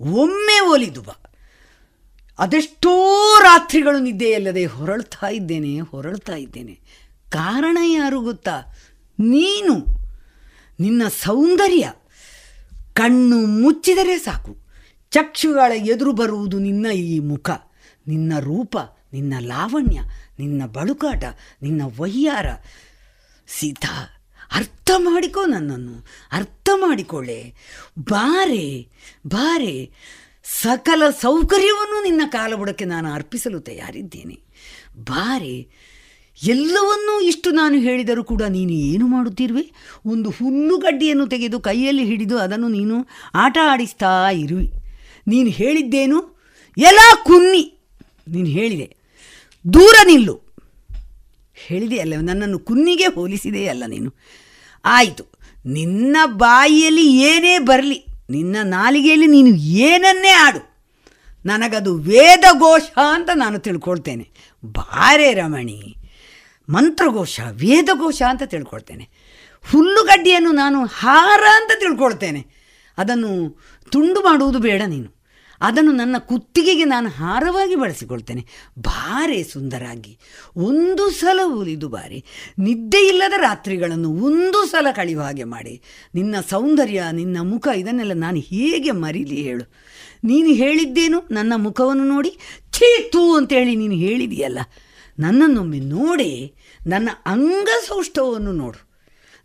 ಒಮ್ಮೆ 0.00 0.60
ಒಲಿದು 0.60 1.02
ಬಾ 1.02 1.12
ಅದೆಷ್ಟೋ 2.38 2.92
ರಾತ್ರಿಗಳು 3.40 3.98
ನಿದ್ದೆಯಲ್ಲದೆ 3.98 4.64
ಹೊರಳ್ತಾ 4.64 5.28
ಇದ್ದೇನೆ 5.28 5.80
ಹೊರಳ್ತಾ 5.80 6.34
ಇದ್ದೇನೆ. 6.34 6.80
ಕಾರಣ 7.30 7.78
ಯಾರು 7.82 8.20
ಗೊತ್ತಾ? 8.20 8.62
ನೀನು 9.28 9.74
ನಿನ್ನ 10.80 11.08
ಸೌಂದರ್ಯ 11.08 11.92
ಕಣ್ಣು 12.92 13.46
ಮುಚ್ಚಿದರೆ 13.46 14.18
ಸಾಕು. 14.18 14.56
ಚಕ್ಷುಗಳ 15.10 15.72
ಎದುರು 15.74 16.12
ಬರುವುದು 16.12 16.58
ನಿನ್ನ 16.58 16.86
ಈ 16.86 17.18
ಮುಖ. 17.18 17.50
ನಿನ್ನ 18.08 18.32
ರೂಪ, 18.40 18.76
ನಿನ್ನ 19.12 19.34
ಲಾವಣ್ಯ, 19.40 20.00
ನಿನ್ನ 20.38 20.66
ಬಳುಕಾಟ, 20.66 21.24
ನಿನ್ನ 21.62 21.82
ವಯ್ಯಾರ 21.98 22.46
ಸೀತಾ, 23.46 24.22
ಅರ್ಥ 24.52 24.90
ಮಾಡಿಕೋ 24.96 25.44
ನನ್ನನ್ನು, 25.44 26.06
ಅರ್ಥ 26.32 26.68
ಮಾಡಿಕೊಳ್ಳೆ. 26.74 27.54
ಬಾರೆ 27.98 28.88
ಬಾರೆ. 29.26 29.92
ಸಕಲ 30.44 31.02
ಸೌಕರ್ಯವನ್ನು 31.10 32.02
ನಿನ್ನ 32.02 32.22
ಕಾಲಬುಡಕ್ಕೆ 32.26 32.84
ನಾನು 32.84 33.12
ಅರ್ಪಿಸಲು 33.12 33.60
ತಯಾರಿದ್ದೇನೆ. 33.60 34.40
ಬಾರೆ 34.98 35.70
ಎಲ್ಲವನ್ನೂ 36.42 37.20
ಇಷ್ಟು 37.20 37.50
ನಾನು 37.50 37.76
ಹೇಳಿದರೂ 37.78 38.24
ಕೂಡ 38.24 38.42
ನೀನು 38.42 38.72
ಏನು 38.72 39.06
ಮಾಡುತ್ತಿರುವೆ? 39.06 39.64
ಒಂದು 40.06 40.30
ಹುಲ್ಲುಗಡ್ಡಿಯನ್ನು 40.30 41.26
ತೆಗೆದು 41.26 41.60
ಕೈಯಲ್ಲಿ 41.60 42.04
ಹಿಡಿದು 42.04 42.38
ಅದನ್ನು 42.38 42.68
ನೀನು 42.68 42.96
ಆಟ 43.34 43.58
ಆಡಿಸ್ತಾ 43.64 44.30
ಇರುವಿ. 44.30 44.68
ನೀನು 45.26 45.50
ಹೇಳಿದ್ದೇನು? 45.50 46.18
ಎಲ್ಲ 46.76 47.00
ಕುನ್ನಿ. 47.24 47.62
ನೀನು 48.28 48.46
ಹೇಳಿದೆ. 48.46 48.86
ದೂರ 49.64 49.96
ನಿಲ್ಲು. 50.06 50.36
ಹೇಳಿದೆಯಲ್ಲ 51.54 52.14
ನನ್ನನ್ನು 52.20 52.58
ಕುನ್ನಿಗೆ 52.58 53.06
ಹೋಲಿಸಿದೆಯಲ್ಲ 53.06 53.84
ನೀನು. 53.88 54.10
ಆಯಿತು, 54.84 55.24
ನಿನ್ನ 55.66 56.16
ಬಾಯಿಯಲ್ಲಿ 56.26 57.04
ಏನೇ 57.16 57.58
ಬರಲಿ, 57.58 57.98
ನಿನ್ನ 58.30 58.56
ನಾಲಿಗೆಯಲ್ಲಿ 58.62 59.26
ನೀನು 59.26 59.50
ಏನನ್ನೇ 59.56 60.28
ಆಡು, 60.28 60.60
ನನಗದು 61.44 61.94
ವೇದಘೋಷ 61.94 62.82
ಅಂತ 63.14 63.30
ನಾನು 63.34 63.58
ತಿಳ್ಕೊಳ್ತೇನೆ. 63.58 64.28
ಬಾರೆ 64.64 65.34
ರಮಣಿ 65.34 65.96
ಮಂತ್ರಘೋಷ, 66.68 67.40
ವೇದಘೋಷ 67.50 68.22
ಅಂತ 68.22 68.42
ತಿಳ್ಕೊಳ್ತೇನೆ. 68.42 69.08
ಹುಲ್ಲುಗಡ್ಡಿಯನ್ನು 69.70 70.52
ನಾನು 70.52 70.86
ಹಾರ 70.86 71.40
ಅಂತ 71.56 71.70
ತಿಳ್ಕೊಳ್ತೇನೆ. 71.80 72.46
ಅದನ್ನು 72.98 73.60
ತುಂಡು 73.90 74.20
ಮಾಡುವುದು 74.20 74.58
ಬೇಡ 74.58 74.82
ನೀನು. 74.86 75.22
ಅದನ್ನು 75.60 75.92
ನನ್ನ 75.92 76.18
ಕುತ್ತಿಗೆಗೆ 76.18 76.84
ನಾನು 76.84 77.08
ಹಾರವಾಗಿ 77.08 77.74
ಬಳಸಿಕೊಳ್ತೇನೆ. 77.74 78.46
ಭಾರಿ 78.78 79.44
ಸುಂದರಾಗಿ, 79.44 80.18
ಒಂದು 80.56 81.10
ಸಲ 81.10 81.40
ಉಲಿದು 81.44 81.88
ಬಾರಿ 81.88 82.24
ನಿದ್ದೆ 82.58 83.08
ಇಲ್ಲದ 83.08 83.32
ರಾತ್ರಿಗಳನ್ನು 83.36 84.10
ಒಂದು 84.10 84.66
ಸಲ 84.66 84.86
ಕಳೆಯುವ 84.90 85.22
ಹಾಗೆ 85.22 85.44
ಮಾಡಿ. 85.44 85.82
ನಿನ್ನ 86.14 86.34
ಸೌಂದರ್ಯ, 86.50 87.04
ನಿನ್ನ 87.12 87.36
ಮುಖ, 87.40 87.68
ಇದನ್ನೆಲ್ಲ 87.76 88.12
ನಾನು 88.12 88.36
ಹೇಗೆ 88.36 88.90
ಮರೀಲಿ 88.90 89.42
ಹೇಳು. 89.42 89.72
ನೀನು 90.24 90.48
ಹೇಳಿದ್ದೇನು? 90.48 91.22
ನನ್ನ 91.30 91.52
ಮುಖವನ್ನು 91.56 92.04
ನೋಡಿ, 92.04 92.38
ಛೀ 92.72 93.08
ತೂ 93.08 93.36
ಅಂತೇಳಿ 93.36 93.76
ನೀನು 93.76 93.94
ಹೇಳಿದೆಯಲ್ಲ. 93.94 94.58
ನನ್ನನ್ನೊಮ್ಮೆ 95.18 95.80
ನೋಡಿ 95.80 96.54
ನನ್ನ 96.86 97.08
ಅಂಗಸೌಷ್ಠವನ್ನು 97.26 98.52
ನೋಡು. 98.52 98.92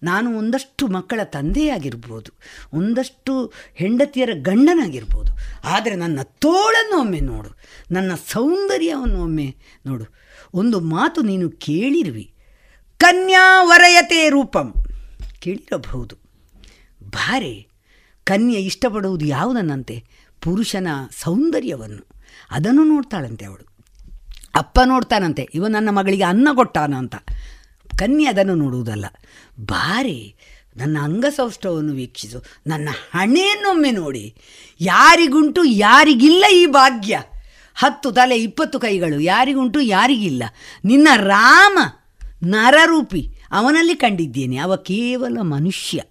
ನಾನು 0.03 0.38
ಒಂದಷ್ಟು 0.38 0.88
ಮಕ್ಕಳ 0.88 1.20
ತಂದೆಯಾಗಿರ್ಬೋದು, 1.24 2.32
ಒಂದಷ್ಟು 2.78 3.53
ಹೆಂಡತಿಯರ 3.76 4.30
ಗಂಡನಾಗಿರ್ಬೋದು, 4.41 5.32
ಆದರೆ 5.63 5.95
ನನ್ನ 5.95 6.20
ತೋಳನ್ನು 6.22 6.99
ಒಮ್ಮೆ 6.99 7.20
ನೋಡು, 7.20 7.57
ನನ್ನ 7.91 8.11
ಸೌಂದರ್ಯವನ್ನು 8.15 9.24
ಒಮ್ಮೆ 9.24 9.55
ನೋಡು. 9.86 10.05
ಒಂದು 10.53 10.80
ಮಾತು 10.80 11.22
ನೀನು 11.22 11.49
ಕೇಳಿರುವಿ. 11.49 12.34
ಕನ್ಯಾವರಯತೆ 12.97 14.30
ರೂಪಂ. 14.30 14.74
ಕೇಳಿರಬಹುದು. 15.39 16.15
ಭಾರಿ, 17.09 17.68
ಕನ್ಯೆ 18.24 18.61
ಇಷ್ಟಪಡುವುದು 18.61 19.26
ಯಾವುದನ್ನಂತೆ? 19.26 20.03
ಪುರುಷನ 20.41 20.88
ಸೌಂದರ್ಯವನ್ನು. 21.11 22.07
ಅದನ್ನು 22.51 22.84
ನೋಡ್ತಾಳಂತೆ 22.84 23.45
ಅವಳು. 23.45 23.66
ಅಪ್ಪ 24.57 24.79
ನೋಡ್ತಾನಂತೆ, 24.85 25.49
ಇವ 25.53 25.67
ನನ್ನ 25.67 25.89
ಮಗಳಿಗೆ 25.89 26.23
ಅನ್ನ 26.23 26.47
ಕೊಟ್ಟಾನ 26.55 26.93
ಅಂತ. 26.93 27.15
ಕನ್ಯೆ 27.97 28.27
ಅದನ್ನು 28.27 28.55
ನೋಡುವುದಲ್ಲ. 28.55 29.05
ಬಾರಿ, 29.59 30.35
ನನ್ನ 30.77 30.97
ಅಂಗಸೌಷ್ಠವನ್ನು 31.01 31.93
ವೀಕ್ಷಿಸು, 31.93 32.43
ನನ್ನ 32.67 32.89
ಹಣೆಯನ್ನೊಮ್ಮೆ 33.11 33.91
ನೋಡಿ. 33.91 34.35
ಯಾರಿಗುಂಟು, 34.81 35.63
ಯಾರಿಗಿಲ್ಲ 35.63 36.45
ಈ 36.53 36.65
ಭಾಗ್ಯ? 36.65 37.21
ಹತ್ತು 37.75 38.11
ತಲೆ, 38.11 38.37
ಇಪ್ಪತ್ತು 38.37 38.79
ಕೈಗಳು, 38.79 39.19
ಯಾರಿಗುಂಟು, 39.19 39.79
ಯಾರಿಗಿಲ್ಲ. 39.79 40.43
ನಿನ್ನ 40.85 41.07
ರಾಮ, 41.15 41.77
ನರರೂಪಿ, 42.43 43.29
ಅವನಲ್ಲಿ 43.51 43.95
ಕಂಡಿದ್ದೇನೆ. 43.95 44.57
ಅವ 44.57 44.75
ಕೇವಲ 44.75 45.37
ಮನುಷ್ಯ. 45.41 46.01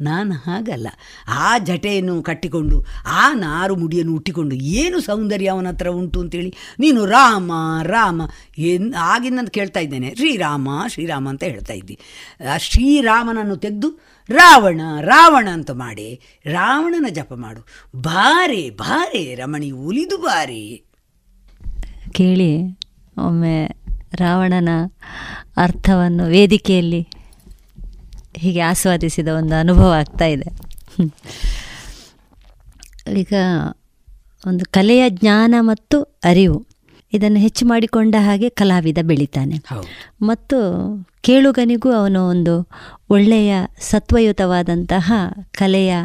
ನಾನು 0.00 0.34
ಹಾಗಲ್ಲ. 0.34 0.88
ಆ 1.28 1.58
ಜಟೆಯನ್ನು 1.58 2.22
ಕಟ್ಟಿಕೊಂಡು, 2.22 2.84
ಆ 3.06 3.32
ನಾರು 3.32 3.76
ಮುಡಿಯನ್ನು 3.76 4.12
ಹುಟ್ಟಿಕೊಂಡು 4.12 4.54
ಏನು 4.54 5.00
ಸೌಂದರ್ಯ 5.00 5.46
ಅವನ 5.46 5.68
ಹತ್ರ 5.68 5.88
ಉಂಟು 5.88 6.20
ಅಂತೇಳಿ 6.20 6.54
ನೀನು 6.78 7.06
ರಾಮ 7.06 7.52
ರಾಮ 7.82 8.22
ಎನ್ 8.58 8.94
ಆಗಿನ 8.94 9.38
ಕೇಳ್ತಾ 9.50 9.80
ಇದ್ದೇನೆ. 9.80 10.14
ಶ್ರೀರಾಮ 10.14 10.68
ಶ್ರೀರಾಮ 10.88 11.28
ಅಂತ 11.28 11.42
ಹೇಳ್ತಾ 11.42 11.74
ಇದ್ದಿ. 11.74 11.98
ಆ 12.52 12.56
ಶ್ರೀರಾಮನನ್ನು 12.56 13.56
ತೆಗೆದು 13.56 13.90
ರಾವಣ 14.30 14.80
ರಾವಣ 15.00 15.48
ಅಂತ 15.52 15.70
ಮಾಡಿ. 15.70 16.20
ರಾವಣನ 16.44 17.06
ಜಪ 17.08 17.32
ಮಾಡು. 17.32 17.66
ಬಾರೆ 18.02 18.70
ಬಾರೆ 18.70 19.34
ರಮಣಿ, 19.34 19.70
ಉಲಿದು 19.70 20.18
ಬಾರೆ. 20.18 20.82
ಕೇಳಿ 22.12 22.78
ಒಮ್ಮೆ 23.26 23.66
ರಾವಣನ 24.14 24.68
ಅರ್ಥವನ್ನು 25.56 26.24
ವೇದಿಕೆಯಲ್ಲಿ 26.24 27.08
ಹೀಗೆ 28.36 28.60
ಆಸ್ವಾದಿಸಿದ 28.60 29.28
ಒಂದು 29.28 29.54
ಅನುಭವ 29.54 29.92
ಆಗ್ತಾ 29.92 30.24
ಇದೆ. 30.24 30.50
ಈಗ 33.12 33.32
ಒಂದು 34.46 34.64
ಕಲೆಯ 34.70 35.10
ಜ್ಞಾನ 35.10 35.54
ಮತ್ತು 35.60 36.02
ಅರಿವು 36.02 36.66
ಇದನ್ನು 37.12 37.38
ಹೆಚ್ಚು 37.38 37.66
ಮಾಡಿಕೊಂಡ 37.66 38.14
ಹಾಗೆ 38.18 38.48
ಕಲಾವಿದ 38.48 38.98
ಬೆಳಿತಾನೆ. 39.02 39.56
ಮತ್ತು 40.22 40.58
ಕೇಳುಗನಿಗೂ 41.20 41.92
ಅವನು 41.92 42.28
ಒಂದು 42.28 42.68
ಒಳ್ಳೆಯ 43.10 43.54
ಸತ್ವಯುತವಾದಂತಹ 43.80 45.12
ಕಲೆಯ 45.52 45.96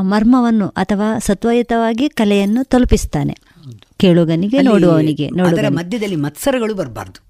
ಮರ್ಮವನ್ನು 0.00 0.68
ಅಥವಾ 0.68 1.18
ಸತ್ವಯುತವಾಗಿ 1.18 2.08
ಕಲೆಯನ್ನು 2.08 2.64
ತಲುಪಿಸ್ತಾನೆ. 2.64 3.36
ಕೇಳುಗನಿಗೆ 3.96 4.62
ನೋಡುವವನಿಗೆ 4.62 5.30
ನೋಡುವ 5.30 5.60
ಮಧ್ಯದಲ್ಲಿ 5.68 6.16
ಮತ್ಸರಗಳು 6.16 6.74
ಬರಬಾರ್ದು. 6.74 7.24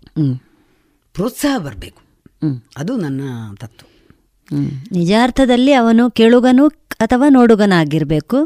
ಪ್ರೋತ್ಸಾಹ 1.15 1.59
ಬರಬೇಕು. 1.59 2.10
ಅದು 2.77 2.97
ನನ್ನ 2.97 3.23
ತತ್ವ 3.57 3.87
ನಿಜಾರ್ಥದಲ್ಲಿ 4.93 5.73
ಅವನು 5.73 6.11
ಕೇಳುಗನು 6.11 6.69
ಅಥವಾ 7.01 7.27
ನೋಡುಗನಾಗಿರಬೇಕು. 7.29 8.39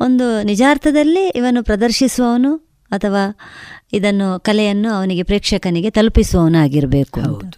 ಒಂದು 0.00 0.42
ನಿಜಾರ್ಥದಲ್ಲಿ 0.42 1.28
ಇವನು 1.28 1.62
ಪ್ರದರ್ಶಿಸುವವನು 1.62 2.56
ಅಥವಾ 2.90 3.22
ಇದನ್ನು 3.92 4.40
ಕಲೆಯನ್ನು 4.40 4.90
ಅವನಿಗೆ 4.92 5.22
ಪ್ರೇಕ್ಷಕನಿಗೆ 5.22 5.90
ತಲುಪಿಸುವವನಾಗಿರಬೇಕು 5.90 7.20
ಅಂತ. 7.20 7.56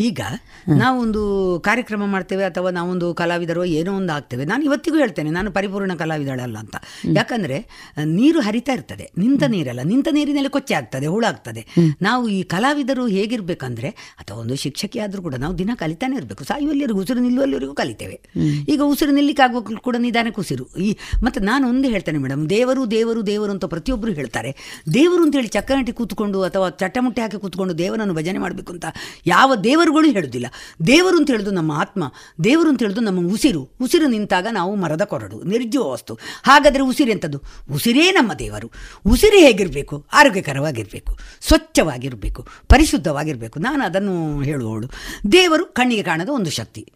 ಈಗ 0.00 0.20
ನಾವೊಂದು 0.68 1.22
ಕಾರ್ಯಕ್ರಮ 1.64 2.06
ಮಾಡ್ತೇವೆ 2.06 2.44
ಅಥವಾ 2.44 2.70
ನಾವೊಂದು 2.70 3.14
ಕಲಾವಿದರು 3.14 3.64
ಏನೋ 3.64 3.92
ಒಂದು 3.92 4.12
ಆಗ್ತೇವೆ. 4.12 4.44
ನಾನು 4.44 4.64
ಇವತ್ತಿಗೂ 4.64 4.96
ಹೇಳ್ತೇನೆ, 4.96 5.30
ನಾನು 5.30 5.50
ಪರಿಪೂರ್ಣ 5.50 5.94
ಕಲಾವಿದಳಲ್ಲ 5.94 6.58
ಅಂತ. 6.58 6.76
ಯಾಕಂದ್ರೆ, 7.14 7.66
ನೀರು 8.04 8.40
ಹರಿತಾ 8.40 8.72
ಇರ್ತದೆ. 8.72 9.10
ನಿಂತ 9.18 9.42
ನೀರಲ್ಲ. 9.42 9.80
ನಿಂತ 9.82 10.08
ನೀರಿನಲ್ಲಿ 10.12 10.50
ಕೊಚ್ಚೆ 10.50 10.74
ಆಗ್ತದೆ 10.74 11.06
ಹುಳ 11.06 11.24
ಆಗ್ತದೆ 11.28 11.66
ನಾವು 12.02 12.28
ಈ 12.28 12.42
ಕಲಾವಿದರು 12.42 13.06
ಹೇಗಿರ್ಬೇಕಂದ್ರೆ, 13.06 13.88
ಅಥವಾ 13.88 14.38
ಒಂದು 14.38 14.56
ಶಿಕ್ಷಕಿ 14.56 14.98
ಆದರೂ 14.98 15.22
ಕೂಡ 15.22 15.34
ನಾವು 15.34 15.58
ದಿನ 15.58 15.70
ಕಲಿತಾನೆ 15.74 16.16
ಇರಬೇಕು. 16.16 16.44
ಸಾಯುವಲ್ಲಿವರೆಗೂ, 16.44 17.00
ಉಸಿರು 17.00 17.20
ನಿಲ್ಲುವಲ್ಲಿವರೆಗೂ 17.20 17.74
ಕಲಿತೇವೆ. 17.74 18.20
ಈಗ 18.68 18.80
ಉಸಿರು 18.84 19.12
ನಿಲ್ಲಿಕ್ಕಾಗುವ 19.12 19.60
ಕೂಡ 19.60 19.96
ನಿಧಾನಕ್ಕೆ 19.98 20.40
ಉಸಿರು 20.40 20.66
ಈ 20.78 20.96
ಮತ್ತೆ 21.22 21.40
ನಾನು 21.40 21.68
ಒಂದು 21.68 21.88
ಹೇಳ್ತೇನೆ 21.88 22.18
ಮೇಡಮ್, 22.18 22.50
ದೇವರು 22.50 22.90
ದೇವರು 22.90 23.26
ದೇವರು 23.26 23.52
ಅಂತ 23.52 23.64
ಪ್ರತಿಯೊಬ್ಬರು 23.64 24.12
ಹೇಳ್ತಾರೆ. 24.12 24.82
ದೇವರು 24.94 25.22
ಅಂತೇಳಿ 25.22 25.48
ಚಕ್ಕನಟಿ 25.48 25.92
ಕೂತ್ಕೊಂಡು 25.92 26.42
ಅಥವಾ 26.42 26.68
ಚಟ್ಟಮುಟ್ಟೆ 26.68 27.22
ಹಾಕಿ 27.22 27.38
ಕೂತ್ಕೊಂಡು 27.38 27.78
ದೇವರನ್ನು 27.78 28.14
ಭಜನೆ 28.14 28.38
ಮಾಡಬೇಕು 28.38 28.72
ಅಂತ. 28.72 28.84
ಯಾವ 29.26 29.54
ದೇವರುಗಳು 29.86 30.12
ಹೇಳುವುದಿಲ್ಲ 30.12 30.46
ದೇವರು 30.86 31.16
ಅಂತ 31.16 31.30
ಹೇಳೋದು 31.30 31.50
ನಮ್ಮ 31.50 31.72
ಆತ್ಮ, 31.72 32.12
ದೇವರು 32.44 32.68
ಅಂತ 32.68 32.82
ಹೇಳೋದು 32.82 33.00
ನಮ್ಮ 33.00 33.32
ಉಸಿರು. 33.32 33.68
ಉಸಿರು 33.82 34.06
ನಿಂತಾಗ 34.08 34.46
ನಾವು 34.52 34.76
ಮರದ 34.76 35.02
ಕೊರಡು, 35.02 35.42
ನಿರ್ಜೀವ 35.42 35.82
ವಸ್ತು. 35.82 36.18
ಹಾಗಾದರೆ 36.42 36.82
ಉಸಿರು 36.82 37.10
ಎಂಥದ್ದು 37.10 37.42
ಉಸಿರೇ 37.72 38.10
ನಮ್ಮ 38.10 38.34
ದೇವರು. 38.34 38.70
ಉಸಿರಿ 39.06 39.38
ಹೇಗಿರಬೇಕು? 39.38 40.06
ಆರೋಗ್ಯಕರವಾಗಿರಬೇಕು. 40.12 41.18
ಸ್ವಚ್ಛವಾಗಿರಬೇಕು. 41.40 42.46
ಪರಿಶುದ್ಧವಾಗಿರಬೇಕು. 42.68 43.60
ನಾನು 43.60 43.84
ಅದನ್ನು 43.84 44.42
ಹೇಳುವವಳು. 44.42 44.88
ದೇವರು 45.32 45.66
ಕಣ್ಣಿಗೆ 45.66 46.02
ಕಾಣದ 46.02 46.28
ಒಂದು 46.28 46.50
ಶಕ್ತಿ. 46.50 46.92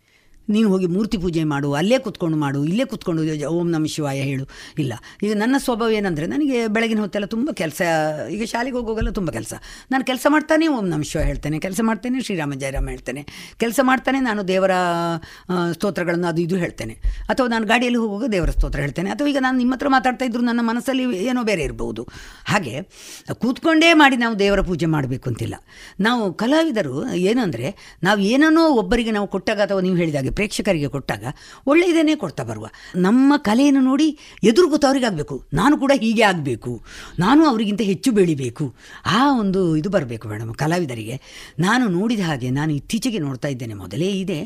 ನೀನು 0.55 0.69
ಹೋಗಿ 0.73 0.89
ಮೂರ್ತಿ 0.97 1.19
ಪೂಜೆ 1.25 1.43
ಮಾಡು, 1.53 1.69
ಅಲ್ಲೇ 1.81 1.99
ಕೂತ್ಕೊಂಡು 2.07 2.39
ಮಾಡು, 2.45 2.61
ಇಲ್ಲೇ 2.71 2.85
ಕೂತ್ಕೊಂಡು 2.93 3.23
ಓಂ 3.57 3.69
ನಮ 3.75 3.89
ಶಿವಾಯ 3.95 4.21
ಹೇಳು. 4.31 4.47
ಇಲ್ಲ. 4.83 4.95
ಈಗ 5.25 5.33
ನನ್ನ 5.43 5.57
ಸ್ವಭಾವ 5.67 5.91
ಏನಂದರೆ 6.01 6.27
ನನಗೆ 6.35 6.59
ಬೆಳಗಿನ 6.77 7.01
ಹೊತ್ತೆಲ್ಲ 7.05 7.29
ತುಂಬ 7.35 7.49
ಕೆಲಸ, 7.63 7.81
ಈಗ 8.37 8.43
ಶಾಲೆಗೆ 8.53 8.77
ಹೋಗೋಗೆಲ್ಲ 8.79 9.13
ತುಂಬ 9.19 9.31
ಕೆಲಸ. 9.39 9.55
ನಾನು 9.93 10.05
ಕೆಲಸ 10.11 10.27
ಮಾಡ್ತಾನೆ, 10.35 10.69
ಓಂ 10.77 10.87
ನಮ 10.95 11.09
ಶಿವ 11.11 11.23
ಹೇಳ್ತೇನೆ. 11.31 11.59
ಕೆಲಸ 11.67 11.81
ಮಾಡ್ತೇನೆ, 11.89 12.21
ಶ್ರೀರಾಮ 12.27 12.59
ಜಯರಾಮ 12.63 12.89
ಹೇಳ್ತೇನೆ. 12.95 13.25
ಕೆಲಸ 13.65 13.81
ಮಾಡ್ತಾನೆ, 13.91 14.21
ನಾನು 14.29 14.41
ದೇವರ 14.53 14.73
ಸ್ತೋತ್ರಗಳನ್ನು 15.77 16.29
ಅದು 16.33 16.43
ಇದು 16.47 16.57
ಹೇಳ್ತೇನೆ. 16.65 16.97
ಅಥವಾ 17.33 17.49
ನಾನು 17.55 17.67
ಗಾಡಿಯಲ್ಲಿ 17.73 18.01
ಹೋಗುವಾಗ 18.05 18.29
ದೇವರ 18.37 18.51
ಸ್ತೋತ್ರ 18.57 18.81
ಹೇಳ್ತೇನೆ. 18.87 19.11
ಅಥವಾ 19.17 19.29
ಈಗ 19.33 19.41
ನಾನು 19.47 19.57
ನಿಮ್ಮ 19.63 19.75
ಹತ್ರ 19.77 19.89
ಮಾತಾಡ್ತಾ 19.97 20.25
ಇದ್ರು 20.31 20.43
ನನ್ನ 20.51 20.63
ಮನಸ್ಸಲ್ಲಿ 20.71 21.05
ಏನೋ 21.31 21.43
ಬೇರೆ 21.51 21.63
ಇರಬಹುದು. 21.69 22.03
ಹಾಗೆ 22.53 22.75
ಕೂತ್ಕೊಂಡೇ 23.43 23.91
ಮಾಡಿ 24.03 24.17
ನಾವು 24.25 24.35
ದೇವರ 24.45 24.61
ಪೂಜೆ 24.69 24.87
ಮಾಡಬೇಕು 24.97 25.27
ಅಂತಿಲ್ಲ. 25.31 25.57
ನಾವು 26.07 26.23
ಕಲಾವಿದರು 26.43 26.97
ಏನಂದರೆ 27.31 27.69
ನಾವು 28.07 28.21
ಏನನ್ನೋ 28.33 28.65
ಒಬ್ಬರಿಗೆ 28.81 29.13
ನಾವು 29.17 29.29
ಕೊಟ್ಟಾಗ 29.35 29.61
ಅಥವಾ 29.67 29.81
ನೀವು 29.87 29.97
ಹೇಳಿದಾಗೆ 30.03 30.33
ಪ್ರೇಕ್ಷಕರಿಗೆ 30.41 30.89
ಕೊಟ್ಟಾಗ 30.89 31.25
ಒಳ್ಳೆಯದೇನೇ 31.67 32.15
ಕೊಡ್ತಾ 32.15 32.43
ಬರುವ. 32.43 32.67
ನಮ್ಮ 32.97 33.33
ಕಲೆಯನ್ನು 33.37 33.81
ನೋಡಿ 33.81 34.19
ಎದುರು 34.45 34.71
ಆಗಬೇಕು. 35.05 35.47
ನಾನು 35.53 35.79
ಕೂಡ 35.79 35.93
ಹೀಗೆ 36.01 36.23
ಆಗಬೇಕು. 36.23 36.83
ನಾನು 37.19 37.45
ಅವರಿಗಿಂತ 37.45 37.81
ಹೆಚ್ಚು 37.81 38.13
ಬೆಳಿಬೇಕು. 38.13 38.75
ಆ 39.07 39.39
ಒಂದು 39.41 39.77
ಇದು 39.77 39.89
ಬರಬೇಕು 39.89 40.29
ಮೇಡಮ್, 40.29 40.55
ಕಲಾವಿದರಿಗೆ. 40.55 41.21
ನಾನು 41.59 41.89
ನೋಡಿದ 41.89 42.21
ಹಾಗೆ, 42.21 42.51
ನಾನು 42.51 42.73
ಇತ್ತೀಚೆಗೆ 42.73 43.19
ನೋಡ್ತಾ 43.19 43.49
ಇದ್ದೇನೆ, 43.49 43.75
ಮೊದಲೇ 43.75 44.09
ಇದೆ. 44.11 44.41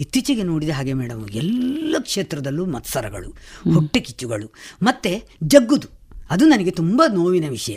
ಇತ್ತೀಚೆಗೆ 0.00 0.42
ನೋಡಿದ 0.42 0.70
ಹಾಗೆ 0.70 0.92
ಮೇಡಮ್, 0.92 1.28
ಎಲ್ಲ 1.28 1.96
ಕ್ಷೇತ್ರದಲ್ಲೂ 1.98 2.66
ಮತ್ಸರಗಳು, 2.66 3.30
ಹೊಟ್ಟೆ 3.74 4.00
ಕಿಚ್ಚುಗಳು, 4.00 4.54
ಮತ್ತು 4.82 5.28
ಜಗ್ಗುದು. 5.42 5.97
ಅದು 6.30 6.44
ನನಗೆ 6.46 6.70
ತುಂಬ 6.70 7.02
ನೋವಿನ 7.12 7.48
ವಿಷಯ. 7.48 7.76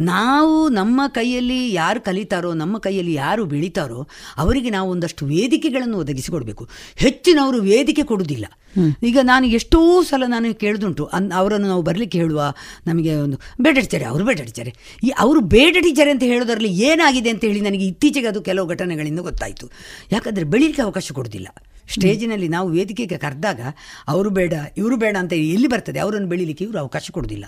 ನಾವು 0.00 0.68
ನಮ್ಮ 0.68 1.00
ಕೈಯಲ್ಲಿ 1.08 1.72
ಯಾರು 1.72 2.00
ಕಲಿತಾರೋ 2.00 2.54
ನಮ್ಮ 2.54 2.78
ಕೈಯಲ್ಲಿ 2.78 3.14
ಯಾರು 3.14 3.44
ಬೆಳೀತಾರೋ 3.44 4.08
ಅವರಿಗೆ 4.36 4.70
ನಾವು 4.70 4.90
ಒಂದಷ್ಟು 4.90 5.26
ವೇದಿಕೆಗಳನ್ನು 5.26 5.98
ಒದಗಿಸಿಕೊಡಬೇಕು. 5.98 6.68
ಹೆಚ್ಚಿನವರು 6.96 7.60
ವೇದಿಕೆ 7.60 8.02
ಕೊಡುವುದಿಲ್ಲ. 8.02 8.46
ಈಗ 9.02 9.18
ನಾನು 9.22 9.46
ಎಷ್ಟೋ 9.46 10.02
ಸಲ 10.02 10.22
ನಾನು 10.26 10.54
ಕೇಳಿದುಂಟು 10.54 11.04
ಅನ್ 11.04 11.32
ಅವರನ್ನು 11.32 11.68
ನಾವು 11.68 11.82
ಬರಲಿಕ್ಕೆ 11.82 12.18
ಹೇಳುವ 12.18 12.54
ನಮಗೆ 12.86 13.14
ಒಂದು 13.14 13.38
ಬೇಡ 13.60 13.78
ಟೀಚರೆ 13.80 14.04
ಅವರು 14.04 14.24
ಬೇಡ 14.24 14.40
ಟೀಚರೆ 14.40 14.74
ಈ 15.04 15.08
ಅವರು 15.08 15.40
ಬೇಡ 15.40 15.76
ಟೀಚರ್ 15.80 16.08
ಅಂತ 16.08 16.22
ಹೇಳೋದರಲ್ಲಿ 16.22 16.72
ಏನಾಗಿದೆ 16.82 17.30
ಅಂತ 17.30 17.44
ಹೇಳಿ 17.44 17.60
ನನಗೆ 17.60 17.86
ಇತ್ತೀಚೆಗೆ 17.86 18.26
ಅದು 18.26 18.40
ಕೆಲವು 18.42 18.68
ಘಟನೆಗಳಿಂದ 18.68 19.20
ಗೊತ್ತಾಯಿತು. 19.20 19.70
ಯಾಕಂದರೆ 20.12 20.44
ಬೆಳೀಲಿಕ್ಕೆ 20.44 20.82
ಅವಕಾಶ 20.82 21.12
ಕೊಡೋದಿಲ್ಲ 21.12 21.48
ಸ್ಟೇಜಿನಲ್ಲಿ 21.92 22.48
ನಾವು 22.48 22.68
ವೇದಿಕೆಗೆ 22.68 23.18
ಕರೆದಾಗ, 23.18 23.60
ಅವರು 24.08 24.30
ಬೇಡ, 24.30 24.52
ಇವರು 24.76 24.96
ಬೇಡ 24.96 25.16
ಅಂತ 25.20 25.32
ಎಲ್ಲಿ 25.32 25.66
ಬರ್ತದೆ? 25.66 25.98
ಅವರನ್ನು 25.98 26.28
ಬೆಳಿಲಿಕ್ಕೆ 26.28 26.64
ಇವರು 26.64 26.78
ಅವಕಾಶ 26.78 27.10
ಕೊಡೋದಿಲ್ಲ. 27.10 27.44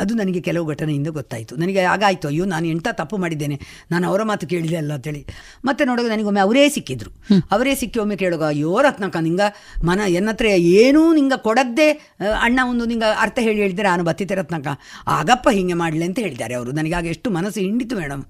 ಅದು 0.00 0.14
ನನಗೆ 0.14 0.40
ಕೆಲವು 0.40 0.66
ಘಟನೆಯಿಂದ 0.66 1.08
ಗೊತ್ತಾಯಿತು. 1.08 1.56
ನನಗೆ 1.56 1.82
ಆಗಾಯಿತು 1.84 2.28
ಅಯ್ಯೋ 2.28 2.44
ನಾನು 2.44 2.66
ಎಂಥ 2.66 2.88
ತಪ್ಪು 2.92 3.16
ಮಾಡಿದ್ದೇನೆ 3.16 3.56
ನಾನು 3.90 4.04
ಅವರ 4.08 4.22
ಮಾತು 4.22 4.46
ಕೇಳಿದೆ 4.46 4.76
ಅಲ್ಲ 4.76 4.92
ಅಂತೇಳಿ 4.92 5.22
ಮತ್ತೆ 5.64 5.84
ನೋಡುವಾಗ 5.84 6.10
ನನಗೊಮ್ಮೆ 6.12 6.40
ಅವರೇ 6.40 6.68
ಸಿಕ್ಕಿದ್ರು. 6.68 7.10
ಅವರೇ 7.50 7.74
ಸಿಕ್ಕಿ 7.74 7.98
ಒಮ್ಮೆ 7.98 8.16
ಕೇಳುವಾಗ 8.16 8.50
ಅಯ್ಯೋ 8.54 8.72
ರತ್ನಕ 8.82 9.16
ನಿಂಗ 9.16 9.40
ಮನ 9.84 10.00
ಎನ್ನತ್ರ 10.08 10.46
ಏನೂ 10.80 11.02
ನಿಂಗ 11.14 11.32
ಕೊಡದ್ದೇ 11.36 11.88
ಅಣ್ಣ 12.40 12.60
ಒಂದು 12.70 12.84
ನಿಂಗ 12.84 13.04
ಅರ್ಥ 13.20 13.38
ಹೇಳಿ 13.42 13.60
ಹೇಳಿದರೆ 13.60 13.88
ನಾನು 13.88 14.04
ಬತ್ತಿತೆ 14.04 14.34
ರತ್ನಕ 14.34 14.66
ಆಗಪ್ಪ 15.06 15.48
ಹಿಂಗೆ 15.52 15.74
ಮಾಡಲಿ 15.74 16.04
ಅಂತ 16.04 16.18
ಹೇಳಿದ್ದಾರೆ 16.18 16.54
ಅವರು. 16.54 16.70
ನನಗೆ 16.72 16.94
ಆಗ 16.94 17.06
ಎಷ್ಟು 17.06 17.30
ಮನಸ್ಸು 17.30 17.60
ಹಿಂಡಿತು 17.60 17.96
ಮೇಡಮ್. 17.96 18.22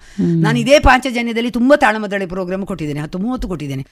ನಾನು 0.42 0.56
ಇದೇ 0.58 0.78
ಪಾಂಚಜನ್ಯದಲ್ಲಿ 0.78 1.50
ತುಂಬ 1.50 1.72
ತಾಳಮದಳೆ 1.74 2.26
ಪ್ರೋಗ್ರಾಮ್ 2.26 2.66
ಕೊಟ್ಟಿದ್ದೇನೆ 2.66 3.00
ಹತ್ತು 3.00 3.18
ಮೂವತ್ತು 3.18 3.48
ಕೊಟ್ಟಿದ್ದೇನೆ. 3.48 3.84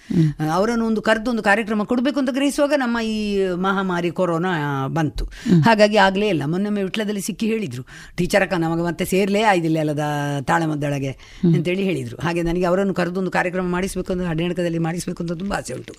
ಅವರನ್ನು 0.55 0.85
ಒಂದು 0.87 1.03
ಕರೆದು 1.03 1.31
ಒಂದು 1.31 1.43
ಕಾರ್ಯಕ್ರಮ 1.43 1.85
ಕೊಡಬೇಕು 1.85 2.19
ಅಂತ 2.21 2.31
ಗ್ರಹಿಸುವಾಗ 2.31 2.75
ನಮ್ಮ 2.77 2.99
ಈ 3.01 3.17
ಮಹಾಮಾರಿ 3.55 4.11
ಕೊರೋನಾ 4.11 4.53
ಬಂತು. 4.89 5.25
ಹಾಗಾಗಿ 5.65 5.97
ಆಗಲೇ 5.97 6.29
ಇಲ್ಲ. 6.29 6.43
ಮೊನ್ನೆ 6.47 6.83
ವಿಟ್ಲದಲ್ಲಿ 6.83 7.21
ಸಿಕ್ಕಿ 7.21 7.47
ಹೇಳಿದರು. 7.69 7.85
ಟೀಚರ್ 8.19 8.45
ಅಕ್ಕ 8.47 8.55
ನಮಗೆ 8.67 8.85
ಮತ್ತೆ 8.91 9.07
ಸೇರ್ಲೇ 9.15 9.43
ಆಯ್ದಿಲ್ಲ 9.53 9.79
ಅಲ್ಲದ 9.85 10.05
ತಾಳಮದ್ದೊಳಗೆ 10.51 11.13
ಅಂತೇಳಿ 11.57 11.85
ಹೇಳಿದರು. 11.91 12.19
ಹಾಗೆ 12.29 12.43
ನನಗೆ 12.51 12.69
ಅವರನ್ನು 12.71 12.97
ಕರೆದು 13.01 13.21
ಒಂದು 13.25 13.35
ಕಾರ್ಯಕ್ರಮ 13.41 13.69
ಮಾಡಿಸಬೇಕು 13.77 14.13
ಅಂತ 14.15 14.31
ಹದಿನೆಂಟದಲ್ಲಿ 14.33 14.83
ಮಾಡಿಸಬೇಕು 14.89 15.23
ಅಂತ 15.25 15.37
ತುಂಬ 15.43 15.55
ಆಸೆ 15.61 15.75
ಉಂಟು. 15.79 15.95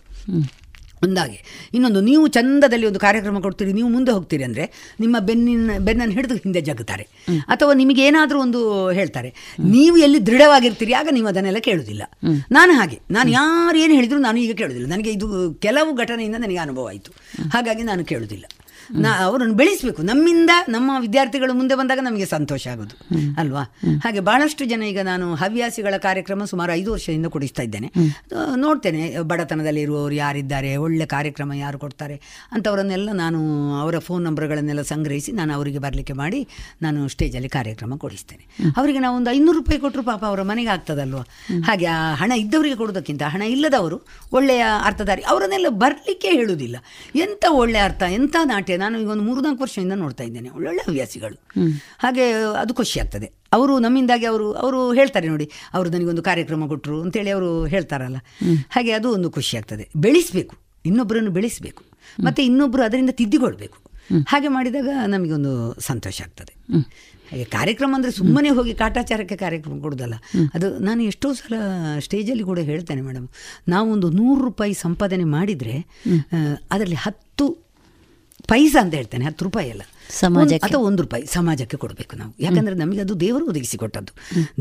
ಒಂದಾಗೆ 1.05 1.37
ಇನ್ನೊಂದು 1.75 1.99
ನೀವು 2.07 2.23
ಚಂದದಲ್ಲಿ 2.35 2.85
ಒಂದು 2.87 2.99
ಕಾರ್ಯಕ್ರಮ 3.03 3.37
ಕೊಡ್ತೀರಿ 3.43 3.73
ನೀವು 3.77 3.89
ಮುಂದೆ 3.93 4.11
ಹೋಗ್ತೀರಿ 4.15 4.43
ಅಂದರೆ 4.47 4.63
ನಿಮ್ಮ 5.03 5.15
ಬೆನ್ನಿನ 5.27 5.77
ಬೆನ್ನನ್ನು 5.87 6.15
ಹಿಡಿದು 6.17 6.35
ಹಿಂದೆ 6.45 6.61
ಜಗ್ಗುತ್ತಾರೆ 6.69 7.05
ಅಥವಾ 7.53 7.73
ನಿಮಗೆ 7.81 8.01
ಏನಾದರೂ 8.07 8.39
ಒಂದು 8.45 8.61
ಹೇಳ್ತಾರೆ. 8.97 9.29
ನೀವು 9.75 9.95
ಎಲ್ಲಿ 10.05 10.19
ದೃಢವಾಗಿರ್ತೀರಿ 10.29 10.93
ಆಗ 10.99 11.07
ನೀವು 11.17 11.27
ಅದನ್ನೆಲ್ಲ 11.31 11.61
ಕೇಳುವುದಿಲ್ಲ 11.67 12.03
ನಾನು 12.57 12.73
ಹಾಗೆ 12.79 12.97
ನಾನು 13.17 13.31
ಯಾರು 13.39 13.77
ಏನು 13.83 13.95
ಹೇಳಿದ್ರು 13.99 14.19
ನಾನು 14.27 14.39
ಈಗ 14.45 14.55
ಕೇಳುವುದಿಲ್ಲ 14.61 14.89
ನನಗೆ 14.95 15.13
ಇದು 15.17 15.27
ಕೆಲವು 15.67 15.93
ಘಟನೆಯಿಂದ 16.03 16.37
ನನಗೆ 16.45 16.61
ಅನುಭವ 16.65 16.91
ಆಯಿತು. 16.93 17.13
ಹಾಗಾಗಿ 17.55 17.85
ನಾನು 17.91 18.03
ಕೇಳುವುದಿಲ್ಲ 18.11 18.45
ನಾ, 18.91 19.23
ಅವರನ್ನು 19.23 19.53
ಬೆಳೆಸಬೇಕು. 19.53 20.01
ನಮ್ಮಿಂದ 20.01 20.49
ನಮ್ಮ 20.69 20.91
ವಿದ್ಯಾರ್ಥಿಗಳು 20.99 21.53
ಮುಂದೆ 21.53 21.75
ಬಂದಾಗ 21.75 21.99
ನಮಗೆ 22.01 22.25
ಸಂತೋಷ 22.25 22.67
ಆಗೋದು. 22.67 22.95
ಅಲ್ವಾ? 23.37 23.63
ಹಾಗೆ 24.03 24.19
ಬಹಳಷ್ಟು 24.19 24.65
ಜನ 24.65 24.83
ಈಗ 24.83 24.99
ನಾನು 25.03 25.35
ಹವ್ಯಾಸಿಗಳ 25.35 25.97
ಕಾರ್ಯಕ್ರಮ 25.97 26.43
ಸುಮಾರು 26.43 26.71
ಐದು 26.71 26.91
ವರ್ಷದಿಂದ 26.91 27.25
ಕೊಡಿಸ್ತಾ 27.25 27.63
ಇದ್ದೇನೆ. 27.63 27.91
ನೋಡ್ತೇನೆ 28.55 29.21
ಬಡತನದಲ್ಲಿ 29.21 29.81
ಇರುವವರು 29.81 30.13
ಯಾರಿದ್ದಾರೆ, 30.13 30.75
ಒಳ್ಳೆ 30.75 31.05
ಕಾರ್ಯಕ್ರಮ 31.05 31.53
ಯಾರು 31.53 31.79
ಕೊಡ್ತಾರೆ 31.79 32.47
ಅಂಥವರನ್ನೆಲ್ಲ 32.51 33.09
ನಾನು 33.13 33.39
ಅವರ 33.79 33.99
ಫೋನ್ 33.99 34.23
ನಂಬರ್ಗಳನ್ನೆಲ್ಲ 34.23 34.81
ಸಂಗ್ರಹಿಸಿ 34.81 35.31
ನಾನು 35.31 35.53
ಅವರಿಗೆ 35.53 35.79
ಬರಲಿಕ್ಕೆ 35.79 36.13
ಮಾಡಿ 36.13 36.47
ನಾನು 36.81 37.07
ಸ್ಟೇಜಲ್ಲಿ 37.07 37.49
ಕಾರ್ಯಕ್ರಮ 37.49 37.95
ಕೊಡಿಸ್ತೇನೆ. 37.95 38.73
ಅವರಿಗೆ 38.77 38.99
ನಾವು 38.99 39.15
ಒಂದು 39.15 39.31
ಐನೂರು 39.31 39.57
ರೂಪಾಯಿ 39.57 39.79
ಕೊಟ್ಟರು 39.79 40.03
ಪಾಪ 40.03 40.25
ಅವರ 40.25 40.41
ಮನೆಗೆ 40.41 40.69
ಆಗ್ತದಲ್ವ? 40.69 41.17
ಹಾಗೆ 41.63 41.85
ಆ 41.85 42.15
ಹಣ 42.15 42.31
ಇದ್ದವರಿಗೆ 42.31 42.75
ಕೊಡೋದಕ್ಕಿಂತ 42.75 43.21
ಹಣ 43.23 43.41
ಇಲ್ಲದವರು 43.41 44.01
ಒಳ್ಳೆಯ 44.33 44.65
ಅರ್ಥಧಾರಿ 44.83 45.21
ಅವರನ್ನೆಲ್ಲ 45.21 45.65
ಬರಲಿಕ್ಕೆ 45.69 46.27
ಹೇಳುವುದಿಲ್ಲ. 46.27 46.77
ಎಂಥ 47.15 47.45
ಒಳ್ಳೆಯ 47.49 47.81
ಅರ್ಥ 47.81 48.03
ಎಂಥ 48.09 48.35
ನಾಟ್ಯ 48.43 48.77
ನಾನು 48.79 48.99
ಈಗ 48.99 49.07
ಒಂದು 49.07 49.23
ಮೂರು 49.23 49.41
ನಾಲ್ಕು 49.41 49.63
ವರ್ಷದಿಂದ 49.63 49.93
ನೋಡ್ತಾ 49.95 50.23
ಇದ್ದೇನೆ. 50.23 50.49
ಒಳ್ಳೊಳ್ಳೆ 50.49 50.81
ಹವ್ಯಾಸಿಗಳು. 50.87 51.37
ಹಾಗೆ 51.99 52.31
ಅದು 52.61 52.73
ಖುಷಿ 52.73 52.99
ಆಗ್ತದೆ. 52.99 53.31
ಅವರು 53.53 53.79
ನಮ್ಮಿಂದಾಗಿ 53.79 54.25
ಅವರು 54.25 54.53
ಅವರು 54.53 54.93
ಹೇಳ್ತಾರೆ 54.93 55.27
ನೋಡಿ 55.27 55.51
ಅವರು 55.73 55.89
ನನಗೊಂದು 55.89 56.23
ಕಾರ್ಯಕ್ರಮ 56.23 56.67
ಕೊಟ್ಟರು 56.67 57.01
ಅಂತೇಳಿ 57.01 57.29
ಅವರು 57.29 57.65
ಹೇಳ್ತಾರಲ್ಲ. 57.65 58.17
ಹಾಗೆ 58.69 58.91
ಅದು 58.91 59.09
ಒಂದು 59.13 59.31
ಖುಷಿ 59.31 59.57
ಆಗ್ತದೆ. 59.57 59.89
ಬೆಳೆಸಬೇಕು. 59.95 60.55
ಇನ್ನೊಬ್ಬರನ್ನು 60.85 61.31
ಬೆಳೆಸಬೇಕು. 61.31 61.83
ಮತ್ತು 62.23 62.41
ಇನ್ನೊಬ್ಬರು 62.41 62.83
ಅದರಿಂದ 62.83 63.09
ತಿದ್ದಿಕೊಳ್ಬೇಕು. 63.13 63.77
ಹಾಗೆ 64.27 64.47
ಮಾಡಿದಾಗ 64.47 64.89
ನಮಗೊಂದು 65.05 65.51
ಸಂತೋಷ 65.79 66.21
ಆಗ್ತದೆ. 66.21 66.53
ಹಾಗೆ 67.31 67.43
ಕಾರ್ಯಕ್ರಮ 67.45 67.91
ಅಂದರೆ 67.95 68.11
ಸುಮ್ಮನೆ 68.11 68.49
ಹೋಗಿ 68.49 68.73
ಕಾಟಾಚಾರಕ್ಕೆ 68.73 69.35
ಕಾರ್ಯಕ್ರಮ 69.35 69.79
ಕೊಡೋದಲ್ಲ. 69.79 70.15
ಅದು 70.53 70.67
ನಾನು 70.79 71.03
ಎಷ್ಟೋ 71.03 71.33
ಸಲ 71.33 71.53
ಸ್ಟೇಜಲ್ಲಿ 71.99 72.43
ಕೂಡ 72.43 72.59
ಹೇಳ್ತೇನೆ 72.59 73.01
ಮೇಡಮ್. 73.01 73.27
ನಾವೊಂದು 73.67 74.09
ನೂರು 74.09 74.41
ರೂಪಾಯಿ 74.41 74.73
ಸಂಪಾದನೆ 74.73 75.23
ಮಾಡಿದರೆ 75.23 75.77
ಅದರಲ್ಲಿ 76.71 76.95
ಹತ್ತು 76.95 77.45
ಪೈಸಾ 78.49 78.81
ಅಂತ 78.81 78.93
ಹೇಳ್ತೇನೆ 78.93 79.25
ಹತ್ತು 79.25 79.45
ರೂಪಾಯಿ 79.45 79.69
ಅಲ್ಲ. 79.71 79.81
ಸಮಾಜಕ್ಕೆ. 80.09 80.67
ಅಥವಾ 80.67 80.81
ಒಂದು 80.81 81.03
ರೂಪಾಯಿ 81.03 81.25
ಸಮಾಜಕ್ಕೆ 81.25 81.77
ಕೊಡಬೇಕು 81.77 82.17
ನಾವು. 82.17 82.33
ಯಾಕಂದರೆ 82.39 82.75
ನಮಗೆ 82.75 83.01
ಅದು 83.01 83.19
ದೇವರು 83.19 83.47
ಒದಗಿಸಿಕೊಟ್ಟದ್ದು. 83.47 84.13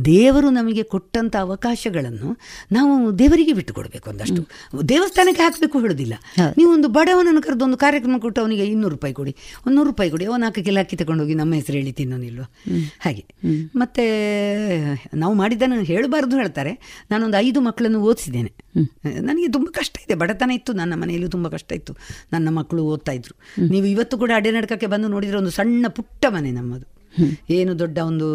ದೇವರು 0.05 0.51
ನಮಗೆ 0.51 0.83
ಕೊಟ್ಟಂಥ 0.83 1.37
ಅವಕಾಶಗಳನ್ನು 1.37 2.39
ನಾವು 2.73 3.19
ದೇವರಿಗೆ 3.19 3.53
ಬಿಟ್ಟು 3.53 3.75
ಕೊಡಬೇಕು 3.75 4.11
ಒಂದಷ್ಟು 4.11 4.49
ದೇವಸ್ಥಾನಕ್ಕೆ 4.89 5.43
ಹಾಕಬೇಕು 5.43 5.81
ಹೇಳೋದಿಲ್ಲ. 5.81 6.15
ನೀವು 6.59 6.73
ಒಂದು 6.73 6.89
ಬಡವನನ್ನು 6.89 7.43
ಕರೆದು 7.43 7.65
ಒಂದು 7.65 7.77
ಕಾರ್ಯಕ್ರಮ 7.77 8.15
ಕೊಟ್ಟು 8.19 8.41
ಅವನಿಗೆ 8.41 8.65
ಇನ್ನೂರು 8.67 8.89
ರೂಪಾಯಿ 8.89 9.15
ಕೊಡಿ. 9.15 9.37
ಒಂದು 9.67 9.77
ನೂರು 9.77 9.89
ರೂಪಾಯಿ 9.89 10.11
ಕೊಡಿ. 10.11 10.25
ಅವನು 10.25 10.43
ನಾಲ್ಕು 10.43 10.65
ಕಿಲೋ 10.65 10.81
ಅಕ್ಕಿ 10.81 10.97
ತಗೊಂಡೋಗಿ 10.97 11.35
ನಮ್ಮ 11.35 11.55
ಹೆಸರು 11.55 11.77
ಹೇಳಿ 11.77 11.93
ತಿನ್ನೋನಿಲ್ವ 11.93 12.43
ಹಾಗೆ. 13.01 13.25
ಮತ್ತೆ 13.77 14.05
ನಾವು 15.15 15.35
ಮಾಡಿದ್ದನ್ನು 15.35 15.83
ಹೇಳಬಾರ್ದು 15.83 16.37
ಹೇಳ್ತಾರೆ. 16.37 17.05
ನಾನೊಂದು 17.11 17.37
ಐದು 17.37 17.61
ಮಕ್ಕಳನ್ನು 17.61 18.01
ಓದಿಸಿದ್ದೇನೆ. 18.01 18.53
ನನಗೆ 19.21 19.49
ತುಂಬ 19.49 19.69
ಕಷ್ಟ 19.71 19.97
ಇದೆ. 19.99 20.15
ಬಡತನ 20.15 20.51
ಇತ್ತು. 20.51 20.73
ನನ್ನ 20.73 20.95
ಮನೆಯಲ್ಲೂ 20.97 21.29
ತುಂಬ 21.29 21.49
ಕಷ್ಟ 21.49 21.73
ಇತ್ತು. 21.73 21.97
ನನ್ನ 22.33 22.49
ಮಕ್ಕಳು 22.49 22.85
ಓದ್ತಾ 22.85 23.13
ಇದ್ರು. 23.13 23.63
ನೀವು 23.69 23.87
ಇವತ್ತು 23.87 24.19
ಕೂಡ 24.19 24.31
ಅಡೆನಡ್ಕಕ್ಕೆ 24.35 24.87
ಬಂದು 24.87 25.09
ನೋಡಿದರೆ 25.09 25.38
ಒಂದು 25.39 25.51
ಸಣ್ಣ 25.51 25.87
ಪುಟ್ಟ 25.89 26.25
ಮನೆ 26.29 26.51
ನಮ್ಮದು. 26.51 26.99
ಏನು 27.51 27.79
ದೊಡ್ಡ 27.79 27.99
ಒಂದು 27.99 28.27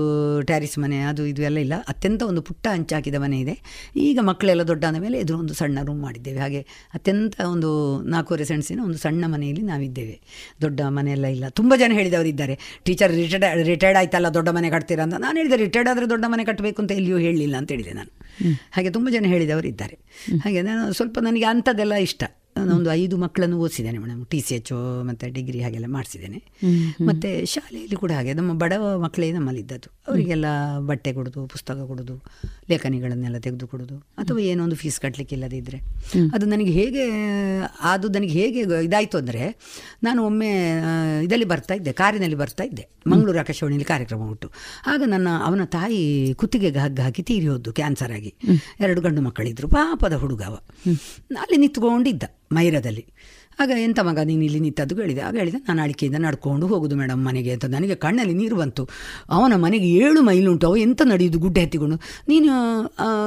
ಟ್ಯಾರಿಸ್ 0.41 0.79
ಮನೆ 0.79 0.99
ಅದು 0.99 1.25
ಇದು 1.25 1.41
ಎಲ್ಲ 1.41 1.57
ಇಲ್ಲ. 1.57 1.73
ಅತ್ಯಂತ 1.87 2.21
ಒಂದು 2.23 2.41
ಪುಟ್ಟ 2.41 2.67
ಹಂಚಾಕಿದ 2.67 3.15
ಮನೆ 3.15 3.39
ಇದೆ. 3.39 3.61
ಈಗ 3.95 4.19
ಮಕ್ಕಳೆಲ್ಲ 4.21 4.61
ದೊಡ್ಡ 4.61 4.85
ಆದ 4.85 4.95
ಮೇಲೆ 4.95 5.17
ಎದುರು 5.17 5.39
ಒಂದು 5.39 5.53
ಸಣ್ಣ 5.53 5.79
ರೂಮ್ 5.85 6.01
ಮಾಡಿದ್ದೇವೆ. 6.01 6.39
ಹಾಗೆ 6.39 6.65
ಅತ್ಯಂತ 6.93 7.39
ಒಂದು 7.39 8.01
ನಾಲ್ಕೂವರೆ 8.01 8.45
ಸೆಣಸಿನ 8.45 8.79
ಒಂದು 8.83 8.97
ಸಣ್ಣ 8.97 9.25
ಮನೆಯಲ್ಲಿ 9.27 9.61
ನಾವಿದ್ದೇವೆ. 9.61 10.21
ದೊಡ್ಡ 10.61 10.81
ಮನೆಯೆಲ್ಲ 10.81 11.25
ಇಲ್ಲ. 11.25 11.49
ತುಂಬ 11.49 11.73
ಜನ 11.75 11.91
ಹೇಳಿದವರು 11.93 12.27
ಇದ್ದಾರೆ 12.27 12.59
ಟೀಚರ್ 12.83 13.11
ರಿಟೈರ್ಡ್ 13.11 13.67
ರಿಟೈರ್ಡ್ 13.67 13.97
ಆಯ್ತಲ್ಲ 13.97 14.29
ದೊಡ್ಡ 14.29 14.49
ಮನೆ 14.49 14.69
ಕಟ್ತೀರಾ 14.69 15.03
ಅಂತ. 15.03 15.13
ನಾನು 15.13 15.37
ಹೇಳಿದೆ 15.37 15.55
ರಿಟೈರ್ಡ್ 15.55 15.89
ಆದರೆ 15.89 16.09
ದೊಡ್ಡ 16.09 16.25
ಮನೆ 16.27 16.45
ಕಟ್ಟಬೇಕು 16.45 16.81
ಅಂತ 16.81 16.91
ಎಲ್ಲಿಯೂ 16.91 17.17
ಹೇಳಲಿಲ್ಲ 17.17 17.55
ಅಂತ 17.57 17.71
ಹೇಳಿದೆ 17.71 17.93
ನಾನು. 17.93 18.11
ಹಾಗೆ 18.71 18.89
ತುಂಬ 18.89 19.09
ಜನ 19.09 19.25
ಹೇಳಿದವರು 19.25 19.67
ಇದ್ದಾರೆ. 19.67 19.99
ಹಾಗೆ 20.43 20.61
ನಾನು 20.61 20.93
ಸ್ವಲ್ಪ 20.93 21.19
ನನಗೆ 21.19 21.45
ಅಂಥದ್ದೆಲ್ಲ 21.45 21.93
ಇಷ್ಟ. 21.93 22.23
ನಾನು 22.57 22.75
ಒಂದು 22.75 22.89
ಐದು 22.91 23.17
ಮಕ್ಕಳನ್ನು 23.17 23.57
ಓದಿಸಿದ್ದೇನೆ 23.59 23.97
ಮೇಡಮ್ 23.97 24.25
ಟಿ 24.31 24.39
ಸಿ 24.39 24.55
ಎಚ್ 24.55 24.71
ಮತ್ತು 25.07 25.33
ಡಿಗ್ರಿ 25.33 25.59
ಹಾಗೆಲ್ಲ 25.59 25.87
ಮಾಡಿಸಿದ್ದೇನೆ. 25.87 26.39
ಮತ್ತು 27.09 27.29
ಶಾಲೆಯಲ್ಲಿ 27.45 27.95
ಕೂಡ 27.95 28.11
ಹಾಗೆ 28.11 28.33
ನಮ್ಮ 28.33 28.53
ಬಡವ 28.53 28.83
ಮಕ್ಕಳೇ 28.99 29.31
ನಮ್ಮಲ್ಲಿದ್ದದ್ದು 29.31 29.89
ಅವರಿಗೆಲ್ಲ 30.07 30.45
ಬಟ್ಟೆ 30.89 31.13
ಕೊಡೋದು 31.13 31.41
ಪುಸ್ತಕ 31.47 31.77
ಕೊಡೋದು 31.91 32.15
ಲೇಖನಿಗಳನ್ನೆಲ್ಲ 32.69 33.37
ತೆಗೆದು 33.37 33.67
ಕೊಡೋದು 33.67 33.97
ಅಥವಾ 34.19 34.39
ಏನೋ 34.39 34.63
ಒಂದು 34.63 34.75
ಫೀಸ್ 34.75 34.99
ಕಟ್ಟಲಿಕ್ಕೆ 34.99 35.35
ಇಲ್ಲದಿದ್ದರೆ 35.35 35.79
ಅದು 36.33 36.45
ನನಗೆ 36.45 36.71
ಹೇಗೆ 36.71 37.05
ಅದು 37.93 38.07
ನನಗೆ 38.09 38.33
ಹೇಗೆ 38.39 38.61
ಇದಾಯಿತು 38.89 39.17
ಅಂದರೆ 39.17 39.43
ನಾನು 40.03 40.25
ಒಮ್ಮೆ 40.25 40.51
ಇದರಲ್ಲಿ 41.25 41.45
ಬರ್ತಾ 41.45 41.73
ಇದ್ದೆ 41.73 41.93
ಕಾರಿನಲ್ಲಿ 41.93 42.35
ಬರ್ತಾ 42.35 42.63
ಇದ್ದೆ. 42.63 42.83
ಮಂಗಳೂರು 43.07 43.39
ಆಕಾಶವಾಣಿಯಲ್ಲಿ 43.39 43.85
ಕಾರ್ಯಕ್ರಮ 43.85 44.21
ಉಂಟು. 44.31 44.47
ಆಗ 44.87 45.01
ನನ್ನ 45.05 45.27
ಅವನ 45.45 45.63
ತಾಯಿ 45.65 46.33
ಕುತ್ತಿಗೆಗೆ 46.33 46.79
ಹಗ್ಗ 46.79 46.99
ಹಾಕಿ 47.01 47.23
ತೀರಿ 47.23 47.47
ಹೋದ್ದು 47.47 47.73
ಕ್ಯಾನ್ಸರ್ 47.73 48.11
ಆಗಿ. 48.11 48.31
ಎರಡು 48.79 49.01
ಗಂಡು 49.01 49.21
ಮಕ್ಕಳಿದ್ರು 49.21 49.67
ಪಾಪದ 49.67 50.13
ಹುಡುಗ 50.13 50.43
ಅವ 50.43 50.55
ಅಲ್ಲಿ 51.43 51.57
ನಿಂತ್ಕೊಂಡಿದ್ದ. 51.57 52.23
ಮೈರದಲ್ಲಿ. 52.53 53.05
ಆಗ 53.59 53.71
ಎಂತ 53.77 53.99
ಮಗ 53.99 54.19
ನೀನು 54.19 54.43
ಇಲ್ಲಿ 54.43 54.59
ನಿಂತದ್ದು 54.59 54.95
ಹೇಳಿದೆ 54.95 55.21
ಆಗ 55.21 55.35
ಹೇಳಿದೆ 55.35 55.57
ನಾನು 55.57 55.81
ಅಡಿಕೆಯಿಂದ 55.81 56.17
ನಡ್ಕೊಂಡು 56.19 56.67
ಹೋಗುದು 56.67 56.95
ಮೇಡಮ್ 56.95 57.25
ಮನೆಗೆ 57.25 57.51
ಅಂತ. 57.51 57.65
ನನಗೆ 57.65 57.95
ಕಣ್ಣಲ್ಲಿ 57.95 58.33
ನೀರು 58.33 58.55
ಬಂತು. 58.55 58.89
ಅವನ 59.29 59.53
ಮನೆಗೆ 59.55 59.87
ಏಳು 59.87 60.21
ಮೈಲು 60.21 60.51
ಉಂಟು. 60.51 60.67
ಅವ 60.67 60.77
ಎಂತ 60.77 61.01
ನಡೆಯುದು 61.01 61.39
ಗುಡ್ಡೆ 61.39 61.61
ಹತ್ತಿಕೊಂಡು? 61.61 61.95
ನೀನು 62.27 62.49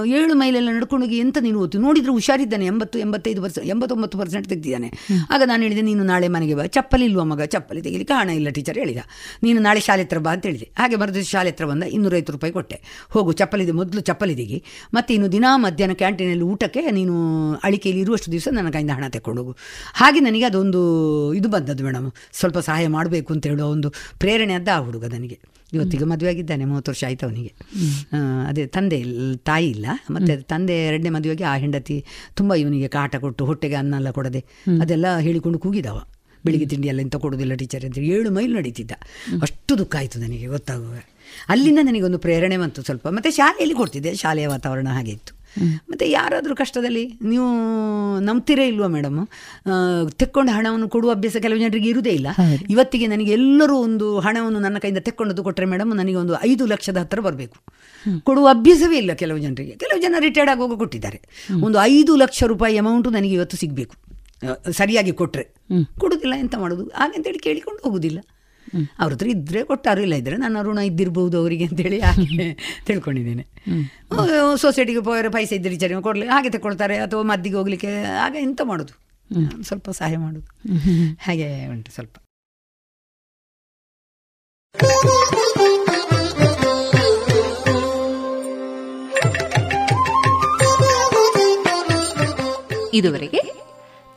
ಏಳು 0.06 0.34
ಮೈಲೆಲ್ಲ 0.34 0.68
ನಡ್ಕೊಂಡೋಗಿ 0.70 1.18
ಎಂತ 1.18 1.38
ನೀನು 1.40 1.60
ಓದ್ತು? 1.60 1.78
ನೋಡಿದ್ರೆ 1.78 2.12
ಹುಷಾರಿದ್ದಾನೆ. 2.12 2.66
ಎಂಬತ್ತು 2.66 2.98
ಎಂಬತ್ತೈದು 2.98 3.42
ಪರ್ಸೆಂಟ್ 3.42 3.68
ಎಂಬತ್ತೊಂಬತ್ತು 3.68 4.18
ಪರ್ಸೆಂಟ್ 4.18 4.48
ತೆಗ್ದಿದ್ದಾನೆ. 4.48 4.92
ಆಗ 5.30 5.42
ನಾನು 5.46 5.62
ಹೇಳಿದೆ 5.62 5.80
ನೀನು 5.80 6.04
ನಾಳೆ 6.04 6.28
ಮನೆಗೆ 6.28 6.54
ಬಾ. 6.54 6.66
ಚಪ್ಪಲಿ 6.66 7.04
ಇಲ್ವ 7.04 7.24
ಮಗ? 7.24 7.42
ಚಪ್ಪಲಿ 7.42 7.82
ತೆಗಿಲಿಕ್ಕೆ 7.82 8.14
ಹಣ 8.14 8.30
ಇಲ್ಲ 8.30 8.48
ಟೀಚರ್. 8.48 8.78
ಹೇಳಿದ. 8.78 8.98
ನೀನು 9.42 9.60
ನಾಳೆ 9.60 9.80
ಶಾಲೆ 9.80 10.02
ಹತ್ರ 10.02 10.18
ಬಾ 10.18 10.32
ಅಂತ 10.32 10.46
ಹೇಳಿದೆ. 10.46 10.70
ಹಾಗೆ 10.78 10.96
ಮರದ 10.96 11.16
ಶಾಲೆ 11.20 11.50
ಹತ್ರ 11.50 11.64
ಬಂದ 11.64 11.82
ಇನ್ನೂರೈವತ್ತು 11.82 12.32
ರೂಪಾಯಿ 12.32 12.52
ಕೊಟ್ಟೆ. 12.52 13.06
ಹೋಗು 13.10 13.32
ಚಪ್ಪಲಿದೆ 13.32 13.72
ಮೊದಲು 13.72 14.00
ಚಪ್ಪಲಿ 14.00 14.34
ತೆಗಿ. 14.34 14.64
ಮತ್ತು 14.94 15.14
ಇನ್ನು 15.14 15.32
ದಿನಾ 15.32 15.56
ಮಧ್ಯಾಹ್ನ 15.56 15.94
ಕ್ಯಾಂಟೀನಲ್ಲಿ 15.94 16.44
ಊಟಕ್ಕೆ 16.44 16.90
ನೀನು 16.90 17.14
ಅಳಿಕೆಯಲ್ಲಿ 17.64 18.02
ಇರುವಷ್ಟು 18.02 18.32
ದಿವಸ 18.32 18.48
ನನ್ನ 18.52 18.70
ಕೈಯಿಂದ 18.70 18.90
ಹಣ 18.90 19.04
ತಗೊಂಡೋಗು 19.08 19.46
ಹೋಗು 19.46 19.56
ಹಾಗೆ 20.16 20.24
ನನಗೆ 20.24 20.44
ಅದೊಂದು 20.44 20.80
ಇದು 21.34 21.48
ಬಂದದ್ದು 21.48 21.84
ಮೇಡಮ್. 21.84 22.10
ಸ್ವಲ್ಪ 22.32 22.58
ಸಹಾಯ 22.58 22.86
ಮಾಡಬೇಕು 22.86 23.30
ಅಂತ 23.34 23.46
ಹೇಳುವ 23.46 23.66
ಒಂದು 23.66 23.88
ಪ್ರೇರಣೆ 24.18 24.54
ಅದ 24.54 24.68
ಆ 24.74 24.78
ಹುಡುಗ 24.78 25.04
ನನಗೆ. 25.04 25.38
ಇವತ್ತಿಗೆ 25.72 26.04
ಮದುವೆ 26.04 26.30
ಆಗಿದ್ದಾನೆ 26.30 26.64
ಮೂವತ್ತು 26.64 26.90
ವರ್ಷ 26.90 27.04
ಆಯ್ತು 27.04 27.26
ಅವನಿಗೆ. 27.26 27.52
ಅದೇ 28.48 28.66
ತಂದೆ 28.66 28.98
ತಾಯಿ 29.36 29.66
ಇಲ್ಲ. 29.70 29.86
ಮತ್ತೆ 30.10 30.36
ತಂದೆ 30.36 30.76
ಎರಡನೇ 30.86 31.10
ಮದುವೆಗೆ 31.10 31.44
ಆ 31.44 31.54
ಹೆಂಡತಿ 31.56 32.04
ತುಂಬ 32.34 32.54
ಇವನಿಗೆ 32.54 32.88
ಕಾಟ 32.88 33.16
ಕೊಟ್ಟು 33.16 33.44
ಹೊಟ್ಟೆಗೆ 33.44 33.74
ಅನ್ನ 33.74 33.94
ಎಲ್ಲ 33.94 34.10
ಕೊಡದೆ 34.10 34.44
ಅದೆಲ್ಲ 34.80 35.18
ಹೇಳಿಕೊಂಡು 35.18 35.58
ಕೂಗಿದವ. 35.58 35.98
ಬೆಳಿಗ್ಗೆ 36.44 36.68
ತಿಂಡಿ 36.68 36.88
ಎಲ್ಲ 36.88 37.00
ಎಂತ 37.00 37.16
ಕೊಡೋದಿಲ್ಲ 37.16 37.54
ಟೀಚರ್ 37.54 37.84
ಅಂತ 37.84 37.98
ಏಳು 37.98 38.30
ಮೈಲ್ 38.30 38.54
ನಡೀತಿದ್ದ. 38.54 38.92
ಅಷ್ಟು 39.42 39.78
ದುಃಖ 39.78 39.96
ಆಯಿತು 39.96 40.18
ನನಗೆ 40.18 40.46
ಗೊತ್ತಾಗುವ 40.46 40.94
ಅಲ್ಲಿಂದ 41.48 41.78
ನನಗೊಂದು 41.82 42.18
ಪ್ರೇರಣೆ 42.18 42.56
ಬಂತು 42.56 42.82
ಸ್ವಲ್ಪ. 42.82 43.08
ಮತ್ತು 43.08 43.30
ಶಾಲೆಯಲ್ಲಿ 43.30 43.74
ಕೊಡ್ತಿದ್ದೆ 43.74 44.14
ಶಾಲೆಯ 44.14 44.46
ವಾತಾವರಣ 44.46 44.88
ಹಾಗೆ 44.88 45.10
ಇತ್ತು. 45.10 45.35
ಮತ್ತು 45.62 46.04
ಯಾರಾದರೂ 46.04 46.54
ಕಷ್ಟದಲ್ಲಿ 46.54 47.04
ನೀವು 47.22 47.46
ನಂಬ್ತೀರೇ 48.20 48.68
ಇಲ್ವಾ 48.68 48.86
ಮೇಡಮ್ 48.86 49.18
ತೆಕ್ಕೊಂಡು 50.18 50.52
ಹಣವನ್ನು 50.52 50.88
ಕೊಡುವ 50.88 51.10
ಅಭ್ಯಾಸ 51.10 51.36
ಕೆಲವು 51.36 51.58
ಜನರಿಗೆ 51.58 51.88
ಇರುವುದೇ 51.88 52.10
ಇಲ್ಲ. 52.10 52.28
ಇವತ್ತಿಗೆ 52.70 53.06
ನನಗೆ 53.06 53.32
ಎಲ್ಲರೂ 53.32 53.76
ಒಂದು 53.78 54.18
ಹಣವನ್ನು 54.18 54.60
ನನ್ನ 54.60 54.78
ಕೈಯಿಂದ 54.78 54.98
ತೆಕ್ಕೊಂಡದ್ದು 54.98 55.44
ಕೊಟ್ಟರೆ 55.44 55.66
ಮೇಡಮ್ 55.66 55.96
ನನಗೆ 55.96 56.14
ಒಂದು 56.14 56.34
ಐದು 56.46 56.66
ಲಕ್ಷದ 56.66 56.96
ಹತ್ತಿರ 56.96 57.20
ಬರಬೇಕು. 57.20 57.58
ಕೊಡುವ 58.22 58.48
ಅಭ್ಯಾಸವೇ 58.48 58.98
ಇಲ್ಲ 58.98 59.12
ಕೆಲವು 59.12 59.38
ಜನರಿಗೆ. 59.38 59.76
ಕೆಲವು 59.76 60.00
ಜನ 60.02 60.14
ರಿಟೈರ್ಡ್ 60.18 60.50
ಆಗುವಾಗ 60.50 60.78
ಕೊಟ್ಟಿದ್ದಾರೆ. 60.78 61.20
ಒಂದು 61.62 61.78
ಐದು 61.82 62.16
ಲಕ್ಷ 62.16 62.42
ರೂಪಾಯಿ 62.46 62.76
ಅಮೌಂಟು 62.78 63.10
ನನಗೆ 63.10 63.34
ಇವತ್ತು 63.34 63.56
ಸಿಗಬೇಕು. 63.56 63.96
ಸರಿಯಾಗಿ 64.72 65.12
ಕೊಟ್ಟರೆ 65.12 65.44
ಕೊಡೋದಿಲ್ಲ 65.98 66.34
ಎಂತ 66.38 66.54
ಮಾಡೋದು? 66.58 66.86
ಹೇಳಿ 67.26 67.38
ಕೇಳಿಕೊಂಡು 67.38 67.82
ಹೋಗುವುದಿಲ್ಲ 67.82 68.18
ಅವ್ರ 68.98 69.12
ಹತ್ರ 69.12 69.26
ಇದ್ದರೆ 69.26 69.62
ಕೊಟ್ಟಾರು 69.64 70.02
ಇಲ್ಲ 70.02 70.14
ಇದ್ರೆ 70.14 70.36
ನನ್ನ 70.36 70.62
ಋಣ 70.62 70.78
ಇದ್ದಿರ್ಬೋದು 70.78 71.38
ಅವರಿಗೆ 71.38 71.64
ಅಂತೇಳಿ 71.64 72.00
ಹಾಗೆ 72.00 72.48
ತಿಳ್ಕೊಂಡಿದ್ದೇನೆ. 72.86 73.46
ಸೊಸೈಟಿಗೆ 74.56 75.02
ಪೈಸೆ 75.32 75.54
ಇದ್ದರೆ 75.56 75.70
ವಿಚಾರ 75.70 76.00
ಕೊಡಲಿ 76.00 76.26
ಹಾಗೆ 76.26 76.50
ತಗೊಳ್ತಾರೆ 76.50 76.98
ಅಥವಾ 76.98 77.22
ಮದ್ದಿಗೆ 77.22 77.56
ಹೋಗ್ಲಿಕ್ಕೆ 77.56 77.92
ಆಗ 78.26 78.36
ಎಂತ 78.40 78.60
ಮಾಡೋದು? 78.64 78.94
ಸ್ವಲ್ಪ 79.62 79.90
ಸಹಾಯ 79.90 80.16
ಮಾಡೋದು. 80.16 80.48
ಹಾಗೆ 81.24 81.48
ಉಂಟು 81.66 81.92
ಸ್ವಲ್ಪ. 81.92 82.16
ಇದುವರೆಗೆ 92.94 93.40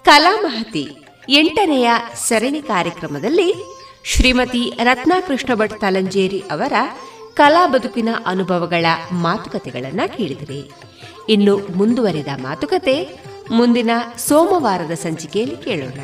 ಕಲಾ 0.06 0.42
ಮಹತಿ 0.42 0.84
ಎಂಟನೆಯ 1.30 1.88
ಸರಣಿ 2.28 2.62
ಕಾರ್ಯಕ್ರಮದಲ್ಲಿ 2.62 3.48
ಶ್ರೀಮತಿ 4.04 4.74
ರತ್ನಾಕೃಷ್ಣ 4.84 5.56
ಭಟ್ 5.56 5.82
ತಲಂಜೇರಿ 5.82 6.40
ಅವರ 6.40 6.74
ಕಲಾ 7.34 7.68
ಬದುಕಿನ 7.68 8.10
ಅನುಭವಗಳ 8.26 8.86
ಮಾತುಕತೆಗಳನ್ನು 9.12 10.18
ಕೇಳಿದಿರಿ. 10.18 10.72
ಇನ್ನು 11.30 11.58
ಮುಂದುವರಿದ 11.58 12.28
ಮಾತುಕತೆ 12.38 13.24
ಮುಂದಿನ 13.52 13.90
ಸೋಮವಾರದ 14.18 14.92
ಸಂಚಿಕೆಯಲ್ಲಿ 14.92 15.58
ಕೇಳೋಣ. 15.58 16.00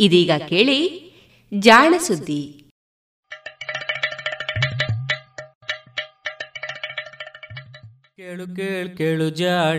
ಇದೀಗ 0.00 0.30
ಕೇಳಿ 0.48 1.10
ಜಾಣ 1.58 1.94
ಸುದ್ದಿ. 1.98 2.70
ಕೇಳು 8.16 8.56
ಕೇಳು 8.56 8.96
ಕೇಳು 8.96 9.30
ಜಾಣ. 9.30 9.78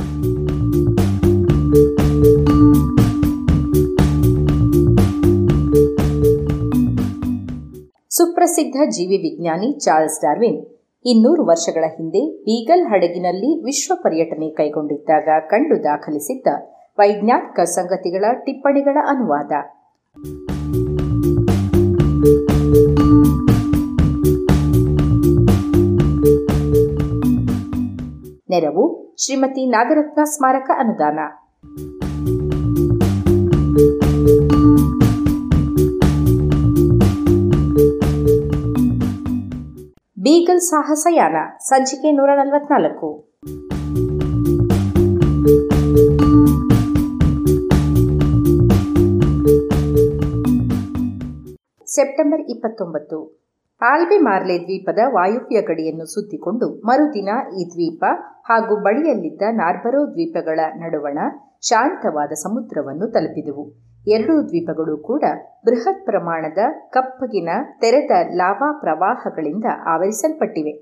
ಸುಪ್ರಸಿದ್ಧ 8.13 8.75
ಜೀವಿ 8.89 9.17
ವಿಜ್ಞಾನಿ 9.17 9.79
ಚಾರ್ಲ್ಸ್ 9.79 10.21
ಡಾರ್ವಿನ್ 10.21 10.57
ಇನ್ನೂರು 11.05 11.45
ವರ್ಷಗಳ 11.45 11.83
ಹಿಂದೆ 11.87 12.41
ಬೀಗಲ್ 12.41 12.85
ಹಡಗಿನಲ್ಲಿ 12.85 13.63
ವಿಶ್ವ 13.65 13.95
ಪರ್ಯಟನೆ 13.95 14.49
ಕೈಗೊಂಡಿದ್ದಾಗ 14.49 15.27
ಕಂಡು 15.47 15.83
ದಾಖಲಿಸಿದ್ದ 15.83 16.47
ವೈಜ್ಞಾನಿಕ 16.99 17.59
ಸಂಗತಿಗಳ 17.59 18.25
ಟಿಪ್ಪಣಿಗಳ 18.45 18.97
ಅನುವಾದ. 19.07 19.51
ನೆರವು 28.49 29.15
ಶ್ರೀಮತಿ 29.25 29.65
ನಾಗರತ್ನ 29.69 30.23
ಸ್ಮಾರಕ 30.23 30.69
ಅನುದಾನ. 30.77 31.19
ಬೀಗಲ್ 40.21 40.59
ಸಾಹಸಯಾನ 40.59 41.35
ಸಂಚಿಕೆ 41.59 42.11
ನೂರ 42.11 42.29
ನಲವತ್ನಾಲ್ಕು. 42.35 43.07
ಸೆಪ್ಟೆಂಬರ್ 51.85 52.41
ಇಪ್ಪತ್ತೊಂಬತ್ತು. 52.41 53.47
ಆಲ್ಬೆ 53.81 54.17
ಮಾರ್ಲೆ 54.17 54.57
ದ್ವೀಪದ 54.57 54.99
ವಾಯುವ್ಯ 55.07 55.61
ಗಡಿಯನ್ನು 55.61 56.05
ಸುತ್ತಿಕೊಂಡು 56.05 56.81
ಮರುದಿನ 56.85 57.29
ಈ 57.59 57.65
ದ್ವೀಪ 57.69 58.03
ಹಾಗೂ 58.49 58.75
ಬಳಿಯಲ್ಲಿದ್ದ 58.75 59.41
ನಾರ್ಬರೋ 59.51 60.11
ದ್ವೀಪಗಳ 60.11 60.59
ನಡುವಣ 60.75 61.19
ಶಾಂತವಾದ 61.61 62.31
ಸಮುದ್ರವನ್ನು 62.31 63.07
ತಲುಪಿದೆವು. 63.07 63.90
ಎರಡೂ 64.07 64.41
ದ್ವೀಪಗಳು 64.41 64.97
ಕೂಡ 64.97 65.23
ಬೃಹತ್ 65.65 66.05
ಪ್ರಮಾಣದ 66.05 66.57
ಕಪ್ಪಗಿನ 66.89 67.49
ತೆರೆದ 67.79 68.11
ಲಾವಾ 68.35 68.79
ಪ್ರವಾಹಗಳಿಂದ 68.79 69.65
ಆವರಿಸಲ್ಪಟ್ಟಿವೆ. 69.87 70.73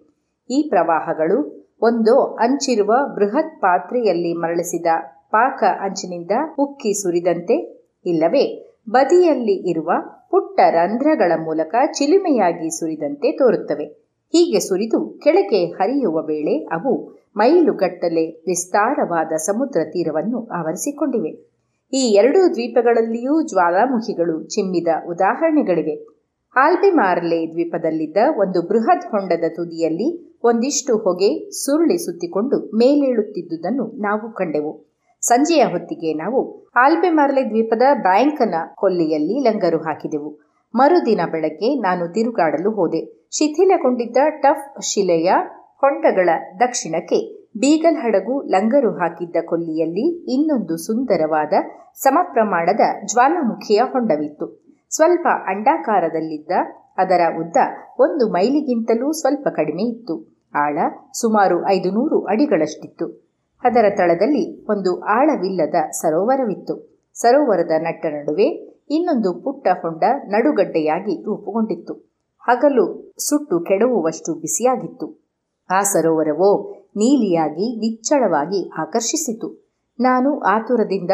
ಈ 0.49 0.69
ಪ್ರವಾಹಗಳು 0.69 1.67
ಒಂದು 1.81 2.23
ಅಂಚಿರುವ 2.23 2.93
ಬೃಹತ್ 3.15 3.61
ಪಾತ್ರೆಯಲ್ಲಿ 3.61 4.33
ಮರಳಿಸಿದ 4.33 4.85
ಪಾಕ 5.29 5.63
ಅಂಚಿನಿಂದ 5.79 6.31
ಉಕ್ಕಿ 6.59 6.93
ಸುರಿದಂತೆ, 6.93 7.57
ಇಲ್ಲವೇ 8.05 8.45
ಬದಿಯಲ್ಲಿ 8.89 9.69
ಇರುವ 9.69 9.91
ಪುಟ್ಟ 10.31 10.59
ರಂಧ್ರಗಳ 10.69 11.31
ಮೂಲಕ 11.37 11.75
ಚಿಲುಮೆಯಾಗಿ 11.93 12.69
ಸುರಿದಂತೆ 12.69 13.31
ತೋರುತ್ತವೆ. 13.31 13.85
ಹೀಗೆ 14.33 14.59
ಸುರಿದು 14.59 15.19
ಕೆಳಗೆ 15.19 15.65
ಹರಿಯುವ 15.65 16.21
ವೇಳೆ 16.21 16.65
ಅವು 16.65 17.19
ಮೈಲುಗಟ್ಟಲೆ 17.37 18.25
ವಿಸ್ತಾರವಾದ 18.47 19.33
ಸಮುದ್ರ 19.35 19.79
ತೀರವನ್ನು 19.83 20.47
ಆವರಿಸಿಕೊಂಡಿವೆ. 20.47 21.48
ಈ 21.94 21.98
ಎರಡು 21.98 22.53
ದ್ವೀಪಗಳಲ್ಲಿಯೂ 22.53 23.48
ಜ್ವಾಲಾಮುಖಿಗಳು 23.48 24.44
ಚಿಮ್ಮಿದ 24.44 24.88
ಉದಾಹರಣೆಗಳಿವೆ. 25.07 26.07
ಆಲ್ಬೆಮಾರ್ಲೆ 26.56 27.52
ದ್ವೀಪದಲ್ಲಿದ್ದ 27.52 28.18
ಒಂದು 28.38 28.61
ಬೃಹತ್ 28.61 29.06
ಹೊಂಡದ 29.06 29.44
ತುದಿಯಲ್ಲಿ 29.56 30.38
ಒಂದಿಷ್ಟು 30.44 30.98
ಹೊಗೆ 30.98 31.49
ಸುರುಳಿ 31.52 31.98
ಸುತ್ತಿಕೊಂಡು 31.98 32.60
ಮೇಲೇಳುತ್ತಿದ್ದುದನ್ನು 32.60 34.02
ನಾವು 34.02 34.34
ಕಂಡೆವು. 34.34 34.90
ಸಂಜೆಯ 35.22 35.64
ಹೊತ್ತಿಗೆ 35.64 36.14
ನಾವು 36.14 36.70
ಆಲ್ಬೆಮಾರ್ಲೆ 36.76 37.44
ದ್ವೀಪದ 37.44 37.82
ಬ್ಯಾಂಕನ 38.02 38.56
ಕೊಲ್ಲಿಯಲ್ಲಿ 38.76 39.44
ಲಂಗರು 39.44 39.78
ಹಾಕಿದೆವು. 39.78 40.40
ಮರುದಿನ 40.76 41.22
ಬೆಳಗ್ಗೆ 41.32 41.82
ನಾನು 41.82 42.14
ತಿರುಗಾಡಲು 42.14 42.72
ಹೋದೆ. 42.72 43.28
ಶಿಥಿಲಗೊಂಡಿದ್ದ 43.32 44.18
ಟಫ್ 44.30 44.82
ಶಿಲೆಯ 44.82 45.32
ಹೊಂಡಗಳ 45.78 46.30
ದಕ್ಷಿಣಕ್ಕೆ 46.60 47.39
ಬೀಗಲ್ 47.60 47.98
ಹಡಗು 47.98 48.41
ಲಂಗರು 48.41 48.91
ಹಾಕಿದ್ದ 48.91 49.36
ಕೊಲ್ಲಿಯಲ್ಲಿ 49.45 50.34
ಇನ್ನೊಂದು 50.34 50.77
ಸುಂದರವಾದ 50.77 51.53
ಸಮಪ್ರಮಾಣದ 51.94 52.80
ಜ್ವಾಲಾಮುಖಿಯ 53.06 53.81
ಹೊಂಡವಿತ್ತು. 53.91 54.65
ಸ್ವಲ್ಪ 54.90 55.27
ಅಂಡಾಕಾರದಲ್ಲಿದ್ದ 55.48 56.52
ಅದರ 56.98 57.22
ಉದ್ದ 57.40 57.57
ಒಂದು 57.99 58.31
ಮೈಲಿಗಿಂತಲೂ 58.31 59.11
ಸ್ವಲ್ಪ 59.11 59.48
ಕಡಿಮೆ 59.48 59.84
ಇತ್ತು. 59.84 60.40
ಆಳ 60.56 60.77
ಸುಮಾರು 61.14 61.68
ಐದು 61.68 61.91
ನೂರು 61.91 62.23
ಅಡಿಗಳಷ್ಟಿತ್ತು. 62.23 63.30
ಅದರ 63.64 63.86
ತಳದಲ್ಲಿ 63.98 64.65
ಒಂದು 64.65 65.02
ಆಳವಿಲ್ಲದ 65.02 65.76
ಸರೋವರವಿತ್ತು. 65.91 67.02
ಸರೋವರದ 67.14 67.72
ನಟ್ಟ 67.81 68.06
ನಡುವೆ 68.06 68.48
ಇನ್ನೊಂದು 68.90 69.34
ಪುಟ್ಟ 69.34 69.68
ಹೊಂಡ 69.81 70.03
ನಡುಗಡ್ಡೆಯಾಗಿ 70.27 71.23
ರೂಪುಗೊಂಡಿತ್ತು. 71.23 71.94
ಹಗಲು 72.40 73.14
ಸುಟ್ಟು 73.30 73.60
ಕೆಡವುವಷ್ಟು 73.60 74.34
ಬಿಸಿಯಾಗಿತ್ತು. 74.34 75.30
ಆ 75.69 75.80
ಸರೋವರವೋ 75.80 76.78
ನೀಲಿಯಾಗಿ, 76.95 77.80
ನಿಚ್ಚಳವಾಗಿ 77.80 78.70
ಆಕರ್ಷಿಸಿತು. 78.70 79.70
ನಾನು 79.99 80.40
ಆತುರದಿಂದ 80.40 81.11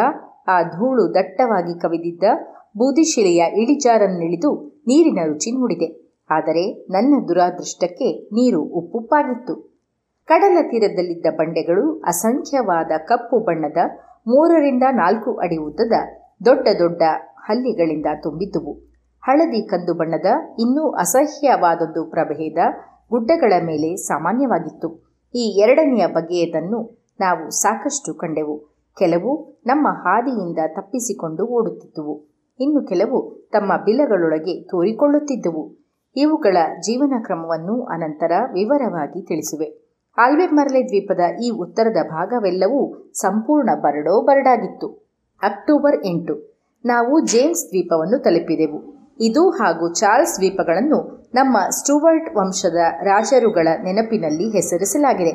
ಆ 0.48 0.62
ಧೂಳು 0.62 1.14
ದಟ್ಟವಾಗಿ 1.14 1.80
ಕವಿದಿದ್ದ 1.80 2.24
ಬೂದಿಶಿಲೆಯ 2.78 3.38
ಇಳಿಜಾರನ್ನಿಳಿದು 3.38 4.82
ನೀರಿನ 4.88 5.20
ರುಚಿ 5.28 5.52
ನೋಡಿದೆ. 5.52 6.06
ಆದರೆ 6.30 6.88
ನನ್ನ 6.90 7.28
ದುರಾದೃಷ್ಟಕ್ಕೆ 7.28 8.24
ನೀರು 8.24 8.62
ಉಪ್ಪುಪ್ಪಾಗಿತ್ತು. 8.62 9.76
ಕಡಲ 10.26 10.58
ತೀರದಲ್ಲಿದ್ದ 10.62 11.26
ಬಂಡೆಗಳು 11.38 12.00
ಅಸಂಖ್ಯವಾದ 12.00 12.92
ಕಪ್ಪು 12.98 13.40
ಬಣ್ಣದ 13.40 13.78
ಮೂರರಿಂದ 14.28 14.84
ನಾಲ್ಕು 14.92 15.34
ಅಡಿ 15.34 15.58
ಉದ್ದದ 15.58 15.94
ದೊಡ್ಡ 16.46 16.68
ದೊಡ್ಡ 16.80 17.02
ಹಲ್ಲಿಗಳಿಂದ 17.38 18.06
ತುಂಬಿದ್ದುವು. 18.24 18.74
ಹಳದಿ 19.24 19.68
ಕಂದು 19.68 19.94
ಬಣ್ಣದ 19.94 20.26
ಇನ್ನೂ 20.60 20.92
ಅಸಹ್ಯವಾದದ್ದು 20.92 22.10
ಪ್ರಭೇದ 22.10 22.58
ಗುಡ್ಡಗಳ 23.10 23.54
ಮೇಲೆ 23.66 23.96
ಸಾಮಾನ್ಯವಾಗಿತ್ತು. 23.96 25.05
ಈ 25.36 25.62
ಎರಡನೆಯ 25.62 26.08
ಬಗೆಯದನ್ನು 26.08 27.06
ನಾವು 27.20 27.50
ಸಾಕಷ್ಟು 27.50 28.14
ಕಂಡೆವು. 28.14 28.60
ಕೆಲವು 28.98 29.62
ನಮ್ಮ 29.66 29.88
ಹಾದಿಯಿಂದ 29.88 30.58
ತಪ್ಪಿಸಿಕೊಂಡು 30.68 31.46
ಓಡುತ್ತಿದ್ದುವು. 31.46 32.24
ಇನ್ನು 32.60 32.86
ಕೆಲವು 32.88 33.50
ತಮ್ಮ 33.52 33.78
ಬಿಲಗಳೊಳಗೆ 33.86 34.64
ತೋರಿಕೊಳ್ಳುತ್ತಿದ್ದುವು. 34.64 35.86
ಇವುಗಳ 36.16 36.58
ಜೀವನ 36.80 37.14
ಕ್ರಮವನ್ನು 37.24 37.84
ಅನಂತರ 37.84 38.32
ವಿವರವಾಗಿ 38.54 39.28
ತಿಳಿಸುವೆ. 39.28 39.86
ಆಲ್ಬೆಮರ್ಲೆ 40.18 40.84
ದ್ವೀಪದ 40.84 41.20
ಈ 41.44 41.50
ಉತ್ತರದ 41.50 42.08
ಭಾಗವೆಲ್ಲವೂ 42.10 43.12
ಸಂಪೂರ್ಣ 43.14 43.70
ಬರಡೋ 43.82 44.22
ಬರಡಾಗಿತ್ತು 44.22 44.88
ಅಕ್ಟೋಬರ್ 45.44 46.06
ಎಂಟು. 46.06 46.56
ನಾವು 46.86 47.20
ಜೇಮ್ಸ್ 47.20 47.70
ದ್ವೀಪವನ್ನು 47.70 48.24
ತಲುಪಿದೆವು. 48.24 48.95
ಇದು 49.20 49.50
ಹಾಗೂ 49.50 49.94
ಚಾರ್ಲ್ಸ್ 49.94 50.40
ದ್ವೀಪಗಳನ್ನು 50.40 51.30
ನಮ್ಮ 51.34 51.58
ಸ್ಟುವರ್ಟ್ 51.70 52.36
ವಂಶದ 52.38 52.76
ರಾಜರುಗಳ 53.02 53.68
ನೆನಪಿನಲ್ಲಿ 53.84 54.50
ಹೆಸರಿಸಲಾಗಿದೆ. 54.50 55.34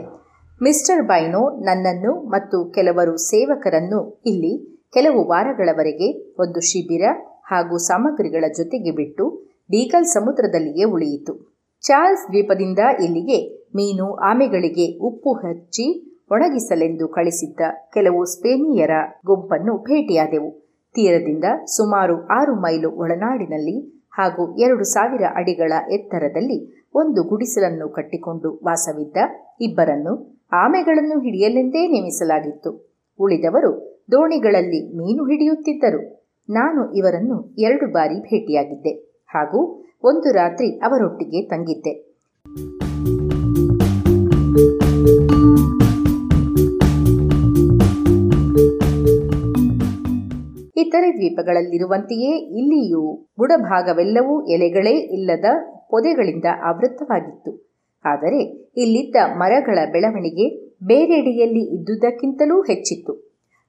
ಮಿಸ್ಟರ್ 0.62 1.02
ಬೈನೋ 1.02 1.50
ನನ್ನನ್ನು 1.60 2.28
ಮತ್ತು 2.28 2.70
ಕೆಲವರು 2.70 3.16
ಸೇವಕರನ್ನು 3.16 4.22
ಇಲ್ಲಿ 4.26 4.82
ಕೆಲವು 4.92 5.28
ವಾರಗಳವರೆಗೆ 5.28 6.34
ಒಂದು 6.38 6.60
ಶಿಬಿರ 6.60 7.02
ಹಾಗೂ 7.44 7.76
ಸಾಮಗ್ರಿಗಳ 7.78 8.44
ಜೊತೆಗೆ 8.56 8.90
ಬಿಟ್ಟು 8.90 9.24
ಡೀಗಲ್ 9.70 10.04
ಸಮುದ್ರದಲ್ಲಿಯೇ 10.04 10.84
ಉಳಿಯಿತು. 10.84 11.32
ಚಾರ್ಲ್ಸ್ 11.80 12.28
ದ್ವೀಪದಿಂದ 12.28 12.78
ಇಲ್ಲಿಗೆ 13.04 13.38
ಮೀನು 13.76 14.14
ಆಮೆಗಳಿಗೆ 14.14 14.98
ಉಪ್ಪು 14.98 15.32
ಹಚ್ಚಿ 15.32 16.16
ಒಣಗಿಸಲೆಂದು 16.30 17.08
ಕಳಿಸಿದ್ದ 17.08 17.60
ಕೆಲವು 17.94 18.24
ಸ್ಪೇನಿಯರ 18.24 18.90
ಗುಂಪನ್ನು 19.26 19.76
ಭೇಟಿಯಾದೆವು. 19.78 20.69
ತೀರದಿಂದ 20.94 21.44
ಸುಮಾರು 21.66 22.26
ಆರು 22.26 22.54
ಮೈಲು 22.54 22.90
ಒಳನಾಡಿನಲ್ಲಿ 22.90 23.76
ಹಾಗೂ 24.10 24.56
ಎರಡು 24.56 24.84
ಸಾವಿರ 24.84 25.22
ಅಡಿಗಳ 25.34 25.72
ಎತ್ತರದಲ್ಲಿ 25.90 26.88
ಒಂದು 26.94 27.22
ಗುಡಿಸಲನ್ನು 27.22 27.88
ಕಟ್ಟಿಕೊಂಡು 27.88 28.60
ವಾಸವಿದ್ದ 28.64 29.16
ಇಬ್ಬರನ್ನು 29.60 30.44
ಆಮೆಗಳನ್ನು 30.52 31.20
ಹಿಡಿಯಲೆಂದೇ 31.20 31.88
ನೇಮಿಸಲಾಗಿತ್ತು. 31.88 32.70
ಉಳಿದವರು 33.20 34.02
ದೋಣಿಗಳಲ್ಲಿ 34.12 34.80
ಮೀನು 34.96 35.24
ಹಿಡಿಯುತ್ತಿದ್ದರು. 35.24 36.00
ನಾನು 36.48 36.92
ಇವರನ್ನು 36.94 37.54
ಎರಡು 37.58 37.92
ಬಾರಿ 37.92 38.20
ಭೇಟಿಯಾಗಿದ್ದೆ 38.20 38.92
ಹಾಗೂ 39.26 39.60
ಒಂದು 40.04 40.32
ರಾತ್ರಿ 40.32 40.78
ಅವರೊಟ್ಟಿಗೆ 40.78 41.48
ತಂಗಿದ್ದೆ. 41.48 41.92
ಇತರೆ 50.90 51.10
ದ್ವೀಪಗಳಲ್ಲಿರುವಂತೆಯೇ 51.12 52.30
ಇಲ್ಲಿಯೂ 52.36 53.16
ಬುಡಭಾಗವೆಲ್ಲವೂ 53.38 54.46
ಎಲೆಗಳೇ 54.46 54.90
ಇಲ್ಲದ 54.90 55.44
ಪೊದೆಗಳಿಂದ 55.90 56.44
ಆವೃತ್ತವಾಗಿತ್ತು. 56.64 57.50
ಆದರೆ 58.04 58.40
ಇಲ್ಲಿದ್ದ 58.76 59.16
ಮರಗಳ 59.36 59.78
ಬೆಳವಣಿಗೆ 59.92 60.76
ಬೇರೆಡೆಯಲ್ಲಿ 60.84 61.76
ಇದ್ದುದಕ್ಕಿಂತಲೂ 61.76 62.62
ಹೆಚ್ಚಿತ್ತು. 62.62 63.12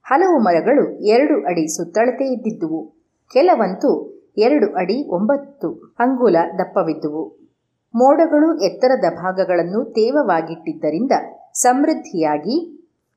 ಹಲವು 0.04 0.38
ಮರಗಳು 0.38 1.00
ಎರಡು 1.04 1.46
ಅಡಿ 1.46 1.76
ಸುತ್ತಳತೆ 1.76 2.32
ಇದ್ದಿದ್ದುವು. 2.32 2.80
ಕೆಲವಂತೂ 3.32 3.92
ಎರಡು 4.38 4.74
ಅಡಿ 4.74 5.08
ಒಂಬತ್ತು 5.08 5.94
ಅಂಗುಲ 5.98 6.36
ದಪ್ಪವಿದ್ದುವು. 6.58 7.24
ಮೋಡಗಳು 7.94 8.60
ಎತ್ತರದ 8.60 9.04
ಭಾಗಗಳನ್ನು 9.14 9.84
ತೇವವಾಗಿಟ್ಟಿದ್ದರಿಂದ 9.84 11.12
ಸಮೃದ್ಧಿಯಾಗಿ 11.52 12.58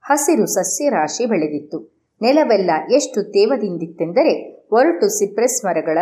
ಹಸಿರು 0.01 0.45
ಸಸ್ಯರಾಶಿ 0.45 1.25
ಬೆಳೆದಿತ್ತು. 1.25 1.94
ನೆಲವೆಲ್ಲ 2.21 2.71
ಎಷ್ಟು 2.91 3.23
ತೇವದಿಂದಿತ್ತೆಂದರೆ 3.23 4.59
ಒರಟು 4.71 5.07
ಸಿಪ್ರೆಸ್ 5.07 5.65
ಮರಗಳ 5.65 5.97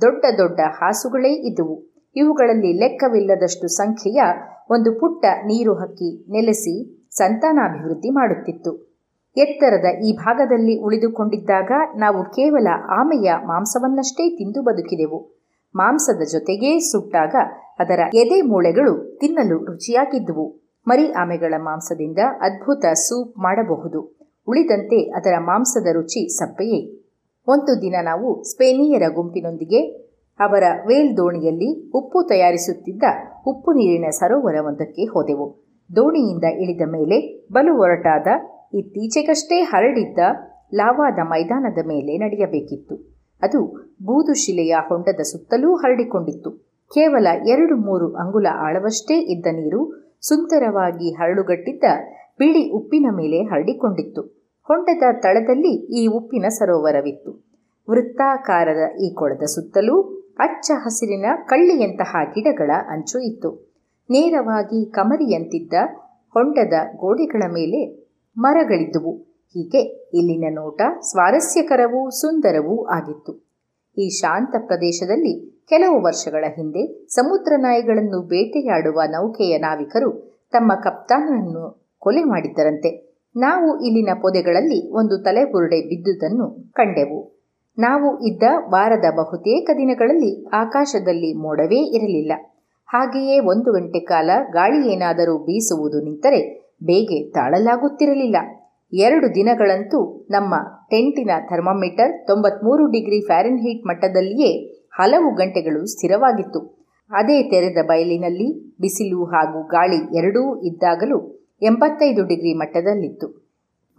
ದೊಡ್ಡ 0.00 0.24
ದೊಡ್ಡ 0.38 0.60
ಹಾಸುಗಳೇ 0.64 1.32
ಇದ್ದುವು 1.32 1.94
ಇವುಗಳಲ್ಲಿ 2.16 2.72
ಲೆಕ್ಕವಿಲ್ಲದಷ್ಟು 2.72 3.68
ಸಂಖ್ಯೆಯ 3.68 4.22
ಒಂದು 4.70 5.00
ಪುಟ್ಟ 5.00 5.24
ನೀರು 5.44 5.74
ಹಕ್ಕಿ 5.74 6.32
ನೆಲೆಸಿ 6.32 7.06
ಸಂತಾನಾಭಿವೃದ್ಧಿ 7.10 8.10
ಮಾಡುತ್ತಿತ್ತು. 8.10 8.94
ಎತ್ತರದ 9.36 9.84
ಈ 10.04 10.16
ಭಾಗದಲ್ಲಿ 10.16 10.80
ಉಳಿದುಕೊಂಡಿದ್ದಾಗ 10.80 11.72
ನಾವು 11.96 12.24
ಕೇವಲ 12.24 12.68
ಆಮೆಯ 12.88 13.32
ಮಾಂಸವನ್ನಷ್ಟೇ 13.44 14.36
ತಿಂದು 14.36 14.62
ಬದುಕಿದೆವು. 14.62 15.42
ಮಾಂಸದ 15.74 16.22
ಜೊತೆಗೇ 16.32 16.78
ಸುಟ್ಟಾಗ 16.78 17.34
ಅದರ 17.78 18.00
ಎದೆ 18.14 18.42
ಮೂಳೆಗಳು 18.42 19.18
ತಿನ್ನಲು 19.18 19.64
ರುಚಿಯಾಗಿದ್ದುವು. 19.64 20.64
ಮರಿ 20.86 21.12
ಆಮೆಗಳ 21.12 21.54
ಮಾಂಸದಿಂದ 21.58 22.18
ಅದ್ಭುತ 22.40 22.84
ಸೂಪ್ 22.84 23.38
ಮಾಡಬಹುದು. 23.38 24.23
ಉಳಿದಂತೆ 24.48 25.10
ಅದರ 25.10 25.34
ಮಾಂಸದ 25.38 25.86
ರುಚಿ 25.92 26.28
ಸಪ್ಪೆಯೇ. 26.28 27.04
ಒಂದು 27.46 27.82
ದಿನ 27.82 27.96
ನಾವು 28.02 28.42
ಸ್ಪೇನಿಯರ 28.42 29.02
ಗುಂಪಿನೊಂದಿಗೆ 29.14 30.04
ಅವರ 30.40 30.62
ವೇಲ್ 30.86 31.16
ದೋಣಿಯಲ್ಲಿ 31.16 31.90
ಉಪ್ಪು 31.90 32.28
ತಯಾರಿಸುತ್ತಿದ್ದ 32.28 33.02
ಉಪ್ಪು 33.46 33.72
ನೀರಿನ 33.72 34.10
ಸರೋವರವೊಂದಕ್ಕೆ 34.10 35.04
ಹೋದೆವು. 35.04 35.64
ದೋಣಿಯಿಂದ 35.96 36.44
ಇಳಿದ 36.44 36.82
ಮೇಲೆ 36.86 37.46
ಬಲು 37.52 37.76
ಹೊರಟಾದ 37.76 38.26
ಇತ್ತೀಚೆಗಷ್ಟೇ 38.74 39.60
ಹರಡಿದ್ದ 39.60 40.18
ಲಾವಾದ 40.74 41.18
ಮೈದಾನದ 41.22 41.86
ಮೇಲೆ 41.86 42.18
ನಡೆಯಬೇಕಿತ್ತು. 42.18 43.14
ಅದು 43.42 43.66
ಬೂದು 44.02 44.34
ಶಿಲೆಯ 44.34 44.76
ಹೊಂಡದ 44.88 45.20
ಸುತ್ತಲೂ 45.20 45.74
ಹರಡಿಕೊಂಡಿತ್ತು. 45.74 46.50
ಕೇವಲ 46.94 47.26
ಎರಡು 47.48 47.76
ಮೂರು 47.76 48.14
ಅಂಗುಲ 48.14 48.46
ಆಳವಷ್ಟೇ 48.52 49.14
ಇದ್ದ 49.14 49.46
ನೀರು 49.46 50.04
ಸುಂದರವಾಗಿ 50.20 51.10
ಹರಳುಗಟ್ಟಿದ್ದ 51.10 51.84
ಬಿಳಿ 52.38 52.70
ಉಪ್ಪಿನ 52.70 53.06
ಮೇಲೆ 53.12 53.42
ಹರಡಿಕೊಂಡಿತ್ತು. 53.42 54.33
ಹೊಂಡದ 54.64 55.02
ತಳದಲ್ಲಿ 55.12 56.02
ಈ 56.02 56.06
ಉಪ್ಪಿನ 56.06 56.46
ಸರೋವರವಿತ್ತು. 56.48 57.44
ವೃತ್ತಾಕಾರದ 57.90 58.96
ಈ 58.96 59.14
ಕೊಳದ 59.14 59.42
ಸುತ್ತಲೂ 59.42 60.02
ಅಚ್ಚ 60.38 60.70
ಹಸಿರಿನ 60.74 61.26
ಕಳ್ಳಿಯಂತಹ 61.46 62.16
ಗಿಡಗಳ 62.24 62.70
ಅಂಚು 62.88 63.18
ಇತ್ತು. 63.18 63.74
ನೇರವಾಗಿ 64.10 64.90
ಕಮರಿಯಂತಿದ್ದ 64.90 65.74
ಹೊಂಡದ 66.32 66.72
ಗೋಡೆಗಳ 66.96 67.42
ಮೇಲೆ 67.52 68.10
ಮರಗಳಿದ್ದುವು. 68.36 69.16
ಹೀಗೆ 69.54 70.10
ಇಲ್ಲಿನ 70.14 70.54
ನೋಟ 70.54 70.82
ಸ್ವಾರಸ್ಯಕರವೂ 71.00 72.10
ಸುಂದರವೂ 72.10 72.84
ಆಗಿತ್ತು. 72.84 73.48
ಈ 73.98 74.08
ಶಾಂತ 74.08 74.54
ಪ್ರದೇಶದಲ್ಲಿ 74.66 75.64
ಕೆಲವು 75.68 76.02
ವರ್ಷಗಳ 76.02 76.44
ಹಿಂದೆ 76.56 77.08
ಸಮುದ್ರ 77.08 77.52
ನಾಯಿಗಳನ್ನು 77.56 78.22
ಬೇಟೆಯಾಡುವ 78.22 79.02
ನೌಕೆಯ 79.06 79.58
ನಾವಿಕರು 79.58 80.40
ತಮ್ಮ 80.52 80.74
ಕಪ್ತಾನನ್ನು 80.74 81.92
ಕೊಲೆ 81.98 82.22
ಮಾಡಿದ್ದರಂತೆ. 82.24 83.03
ನಾವು 83.36 83.84
ಇಲ್ಲಿನ 83.84 84.08
ಪೊದೆಗಳಲ್ಲಿ 84.22 84.90
ಒಂದು 84.90 85.22
ತಲೆಬುರುಡೆ 85.22 85.78
ಬಿದ್ದುದನ್ನು 85.88 86.72
ಕಂಡೆವು. 86.72 87.20
ನಾವು 87.78 88.08
ಇದ್ದ 88.20 88.42
ವಾರದ 88.68 89.06
ಬಹುತೇಕ 89.16 89.70
ದಿನಗಳಲ್ಲಿ 89.76 90.44
ಆಕಾಶದಲ್ಲಿ 90.52 91.30
ಮೋಡವೇ 91.34 91.80
ಇರಲಿಲ್ಲ. 91.96 92.32
ಹಾಗೆಯೇ 92.88 93.38
ಒಂದು 93.38 93.72
ಗಂಟೆ 93.72 94.00
ಕಾಲ 94.00 94.30
ಗಾಳಿ 94.50 94.92
ಏನಾದರೂ 94.92 95.38
ಬೀಸುವುದು 95.38 96.04
ನಿಂತರೆ 96.04 96.40
ಬೇಗೆ 96.84 97.30
ತಾಳಲಾಗುತ್ತಿರಲಿಲ್ಲ. 97.30 98.36
ಎರಡು 98.92 99.34
ದಿನಗಳಂತೂ 99.34 100.26
ನಮ್ಮ 100.30 100.54
ಟೆಂಟಿನ 100.90 101.30
ಥರ್ಮಾಮೀಟರ್ 101.48 102.26
ತೊಂಬತ್ಮೂರು 102.26 102.86
ಡಿಗ್ರಿ 102.86 103.20
ಫ್ಯಾರೆನ್ಹೀಟ್ 103.26 103.86
ಮಟ್ಟದಲ್ಲಿಯೇ 103.86 104.50
ಹಲವು 104.90 105.34
ಗಂಟೆಗಳು 105.34 105.86
ಸ್ಥಿರವಾಗಿತ್ತು. 105.86 106.60
ಅದೇ 107.10 107.42
ತೆರೆದ 107.42 107.86
ಬಯಲಿನಲ್ಲಿ 107.86 108.74
ಬಿಸಿಲು 108.80 109.24
ಹಾಗೂ 109.24 109.66
ಗಾಳಿ 109.68 110.16
ಎರಡೂ 110.16 110.56
ಇದ್ದಾಗಲೂ 110.56 111.43
ಎಂಬತ್ತೈದು 111.64 112.24
ಡಿಗ್ರಿ 112.24 112.54
ಮಟ್ಟದಲ್ಲಿತ್ತು. 112.54 113.48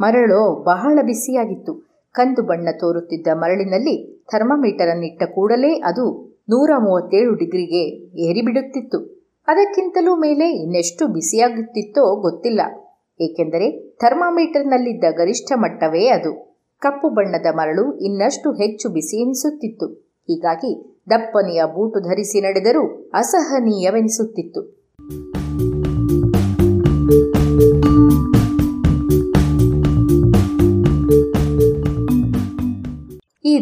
ಮರಳು 0.02 0.64
ಬಹಳ 0.64 1.00
ಬಿಸಿಯಾಗಿತ್ತು. 1.02 1.74
ಕಂದು 2.12 2.42
ಬಣ್ಣ 2.42 2.70
ತೋರುತ್ತಿದ್ದ 2.80 3.28
ಮರಳಿನಲ್ಲಿ 3.34 4.26
ಥರ್ಮಾಮೀಟರನ್ನಿಟ್ಟ 4.32 5.24
ಕೂಡಲೇ 5.24 5.80
ಅದು 5.80 6.36
ನೂರ 6.50 6.72
ಮೂವತ್ತೇಳು 6.78 7.36
ಡಿಗ್ರಿಗೆ 7.36 7.84
ಏರಿಬಿಡುತ್ತಿತ್ತು. 8.22 9.00
ಅದಕ್ಕಿಂತಲೂ 9.48 10.16
ಮೇಲೆ 10.16 10.50
ಇನ್ನೆಷ್ಟು 10.50 11.08
ಬಿಸಿಯಾಗುತ್ತಿತ್ತೋ 11.08 12.22
ಗೊತ್ತಿಲ್ಲ. 12.22 12.62
ಏಕೆಂದರೆ 13.22 13.96
ಥರ್ಮಾಮೀಟರ್ನಲ್ಲಿದ್ದ 14.00 15.04
ಗರಿಷ್ಠ 15.12 15.52
ಮಟ್ಟವೇ 15.56 16.08
ಅದು. 16.08 16.62
ಕಪ್ಪು 16.80 17.10
ಬಣ್ಣದ 17.10 17.46
ಮರಳು 17.54 17.98
ಇನ್ನಷ್ಟು 17.98 18.52
ಹೆಚ್ಚು 18.52 18.90
ಬಿಸಿ 18.90 19.22
ಎನಿಸುತ್ತಿತ್ತು. 19.22 19.86
ಹೀಗಾಗಿ 20.28 21.02
ದಪ್ಪನೆಯ 21.10 21.64
ಬೂಟು 21.66 22.00
ಧರಿಸಿ 22.00 22.42
ನಡೆದರೂ 22.42 23.12
ಅಸಹನೀಯವೆನಿಸುತ್ತಿತ್ತು. 23.14 24.62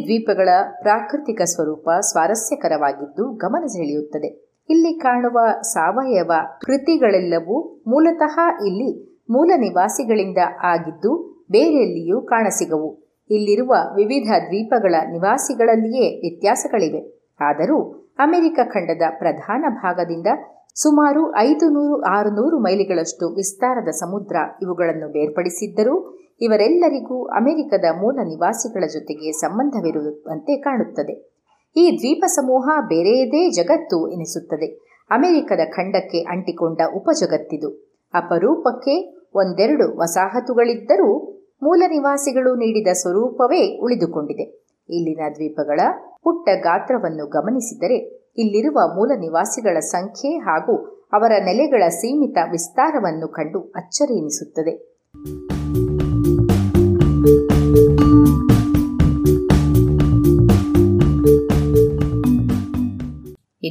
ದ್ವೀಪಗಳ 0.04 0.50
ಪ್ರಾಕೃತಿಕ 0.82 1.42
ಸ್ವರೂಪ 1.42 1.90
ಸ್ವಾರಸ್ಯಕರವಾಗಿದ್ದು 2.00 3.34
ಗಮನ 3.34 3.66
ಸೆಳೆಯುತ್ತದೆ. 3.66 4.28
ಇಲ್ಲಿ 4.70 5.00
ಕಾಣುವ 5.00 5.40
ಸಾವಯವ 5.62 6.32
ಕೃತಿಗಳೆಲ್ಲವೂ 6.62 7.84
ಮೂಲತಃ 7.88 8.40
ಇಲ್ಲಿ 8.66 9.20
ಮೂಲ 9.30 9.52
ನಿವಾಸಿಗಳಿಂದ 9.58 10.38
ಆಗಿದ್ದು 10.64 11.44
ಬೇರೆಲ್ಲಿಯೂ 11.52 12.22
ಕಾಣಸಿಗವು. 12.22 13.04
ಇಲ್ಲಿರುವ 13.30 13.74
ವಿವಿಧ 13.96 14.30
ದ್ವೀಪಗಳ 14.44 14.96
ನಿವಾಸಿಗಳಲ್ಲಿಯೇ 15.12 16.30
ವ್ಯತ್ಯಾಸಗಳಿವೆ. 16.30 17.24
ಆದರೂ 17.40 18.10
ಅಮೆರಿಕ 18.20 18.60
ಖಂಡದ 18.64 19.02
ಪ್ರಧಾನ 19.18 19.66
ಭಾಗದಿಂದ 19.70 20.28
ಸುಮಾರು 20.76 21.36
ಐದು 21.36 21.70
ನೂರು 21.70 22.02
ಆರುನೂರು 22.02 22.60
ಮೈಲಿಗಳಷ್ಟು 22.60 23.36
ವಿಸ್ತಾರದ 23.36 23.88
ಸಮುದ್ರ 23.88 24.36
ಇವುಗಳನ್ನು 24.62 25.12
ಬೇರ್ಪಡಿಸಿದ್ದರೂ 25.12 26.23
ಇವರೆಲ್ಲರಿಗೂ 26.44 27.24
ಅಮೆರಿಕದ 27.24 27.86
ಮೂಲ 28.02 28.20
ನಿವಾಸಿಗಳ 28.24 28.84
ಜೊತೆಗೆ 28.94 29.32
ಸಂಬಂಧವಿರುವಂತೆ 29.32 30.56
ಕಾಣುತ್ತದೆ. 30.56 31.34
ಈ 31.76 31.98
ದ್ವೀಪ 31.98 32.24
ಸಮೂಹ 32.28 32.70
ಬೇರೆಯದೇ 32.88 33.50
ಜಗತ್ತು 33.50 34.10
ಎನಿಸುತ್ತದೆ. 34.10 34.68
ಅಮೆರಿಕದ 35.12 35.60
ಖಂಡಕ್ಕೆ 35.66 36.20
ಅಂಟಿಕೊಂಡ 36.20 36.82
ಉಪಜಗತ್ತಿದು. 36.96 37.70
ಅಪರೂಪಕ್ಕೆ 38.14 39.26
ಒಂದೆರಡು 39.36 39.98
ವಸಾಹತುಗಳಿದ್ದರೂ 39.98 41.40
ಮೂಲ 41.64 41.84
ನಿವಾಸಿಗಳು 41.88 42.56
ನೀಡಿದ 42.56 42.88
ಸ್ವರೂಪವೇ 42.94 43.80
ಉಳಿದುಕೊಂಡಿದೆ. 43.80 44.44
ಇಲ್ಲಿನ 44.90 45.22
ದ್ವೀಪಗಳ 45.36 45.80
ಪುಟ್ಟ 46.24 46.50
ಗಾತ್ರವನ್ನು 46.62 47.26
ಗಮನಿಸಿದರೆ 47.26 47.98
ಇಲ್ಲಿರುವ 48.38 48.80
ಮೂಲ 48.96 49.12
ನಿವಾಸಿಗಳ 49.20 49.80
ಸಂಖ್ಯೆ 49.80 50.38
ಹಾಗೂ 50.38 50.76
ಅವರ 51.14 51.32
ನೆಲೆಗಳ 51.46 51.90
ಸೀಮಿತ 51.90 52.38
ವಿಸ್ತಾರವನ್ನು 52.52 53.28
ಕಂಡು 53.28 53.60
ಅಚ್ಚರಿ 53.76 54.20
ಎನಿಸುತ್ತದೆ. 54.20 54.94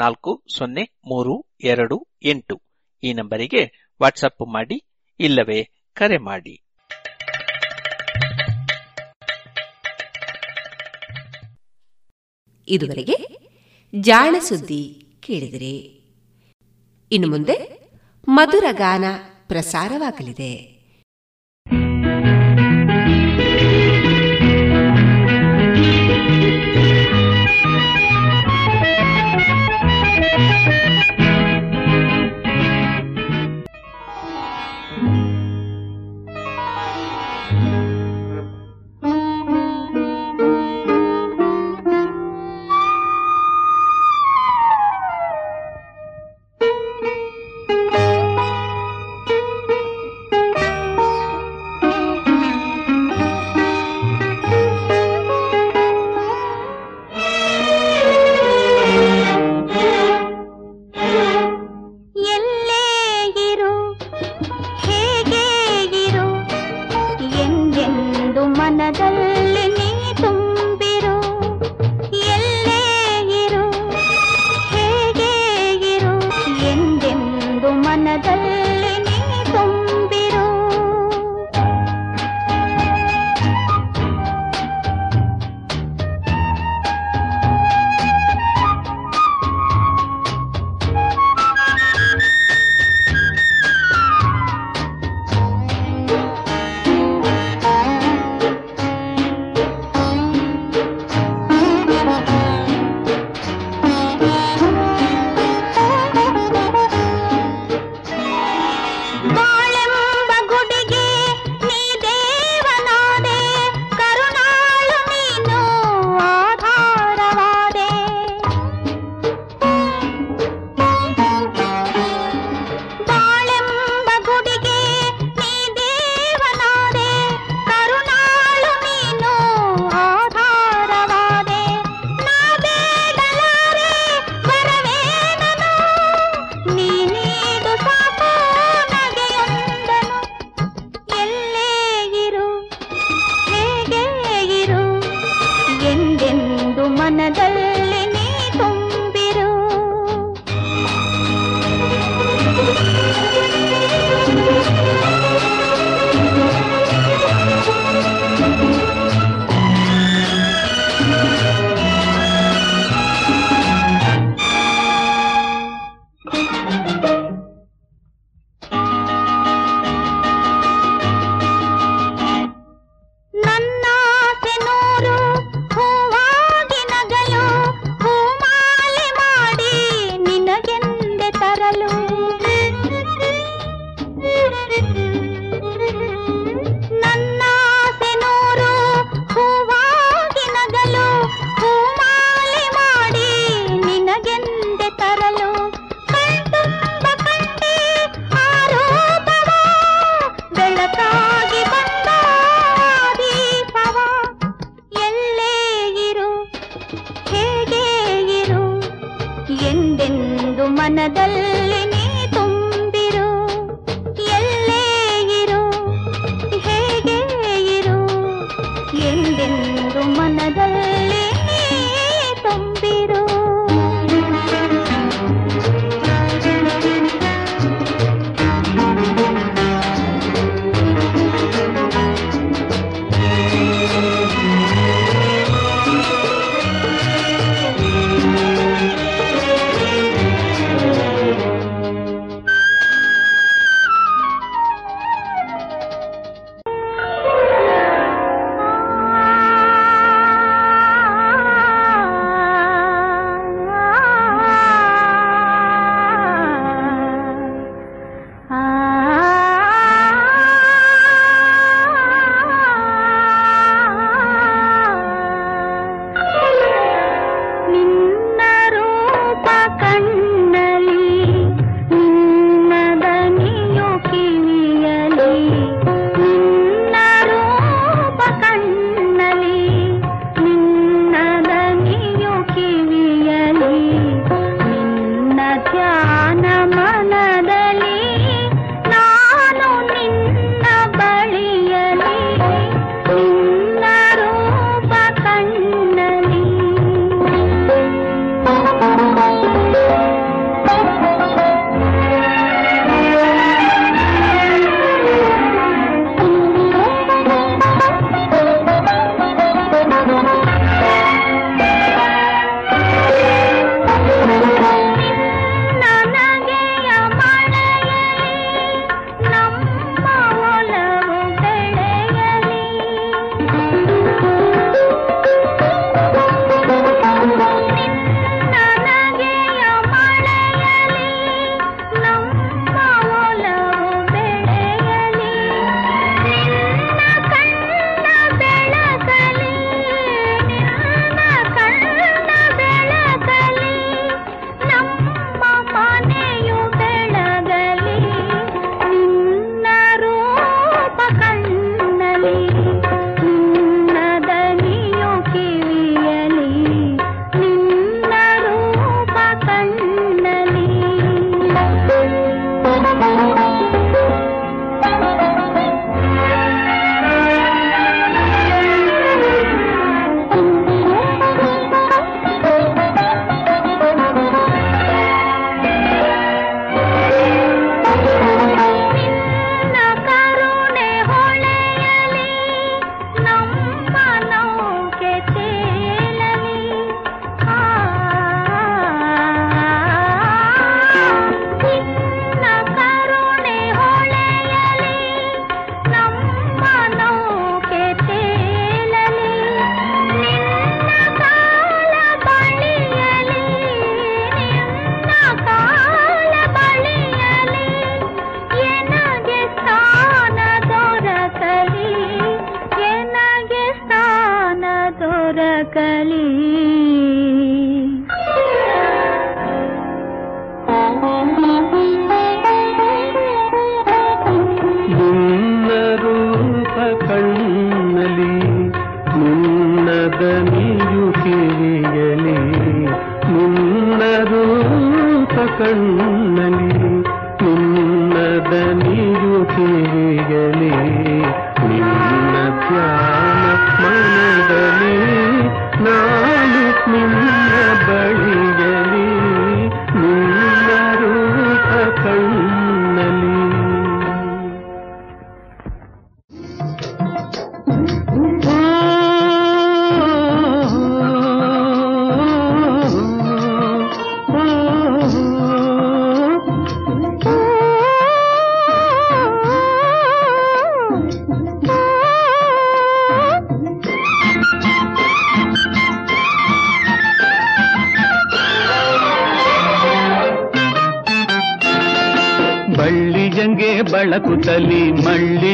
ನಾಲ್ಕು, 0.00 0.44
ಸೊನ್ನೆ, 0.56 0.82
ಮೂರು, 0.82 1.46
ಎರಡು, 1.60 2.08
ಎಂಟು. 2.22 2.62
ಈ 3.02 3.12
ನಂಬರಿಗೆ 3.12 3.92
ವಾಟ್ಸಪ್ 4.02 4.52
ಮಾಡಿ, 4.52 4.84
ಇಲ್ಲವೇ 5.20 5.64
ಕರೆ 5.92 6.18
ಮಾಡಿ. 6.18 6.62
ಇದುವರೆಗೆ 12.68 13.16
ಜಾಣ 14.00 14.36
ಸುದ್ದಿ 14.38 15.06
ಕೇಳಿದಿರಿ. 15.20 15.76
ಇನ್ನು 17.12 17.30
ಮುಂದೆ 17.30 17.80
ಮಧುರ 18.28 18.64
ಗಾನ 18.72 19.04
ಪ್ರಸಾರವಾಗಲಿದೆ. 19.46 20.79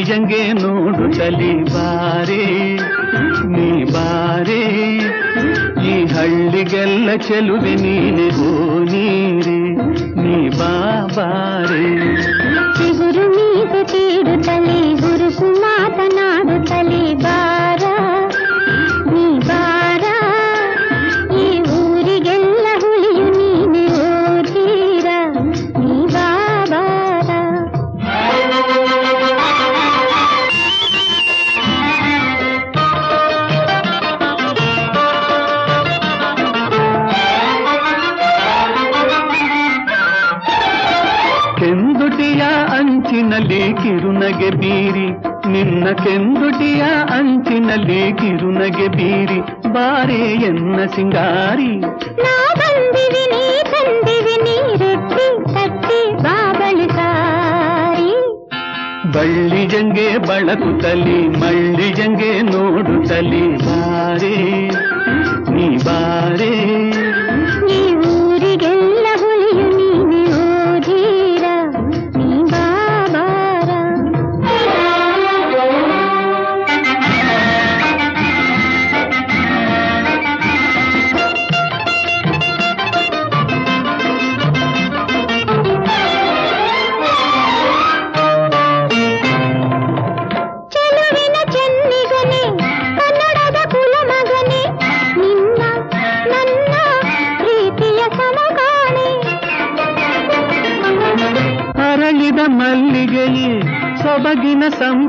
बजरंग 0.07 0.31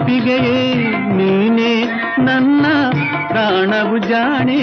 ಸಂಪಿಗೆಯೇ 0.08 0.60
ನೀನೇ 1.16 1.72
ನನ್ನ 2.18 2.66
ಪ್ರಾಣವು 3.28 3.96
ಜಾಣೆ 4.06 4.60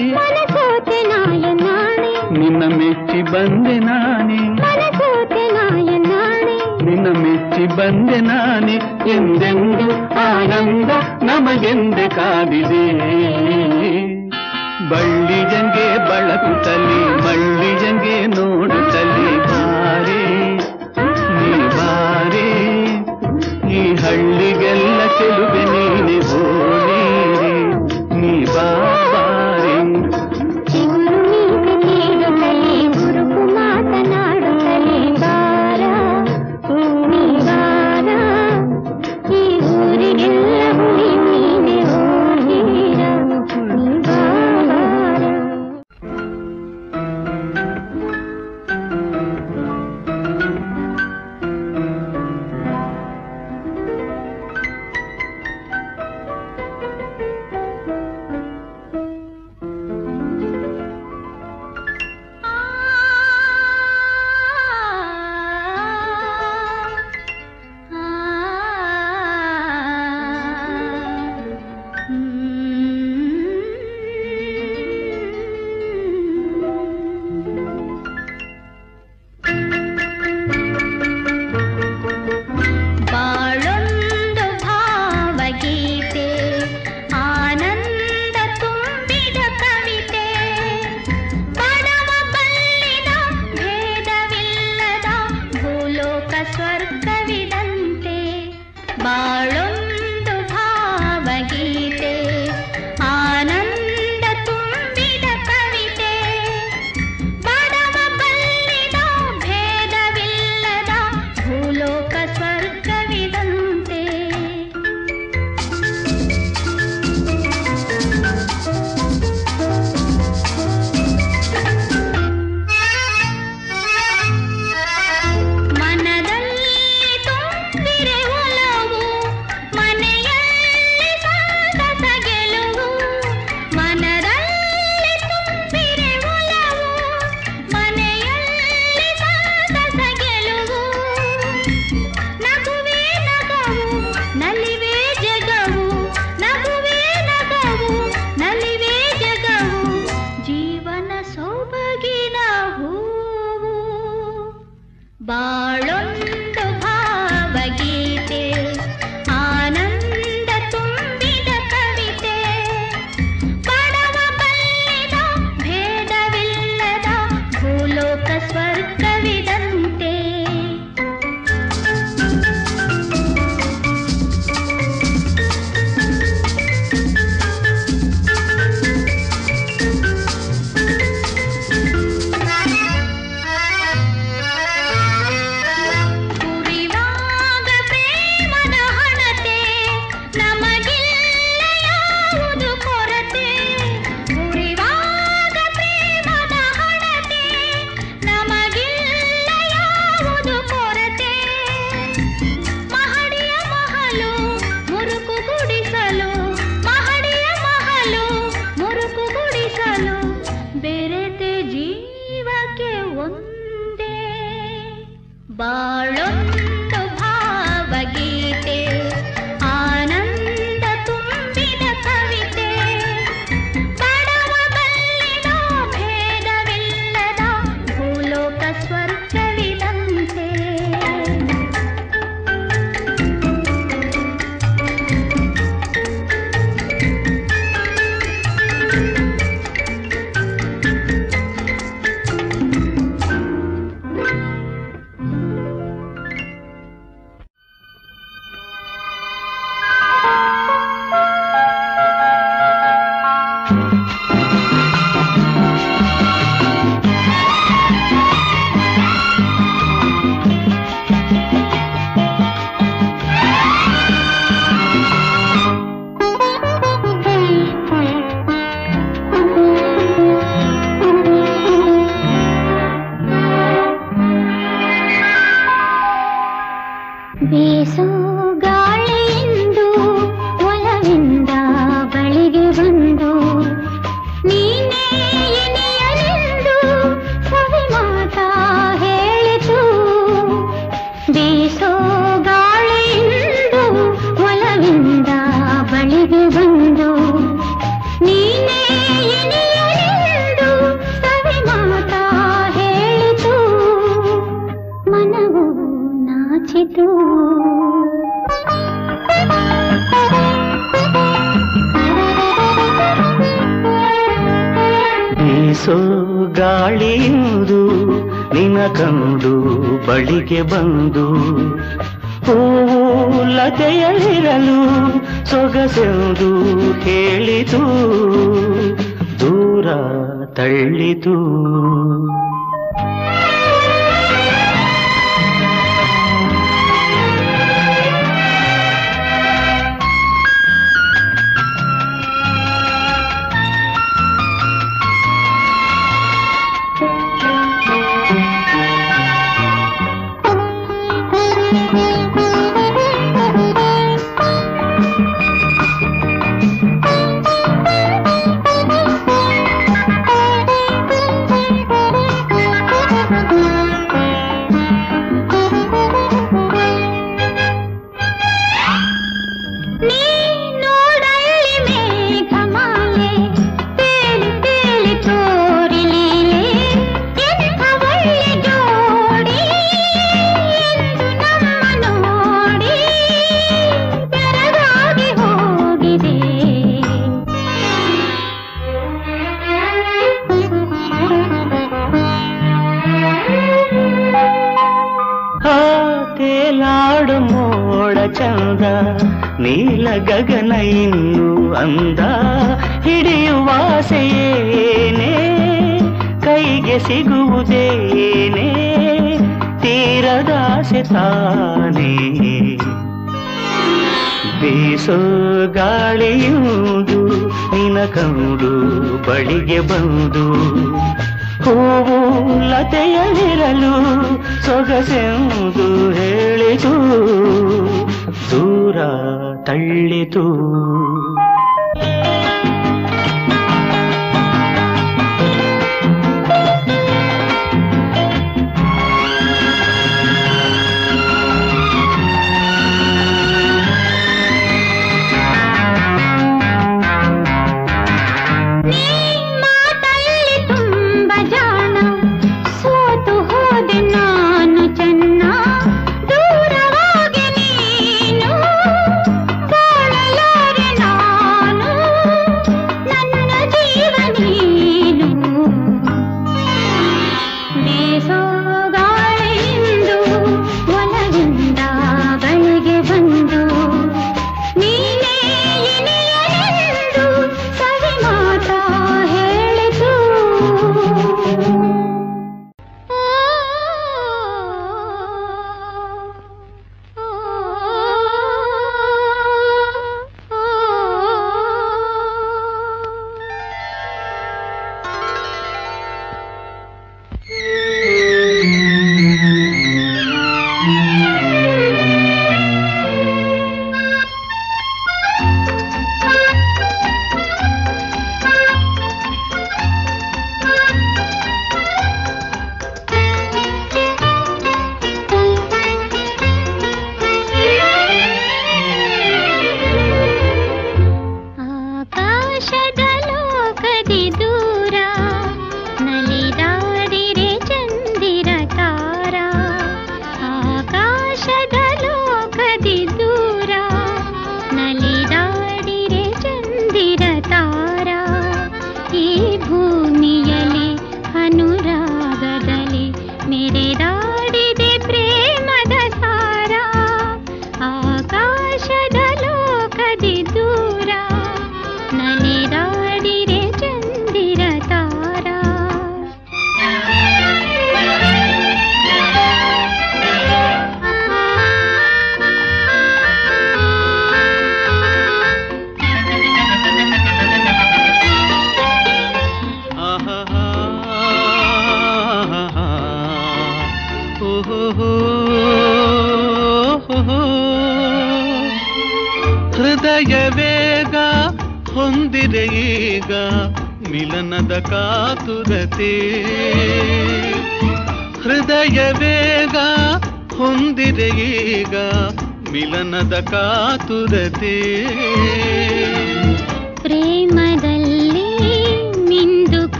Bye. 215.58 215.95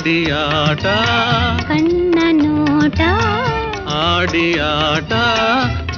ಆಡಿಯಾಟ 0.00 0.84
ಕಣ್ಣ 1.62 2.18
ನೋಟ 2.36 3.00
ಆಡಿಯಾಟ 3.96 5.12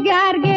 گر 0.00 0.49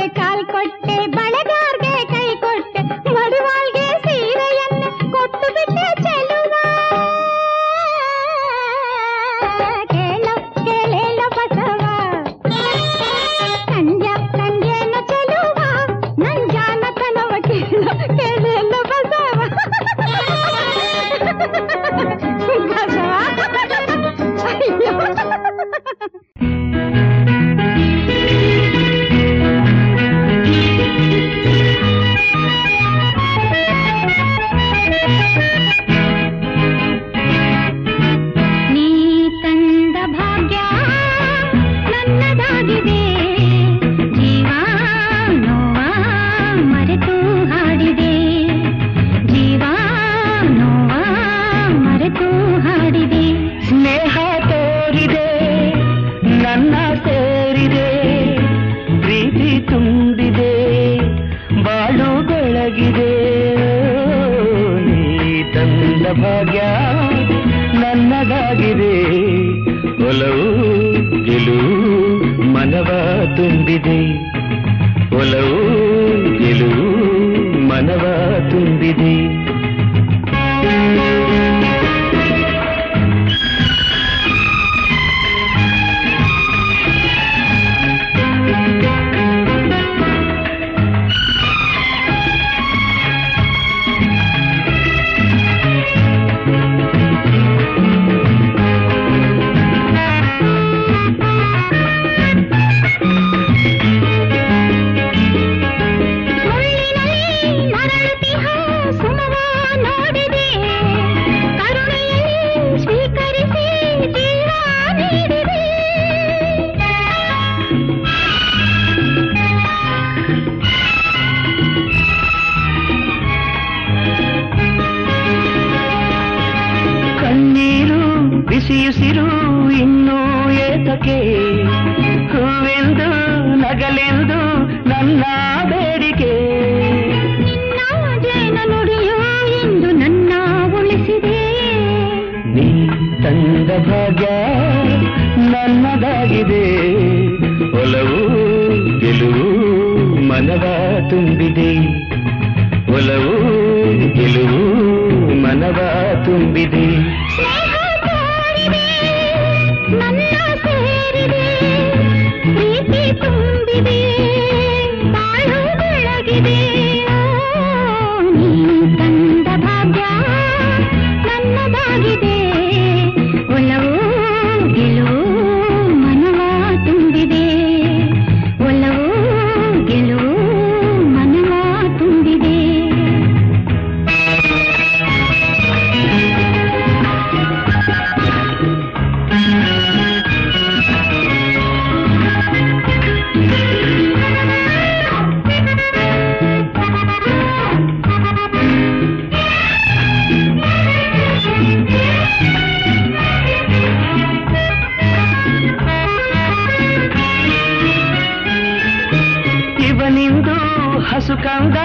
ಕಂದ 211.44 211.78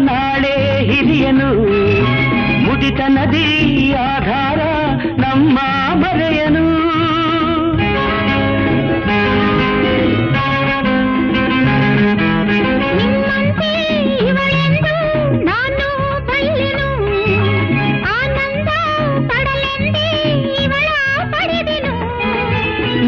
ನಾಳೆ 0.00 0.54
ಹಿರಿಯನು 0.88 1.50
ಮುದಿತ 2.64 3.00
ನದಿ 3.08 3.46
ಆಧಾರ 4.06 4.60
ನಮ್ಮ 5.18 5.56
ಮರೆಯನು 5.94 6.64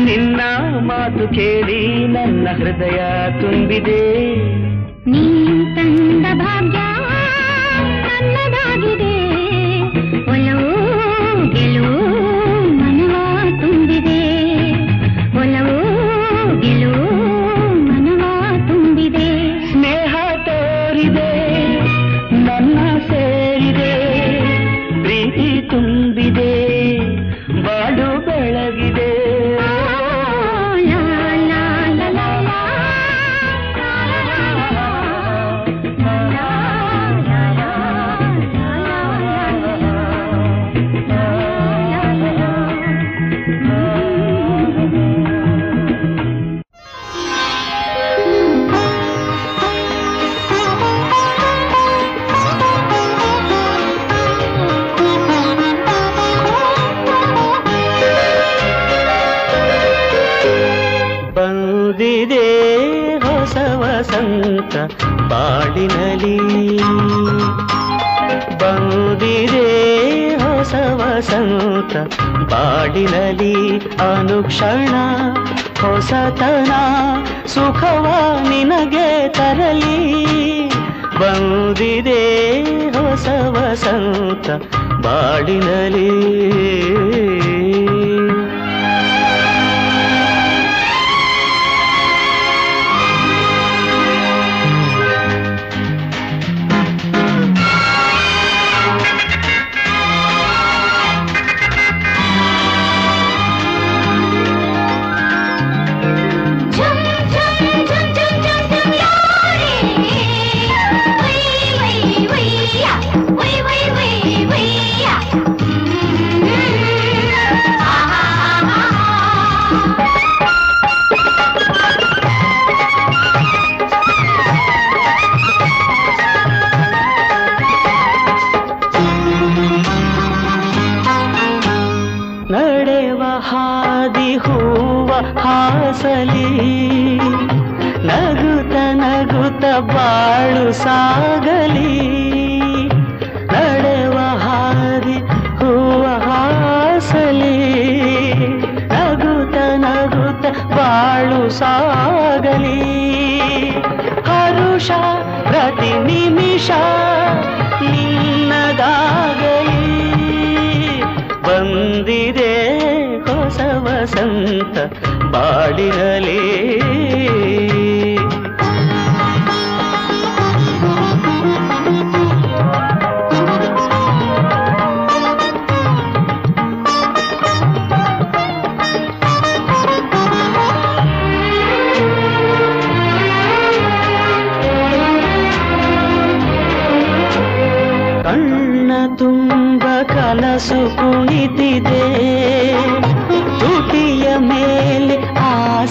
ನಿನ್ನ 0.06 0.40
ಮಾತು 0.80 1.26
ಕೇಳಿ 1.34 1.80
ನನ್ನ 2.06 2.48
ಹೃದಯ 2.52 2.98
ತುಂಬಿದೆ 3.40 4.00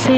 ಆಸೆ 0.05 0.17